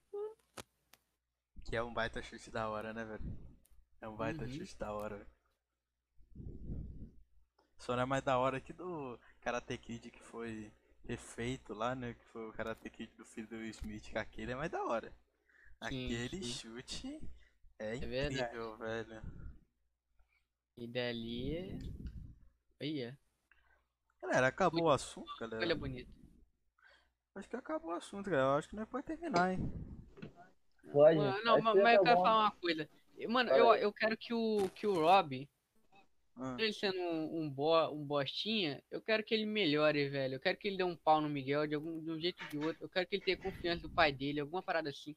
Que 1.66 1.76
é 1.76 1.84
um 1.84 1.94
baita 1.94 2.22
chute 2.22 2.50
da 2.50 2.70
hora, 2.70 2.94
né, 2.94 3.04
velho? 3.04 3.38
É 4.00 4.08
um 4.08 4.16
baita 4.16 4.48
Uhum. 4.48 4.48
chute 4.48 4.78
da 4.78 4.94
hora, 4.94 5.18
velho. 5.18 5.30
Só 7.78 7.96
não 7.96 8.04
é 8.04 8.06
mais 8.06 8.24
da 8.24 8.38
hora 8.38 8.60
que 8.62 8.74
do 8.74 9.20
Karate 9.42 9.78
Kid 9.78 10.10
que 10.10 10.24
foi 10.24 10.72
refeito 11.06 11.74
lá, 11.74 11.94
né? 11.94 12.14
Que 12.14 12.26
foi 12.28 12.48
o 12.50 12.54
Karate 12.54 12.90
Kid 12.90 13.12
do 13.18 13.26
filho 13.26 13.48
do 13.48 13.62
Smith, 13.66 14.10
que 14.10 14.18
aquele 14.18 14.54
é 14.54 14.56
mais 14.56 14.72
da 14.72 14.82
hora. 14.84 15.14
Sim, 15.82 16.18
Aquele 16.18 16.42
sim. 16.42 16.60
chute 16.60 17.22
é 18.00 18.06
verdade. 18.08 18.56
incrível, 18.56 18.78
velho. 18.78 19.22
E 20.78 20.88
dali 20.88 21.80
é. 23.02 23.18
Galera, 24.22 24.48
acabou 24.48 24.84
o 24.84 24.90
assunto, 24.90 25.30
olha 25.42 25.50
galera. 25.50 25.76
bonito. 25.76 26.12
Acho 27.36 27.50
que 27.50 27.56
acabou 27.56 27.92
o 27.92 27.96
assunto, 27.96 28.30
galera. 28.30 28.50
Eu 28.50 28.58
acho 28.58 28.70
que 28.70 28.76
nós 28.76 28.88
pode 28.88 29.06
terminar, 29.06 29.54
hein? 29.54 29.60
Pode. 30.92 31.18
Mano, 31.18 31.44
não, 31.44 31.62
mas, 31.62 31.76
mas 31.82 31.96
eu 31.96 32.04
quero 32.04 32.18
falar 32.18 32.40
uma 32.42 32.52
coisa. 32.52 32.90
Mano, 33.28 33.50
eu, 33.52 33.74
eu 33.76 33.94
quero 33.94 34.18
que 34.18 34.34
o, 34.34 34.70
que 34.70 34.86
o 34.86 34.94
Rob, 34.94 35.50
Ah, 36.36 36.56
ele 36.60 36.74
sendo 36.74 37.00
um, 37.00 37.42
um, 37.42 37.50
bo, 37.50 37.90
um 37.90 38.06
bostinha, 38.06 38.84
eu 38.92 39.02
quero 39.02 39.24
que 39.24 39.34
ele 39.34 39.46
melhore, 39.46 40.10
velho. 40.10 40.36
Eu 40.36 40.40
quero 40.40 40.58
que 40.58 40.68
ele 40.68 40.78
dê 40.78 40.84
um 40.84 40.96
pau 40.96 41.22
no 41.22 41.30
Miguel 41.30 41.68
de, 41.68 41.76
algum, 41.76 42.02
de 42.02 42.12
um 42.12 42.20
jeito 42.20 42.44
ou 42.44 42.50
de 42.50 42.58
outro. 42.60 42.86
Eu 42.86 42.90
quero 42.90 43.08
que 43.08 43.16
ele 43.16 43.24
tenha 43.24 43.38
confiança 43.38 43.82
do 43.82 43.90
pai 43.90 44.12
dele, 44.12 44.40
alguma 44.40 44.62
parada 44.62 44.90
assim. 44.90 45.16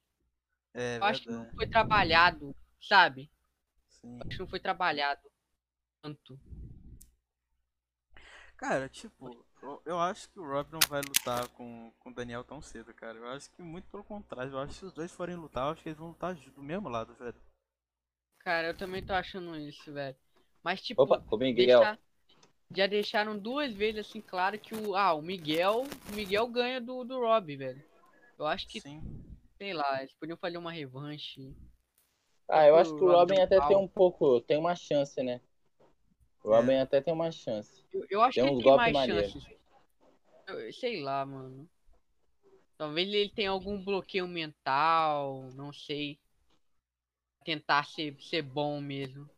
é 0.74 0.98
Eu 0.98 1.04
acho 1.04 1.22
que 1.22 1.30
não 1.30 1.50
foi 1.54 1.66
trabalhado, 1.66 2.54
sabe? 2.80 3.30
Sim. 3.88 4.18
Acho 4.20 4.30
que 4.30 4.38
não 4.38 4.48
foi 4.48 4.60
trabalhado 4.60 5.30
tanto. 6.02 6.38
Cara, 8.56 8.88
tipo, 8.88 9.44
eu, 9.62 9.82
eu 9.84 10.00
acho 10.00 10.28
que 10.30 10.40
o 10.40 10.46
Rob 10.46 10.72
não 10.72 10.80
vai 10.88 11.02
lutar 11.02 11.46
com, 11.48 11.92
com 11.98 12.10
o 12.10 12.14
Daniel 12.14 12.42
tão 12.42 12.62
cedo, 12.62 12.92
cara. 12.94 13.18
Eu 13.18 13.28
acho 13.28 13.50
que 13.50 13.62
muito 13.62 13.86
pelo 13.90 14.02
contrário. 14.04 14.52
Eu 14.52 14.58
acho 14.58 14.72
que 14.72 14.78
se 14.78 14.84
os 14.86 14.92
dois 14.92 15.12
forem 15.12 15.36
lutar, 15.36 15.66
eu 15.66 15.72
acho 15.72 15.82
que 15.82 15.88
eles 15.90 15.98
vão 15.98 16.08
lutar 16.08 16.34
do 16.34 16.62
mesmo 16.62 16.88
lado, 16.88 17.14
velho. 17.14 17.34
Cara, 18.40 18.68
eu 18.68 18.76
também 18.76 19.04
tô 19.04 19.12
achando 19.12 19.56
isso, 19.56 19.92
velho. 19.92 20.16
Mas, 20.62 20.80
tipo, 20.80 21.02
Opa, 21.02 21.22
o 21.30 21.36
Miguel. 21.36 21.80
deixar- 21.80 21.98
já 22.74 22.86
deixaram 22.86 23.38
duas 23.38 23.72
vezes 23.72 24.06
assim 24.06 24.20
claro 24.20 24.58
que 24.58 24.74
o. 24.74 24.96
Ah, 24.96 25.12
o 25.14 25.22
Miguel. 25.22 25.84
O 26.10 26.14
Miguel 26.14 26.48
ganha 26.48 26.80
do, 26.80 27.04
do 27.04 27.20
Rob, 27.20 27.56
velho. 27.56 27.82
Eu 28.38 28.46
acho 28.46 28.66
que, 28.68 28.80
Sim. 28.80 29.02
sei 29.58 29.72
lá, 29.72 30.00
eles 30.00 30.14
podiam 30.14 30.36
fazer 30.36 30.58
uma 30.58 30.72
revanche. 30.72 31.54
Ah, 32.48 32.66
eu 32.66 32.76
acho 32.76 32.94
que 32.96 33.02
o 33.02 33.10
Robin 33.10 33.40
até 33.40 33.60
tem 33.66 33.76
um 33.76 33.88
pouco, 33.88 34.40
tem 34.40 34.56
uma 34.56 34.74
chance, 34.76 35.20
né? 35.22 35.40
O 36.46 36.54
É. 36.54 36.56
Robin 36.58 36.76
até 36.76 37.00
tem 37.00 37.12
uma 37.12 37.32
chance. 37.32 37.84
Eu, 37.92 38.06
eu 38.08 38.22
acho 38.22 38.34
Tem 38.36 38.44
que 38.44 38.50
ele 38.50 38.62
tem 38.62 38.70
golpes 38.70 38.92
mais 38.92 39.08
maneiros. 39.08 39.32
chances. 39.32 39.58
Eu- 40.46 40.72
sei 40.72 41.00
lá, 41.02 41.26
mano. 41.26 41.68
Talvez 42.78 43.08
ele 43.08 43.30
tenha 43.30 43.50
algum 43.50 43.82
bloqueio 43.82 44.28
mental, 44.28 45.50
não 45.54 45.72
sei. 45.72 46.20
Tentar 47.44 47.84
ser, 47.84 48.16
ser 48.20 48.42
bom 48.42 48.80
mesmo. 48.80 49.28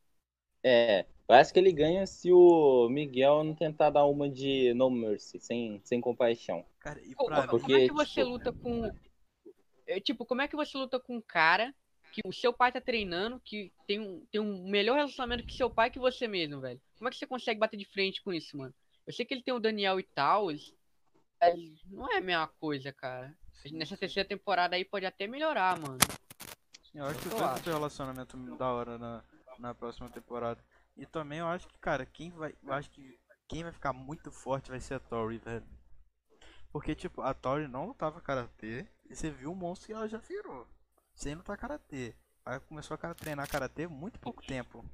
É, 0.62 1.06
eu 1.26 1.34
acho 1.34 1.50
que 1.52 1.58
ele 1.58 1.72
ganha 1.72 2.06
se 2.06 2.30
o 2.30 2.88
Miguel 2.90 3.42
não 3.42 3.54
tentar 3.54 3.88
dar 3.88 4.04
uma 4.04 4.28
de 4.28 4.74
no 4.74 4.90
mercy, 4.90 5.40
sem, 5.40 5.80
sem 5.84 6.00
compaixão. 6.02 6.62
Cara, 6.78 7.00
e 7.02 7.14
pra 7.14 7.46
como 7.46 7.48
porque, 7.48 7.72
é 7.72 7.86
que 7.86 7.92
você 7.94 8.20
tipo- 8.20 8.28
luta 8.28 8.52
com. 8.52 8.90
é, 9.86 9.98
tipo, 10.00 10.26
como 10.26 10.42
é 10.42 10.48
que 10.48 10.56
você 10.56 10.76
luta 10.76 11.00
com 11.00 11.16
um 11.16 11.22
cara 11.22 11.74
que 12.12 12.20
o 12.26 12.32
seu 12.32 12.52
pai 12.52 12.70
tá 12.72 12.80
treinando, 12.82 13.40
que 13.40 13.72
tem 13.86 13.98
um, 14.00 14.26
tem 14.30 14.40
um 14.40 14.68
melhor 14.68 14.96
relacionamento 14.96 15.44
que 15.46 15.54
seu 15.54 15.70
pai 15.70 15.90
que 15.90 15.98
você 15.98 16.26
mesmo, 16.28 16.60
velho? 16.60 16.80
Como 16.98 17.08
é 17.08 17.10
que 17.10 17.16
você 17.16 17.26
consegue 17.26 17.60
bater 17.60 17.76
de 17.76 17.84
frente 17.84 18.22
com 18.22 18.32
isso, 18.32 18.56
mano? 18.56 18.74
Eu 19.06 19.12
sei 19.12 19.24
que 19.24 19.32
ele 19.32 19.42
tem 19.42 19.54
o 19.54 19.60
Daniel 19.60 19.98
e 19.98 20.02
tal, 20.02 20.46
mas 20.46 20.74
não 21.86 22.12
é 22.12 22.18
a 22.18 22.20
mesma 22.20 22.48
coisa, 22.60 22.92
cara. 22.92 23.34
Nessa 23.72 23.96
terceira 23.96 24.28
temporada 24.28 24.76
aí 24.76 24.84
pode 24.84 25.06
até 25.06 25.26
melhorar, 25.26 25.78
mano. 25.78 25.98
Eu 26.94 27.04
acho 27.06 27.20
que 27.20 27.28
acho. 27.28 27.62
ter 27.62 27.70
um 27.70 27.74
relacionamento 27.74 28.36
da 28.56 28.72
hora 28.72 28.98
na, 28.98 29.24
na 29.58 29.74
próxima 29.74 30.08
temporada. 30.10 30.62
E 30.96 31.06
também 31.06 31.38
eu 31.38 31.46
acho 31.46 31.68
que, 31.68 31.78
cara, 31.78 32.04
quem 32.04 32.30
vai. 32.30 32.54
Eu 32.62 32.72
acho 32.72 32.90
que 32.90 33.18
quem 33.46 33.62
vai 33.62 33.72
ficar 33.72 33.92
muito 33.92 34.32
forte 34.32 34.70
vai 34.70 34.80
ser 34.80 34.94
a 34.94 35.00
Tori, 35.00 35.38
velho. 35.38 35.66
Porque, 36.72 36.94
tipo, 36.94 37.22
a 37.22 37.32
Tori 37.32 37.68
não 37.68 37.86
lutava 37.86 38.20
karatê. 38.20 38.86
E 39.08 39.14
você 39.14 39.30
viu 39.30 39.52
o 39.52 39.56
monstro 39.56 39.86
que 39.86 39.92
ela 39.92 40.08
já 40.08 40.18
virou. 40.18 40.66
Sem 41.14 41.34
lutar 41.34 41.56
karatê. 41.56 42.14
Aí 42.44 42.60
começou 42.60 42.98
a 43.00 43.14
treinar 43.14 43.48
karatê 43.48 43.86
muito 43.86 44.18
pouco 44.18 44.44
tempo. 44.44 44.84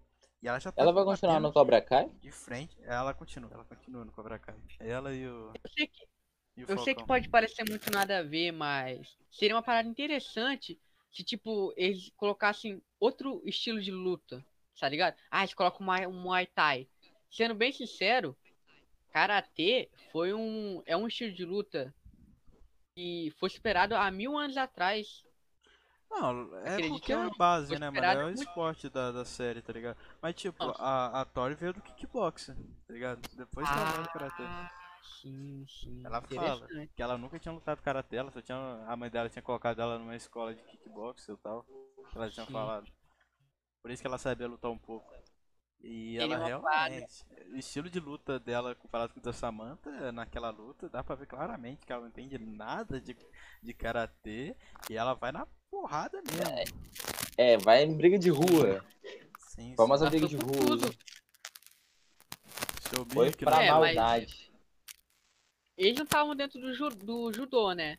E 0.45 0.47
ela 0.47 0.59
já 0.61 0.71
tá 0.71 0.83
Ela 0.83 0.93
vai 0.93 1.05
continuar 1.07 1.41
no 1.41 1.51
Cobra 1.51 1.81
Kai? 1.81 2.07
De 2.21 2.31
frente. 2.31 2.77
Ela 2.83 3.15
continua, 3.15 3.51
ela 3.51 3.65
continua 3.65 4.05
no 4.05 4.13
Cobra 4.13 4.39
Kai. 4.39 4.55
Ela 4.79 5.15
e 5.15 5.27
o. 5.27 5.51
Eu 5.55 5.71
sei 5.75 5.87
que, 5.87 6.03
o 6.05 6.71
eu 6.71 6.79
sei 6.81 6.95
que 6.95 7.03
pode 7.03 7.31
parecer 7.31 7.65
muito 7.67 7.91
nada 7.91 8.19
a 8.19 8.23
ver, 8.23 8.53
mas 8.53 9.17
seria 9.31 9.57
uma 9.57 9.63
parada 9.63 9.89
interessante 9.89 10.79
se, 11.11 11.25
tipo, 11.25 11.73
eles 11.79 12.11
colocassem 12.15 12.83
outro 13.01 13.41
estilo 13.47 13.81
de 13.81 13.91
luta, 13.91 14.45
tá 14.79 14.87
ligado? 14.87 15.17
Ah, 15.31 15.41
eles 15.41 15.55
colocam 15.55 15.81
um 15.81 15.85
Muay- 15.87 16.07
um 16.07 16.13
Muay 16.13 16.47
Thai. 16.47 16.87
Sendo 17.31 17.55
bem 17.55 17.73
sincero, 17.73 18.37
Karatê 19.13 19.89
foi 20.13 20.35
um, 20.35 20.83
é 20.85 20.95
um 20.95 21.09
estilo 21.09 21.33
de 21.33 21.47
luta 21.47 21.95
que 22.95 23.33
foi 23.39 23.49
superado 23.49 23.95
há 23.95 24.11
mil 24.11 24.37
anos 24.37 24.59
atrás. 24.59 25.25
Não, 26.21 26.57
é 26.65 26.89
porque 26.89 27.13
é 27.13 27.19
ou 27.19 27.25
a 27.25 27.31
base, 27.31 27.79
né, 27.79 27.91
mano? 27.91 28.07
É 28.07 28.25
o 28.25 28.31
esporte 28.31 28.89
da, 28.89 29.11
da 29.11 29.25
série, 29.25 29.61
tá 29.61 29.73
ligado? 29.73 29.97
Mas, 30.23 30.35
tipo, 30.35 30.65
Nossa. 30.65 30.83
a, 30.83 31.21
a 31.21 31.25
Tori 31.25 31.55
veio 31.55 31.73
do 31.73 31.83
kickboxing, 31.83 32.55
tá 32.87 32.93
ligado? 32.93 33.21
Depois 33.37 33.69
que 33.69 33.79
ela 33.79 33.91
veio 33.91 34.03
do 34.05 34.09
karatê. 34.11 34.43
Ah, 34.43 34.71
sim, 35.21 35.67
sim. 35.69 36.03
Ela 36.05 36.23
fala 36.23 36.69
que 36.95 37.03
ela 37.03 37.19
nunca 37.19 37.39
tinha 37.39 37.53
lutado 37.53 37.83
karatê, 37.83 38.17
ela 38.17 38.31
só 38.31 38.41
tinha. 38.41 38.57
A 38.87 38.97
mãe 38.97 39.11
dela 39.11 39.29
tinha 39.29 39.43
colocado 39.43 39.81
ela 39.83 39.99
numa 39.99 40.15
escola 40.17 40.55
de 40.55 40.63
kickboxing 40.63 41.33
e 41.33 41.37
tal. 41.39 41.65
que 41.65 42.17
Ela 42.17 42.31
tinha 42.31 42.47
falado. 42.47 42.91
Por 43.83 43.91
isso 43.91 44.03
que 44.03 44.07
ela 44.07 44.19
sabia 44.19 44.47
lutar 44.49 44.71
um 44.71 44.79
pouco. 44.79 45.13
E 45.81 46.17
Seria 46.19 46.37
ela 46.37 46.61
parada. 46.63 46.95
realmente. 46.95 47.27
O 47.53 47.57
estilo 47.57 47.91
de 47.91 48.01
luta 48.01 48.39
dela 48.41 48.75
comparado 48.75 49.13
com 49.13 49.21
o 49.21 49.23
da 49.23 49.33
Samantha, 49.35 50.11
naquela 50.13 50.49
luta, 50.51 50.89
dá 50.89 51.05
pra 51.05 51.15
ver 51.15 51.27
claramente 51.27 51.85
que 51.85 51.93
ela 51.93 52.03
não 52.03 52.09
entende 52.09 52.39
nada 52.39 52.99
de, 53.01 53.15
de 53.63 53.75
karatê. 53.75 54.57
E 54.89 54.97
ela 54.97 55.13
vai 55.13 55.31
na 55.33 55.47
porrada 55.79 56.23
mesmo. 56.23 56.77
É, 57.37 57.59
vai 57.59 57.83
em 57.83 57.97
briga 57.97 58.17
de 58.19 58.31
rua. 58.31 58.85
Sim, 59.49 59.75
Famosa 59.77 60.05
Passou 60.05 60.21
briga 60.21 60.29
de 60.29 60.37
rua. 60.37 60.67
tudo. 60.67 60.95
Seu 62.89 63.05
Foi 63.07 63.33
pra 63.33 63.59
né? 63.59 63.67
É, 63.67 63.71
mas- 63.73 63.95
maldade. 63.97 64.53
Eles 65.77 65.97
não 65.97 66.05
estavam 66.05 66.37
dentro 66.37 66.61
do, 66.61 66.73
ju- 66.73 66.89
do 66.91 67.33
judô, 67.33 67.73
né? 67.73 67.99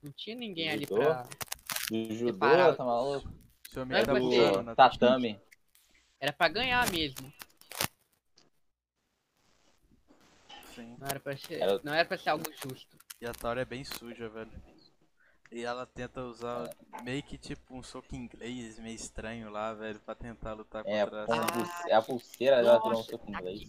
Não 0.00 0.12
tinha 0.12 0.36
ninguém 0.36 0.70
ali 0.70 0.84
Judô? 0.88 0.96
pra. 0.96 1.28
Do 1.90 2.14
judô, 2.14 2.38
tá 2.76 2.84
maluco? 2.84 3.28
Seu 3.70 3.82
é 3.82 3.86
você. 4.20 4.36
pulando 4.36 4.52
Do 4.58 4.62
na 4.62 4.74
tatame. 4.76 5.40
Era 6.20 6.32
pra 6.32 6.48
ganhar 6.48 6.88
mesmo. 6.92 7.32
Sim. 10.74 10.96
Não 10.98 11.08
era 11.08 11.18
pra 11.18 11.36
ser, 11.36 11.60
Era- 11.60 11.80
não 11.82 11.92
era 11.92 12.04
pra 12.06 12.16
ser 12.18 12.28
algo 12.30 12.44
justo. 12.52 12.96
E 13.20 13.26
a 13.26 13.32
Tori 13.32 13.60
é 13.60 13.64
bem 13.64 13.82
suja, 13.82 14.28
velho. 14.28 14.52
E 15.56 15.64
ela 15.64 15.86
tenta 15.86 16.20
usar 16.22 16.68
meio 17.02 17.22
que 17.22 17.38
tipo 17.38 17.74
um 17.74 17.82
soco 17.82 18.14
inglês 18.14 18.78
meio 18.78 18.94
estranho 18.94 19.48
lá, 19.48 19.72
velho, 19.72 19.98
pra 20.00 20.14
tentar 20.14 20.52
lutar 20.52 20.84
É, 20.86 21.00
contra 21.02 21.22
essa. 21.22 21.34
a 21.34 21.46
pulse- 21.46 21.92
a 21.92 22.02
pulseira 22.02 22.62
dela 22.62 22.78
tirou 22.82 23.00
um 23.00 23.02
soco 23.02 23.30
inglês. 23.30 23.62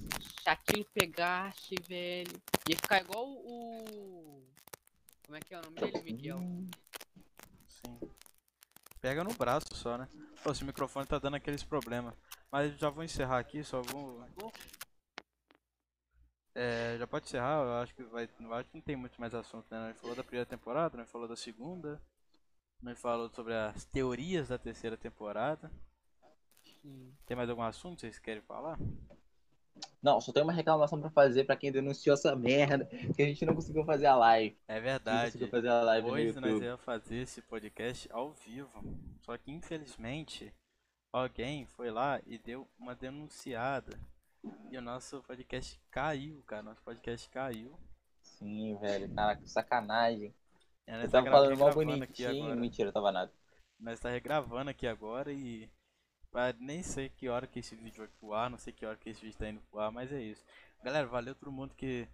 Se 0.43 0.49
aquilo 0.49 0.83
pegasse, 0.93 1.75
velho. 1.87 2.41
Ia 2.67 2.75
ficar 2.75 2.99
igual 3.01 3.25
o. 3.25 4.43
Como 5.25 5.37
é 5.37 5.39
que 5.39 5.53
é 5.55 5.59
o 5.59 5.61
nome 5.61 5.79
dele, 5.79 6.01
Miguel? 6.03 6.39
Sim. 7.69 7.99
Pega 8.99 9.23
no 9.23 9.33
braço 9.33 9.73
só, 9.73 9.97
né? 9.97 10.09
Pô, 10.43 10.51
esse 10.51 10.65
microfone 10.65 11.05
tá 11.07 11.17
dando 11.17 11.35
aqueles 11.35 11.63
problemas. 11.63 12.13
Mas 12.51 12.77
já 12.77 12.89
vou 12.89 13.01
encerrar 13.05 13.39
aqui, 13.39 13.63
só 13.63 13.81
vou. 13.81 14.21
É, 16.59 16.97
já 16.97 17.05
pode 17.05 17.25
encerrar, 17.25 17.63
eu 17.63 17.73
acho 17.73 17.93
que 17.93 18.01
vai. 18.01 18.27
Eu 18.39 18.53
acho 18.55 18.67
que 18.71 18.77
não 18.77 18.81
tem 18.81 18.95
muito 18.95 19.21
mais 19.21 19.31
assunto, 19.35 19.67
né? 19.69 19.89
Nós 19.89 19.97
falou 20.01 20.15
da 20.15 20.23
primeira 20.23 20.45
temporada, 20.45 20.97
nós 20.97 21.11
falou 21.11 21.27
da 21.27 21.35
segunda. 21.35 22.01
Nós 22.81 22.99
falou 22.99 23.29
sobre 23.29 23.53
as 23.53 23.85
teorias 23.85 24.47
da 24.47 24.57
terceira 24.57 24.97
temporada. 24.97 25.71
Sim. 26.81 27.13
Tem 27.27 27.37
mais 27.37 27.47
algum 27.47 27.61
assunto 27.61 27.97
que 27.97 28.01
vocês 28.01 28.17
querem 28.17 28.41
falar? 28.41 28.79
Não, 30.01 30.19
só 30.19 30.33
tem 30.33 30.41
uma 30.41 30.51
reclamação 30.51 30.99
pra 30.99 31.11
fazer 31.11 31.43
pra 31.43 31.55
quem 31.55 31.71
denunciou 31.71 32.15
essa 32.15 32.35
merda, 32.35 32.85
que 33.15 33.21
a 33.21 33.25
gente 33.25 33.45
não 33.45 33.53
conseguiu 33.53 33.85
fazer 33.85 34.07
a 34.07 34.15
live. 34.15 34.57
É 34.67 34.79
verdade. 34.79 35.47
fazer 35.47 35.69
a 35.69 35.83
live 35.83 36.07
no 36.07 36.13
Hoje 36.13 36.39
nós 36.39 36.59
íamos 36.59 36.81
fazer 36.81 37.17
esse 37.17 37.39
podcast 37.43 38.09
ao 38.11 38.33
vivo. 38.33 38.83
Só 39.21 39.37
que 39.37 39.51
infelizmente 39.51 40.51
alguém 41.13 41.67
foi 41.67 41.91
lá 41.91 42.19
e 42.25 42.39
deu 42.39 42.67
uma 42.79 42.95
denunciada. 42.95 43.99
E 44.71 44.77
o 44.77 44.81
nosso 44.81 45.21
podcast 45.23 45.79
caiu, 45.89 46.41
cara. 46.43 46.63
Nosso 46.63 46.81
podcast 46.81 47.29
caiu. 47.29 47.77
Sim, 48.21 48.77
velho, 48.77 49.13
cara, 49.15 49.35
que 49.35 49.49
sacanagem. 49.49 50.33
E 50.87 50.91
nós 50.91 51.03
Eu 51.05 51.09
tá 51.09 51.17
tava 51.23 51.31
falando 51.31 51.57
mal 51.57 51.73
bonitinho. 51.73 52.29
agora. 52.43 52.55
Mentira, 52.55 52.91
tava 52.91 53.11
nada. 53.11 53.31
Nós 53.79 53.99
tá 53.99 54.09
regravando 54.09 54.69
aqui 54.69 54.87
agora 54.87 55.31
e 55.31 55.69
nem 56.59 56.83
sei 56.83 57.09
que 57.09 57.29
hora 57.29 57.47
que 57.47 57.59
esse 57.59 57.75
vídeo 57.75 57.99
vai 57.99 58.07
pro 58.07 58.33
ar, 58.33 58.49
não 58.49 58.57
sei 58.57 58.71
que 58.73 58.85
hora 58.85 58.97
que 58.97 59.09
esse 59.09 59.21
vídeo 59.21 59.37
tá 59.37 59.49
indo 59.49 59.61
pro 59.71 59.79
ar, 59.79 59.91
mas 59.91 60.11
é 60.11 60.21
isso. 60.21 60.43
Galera, 60.83 61.07
valeu 61.07 61.33
todo 61.33 61.51
mundo 61.51 61.73
que, 61.73 62.07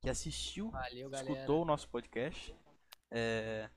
que 0.00 0.08
assistiu, 0.08 0.70
Valeu, 0.70 1.10
galera. 1.10 1.32
escutou 1.32 1.62
o 1.62 1.64
nosso 1.64 1.88
podcast. 1.88 2.54
É, 3.10 3.68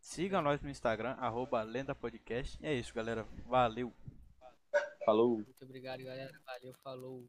siga 0.00 0.40
nós 0.42 0.60
no 0.60 0.68
Instagram, 0.68 1.12
arroba 1.12 1.62
Lenda 1.62 1.94
Podcast. 1.94 2.58
E 2.60 2.66
é 2.66 2.74
isso, 2.74 2.92
galera. 2.94 3.24
Valeu. 3.46 3.92
Falou. 5.04 5.36
Muito 5.36 5.64
obrigado, 5.64 6.02
galera. 6.02 6.32
Valeu, 6.46 6.74
falou. 6.82 7.28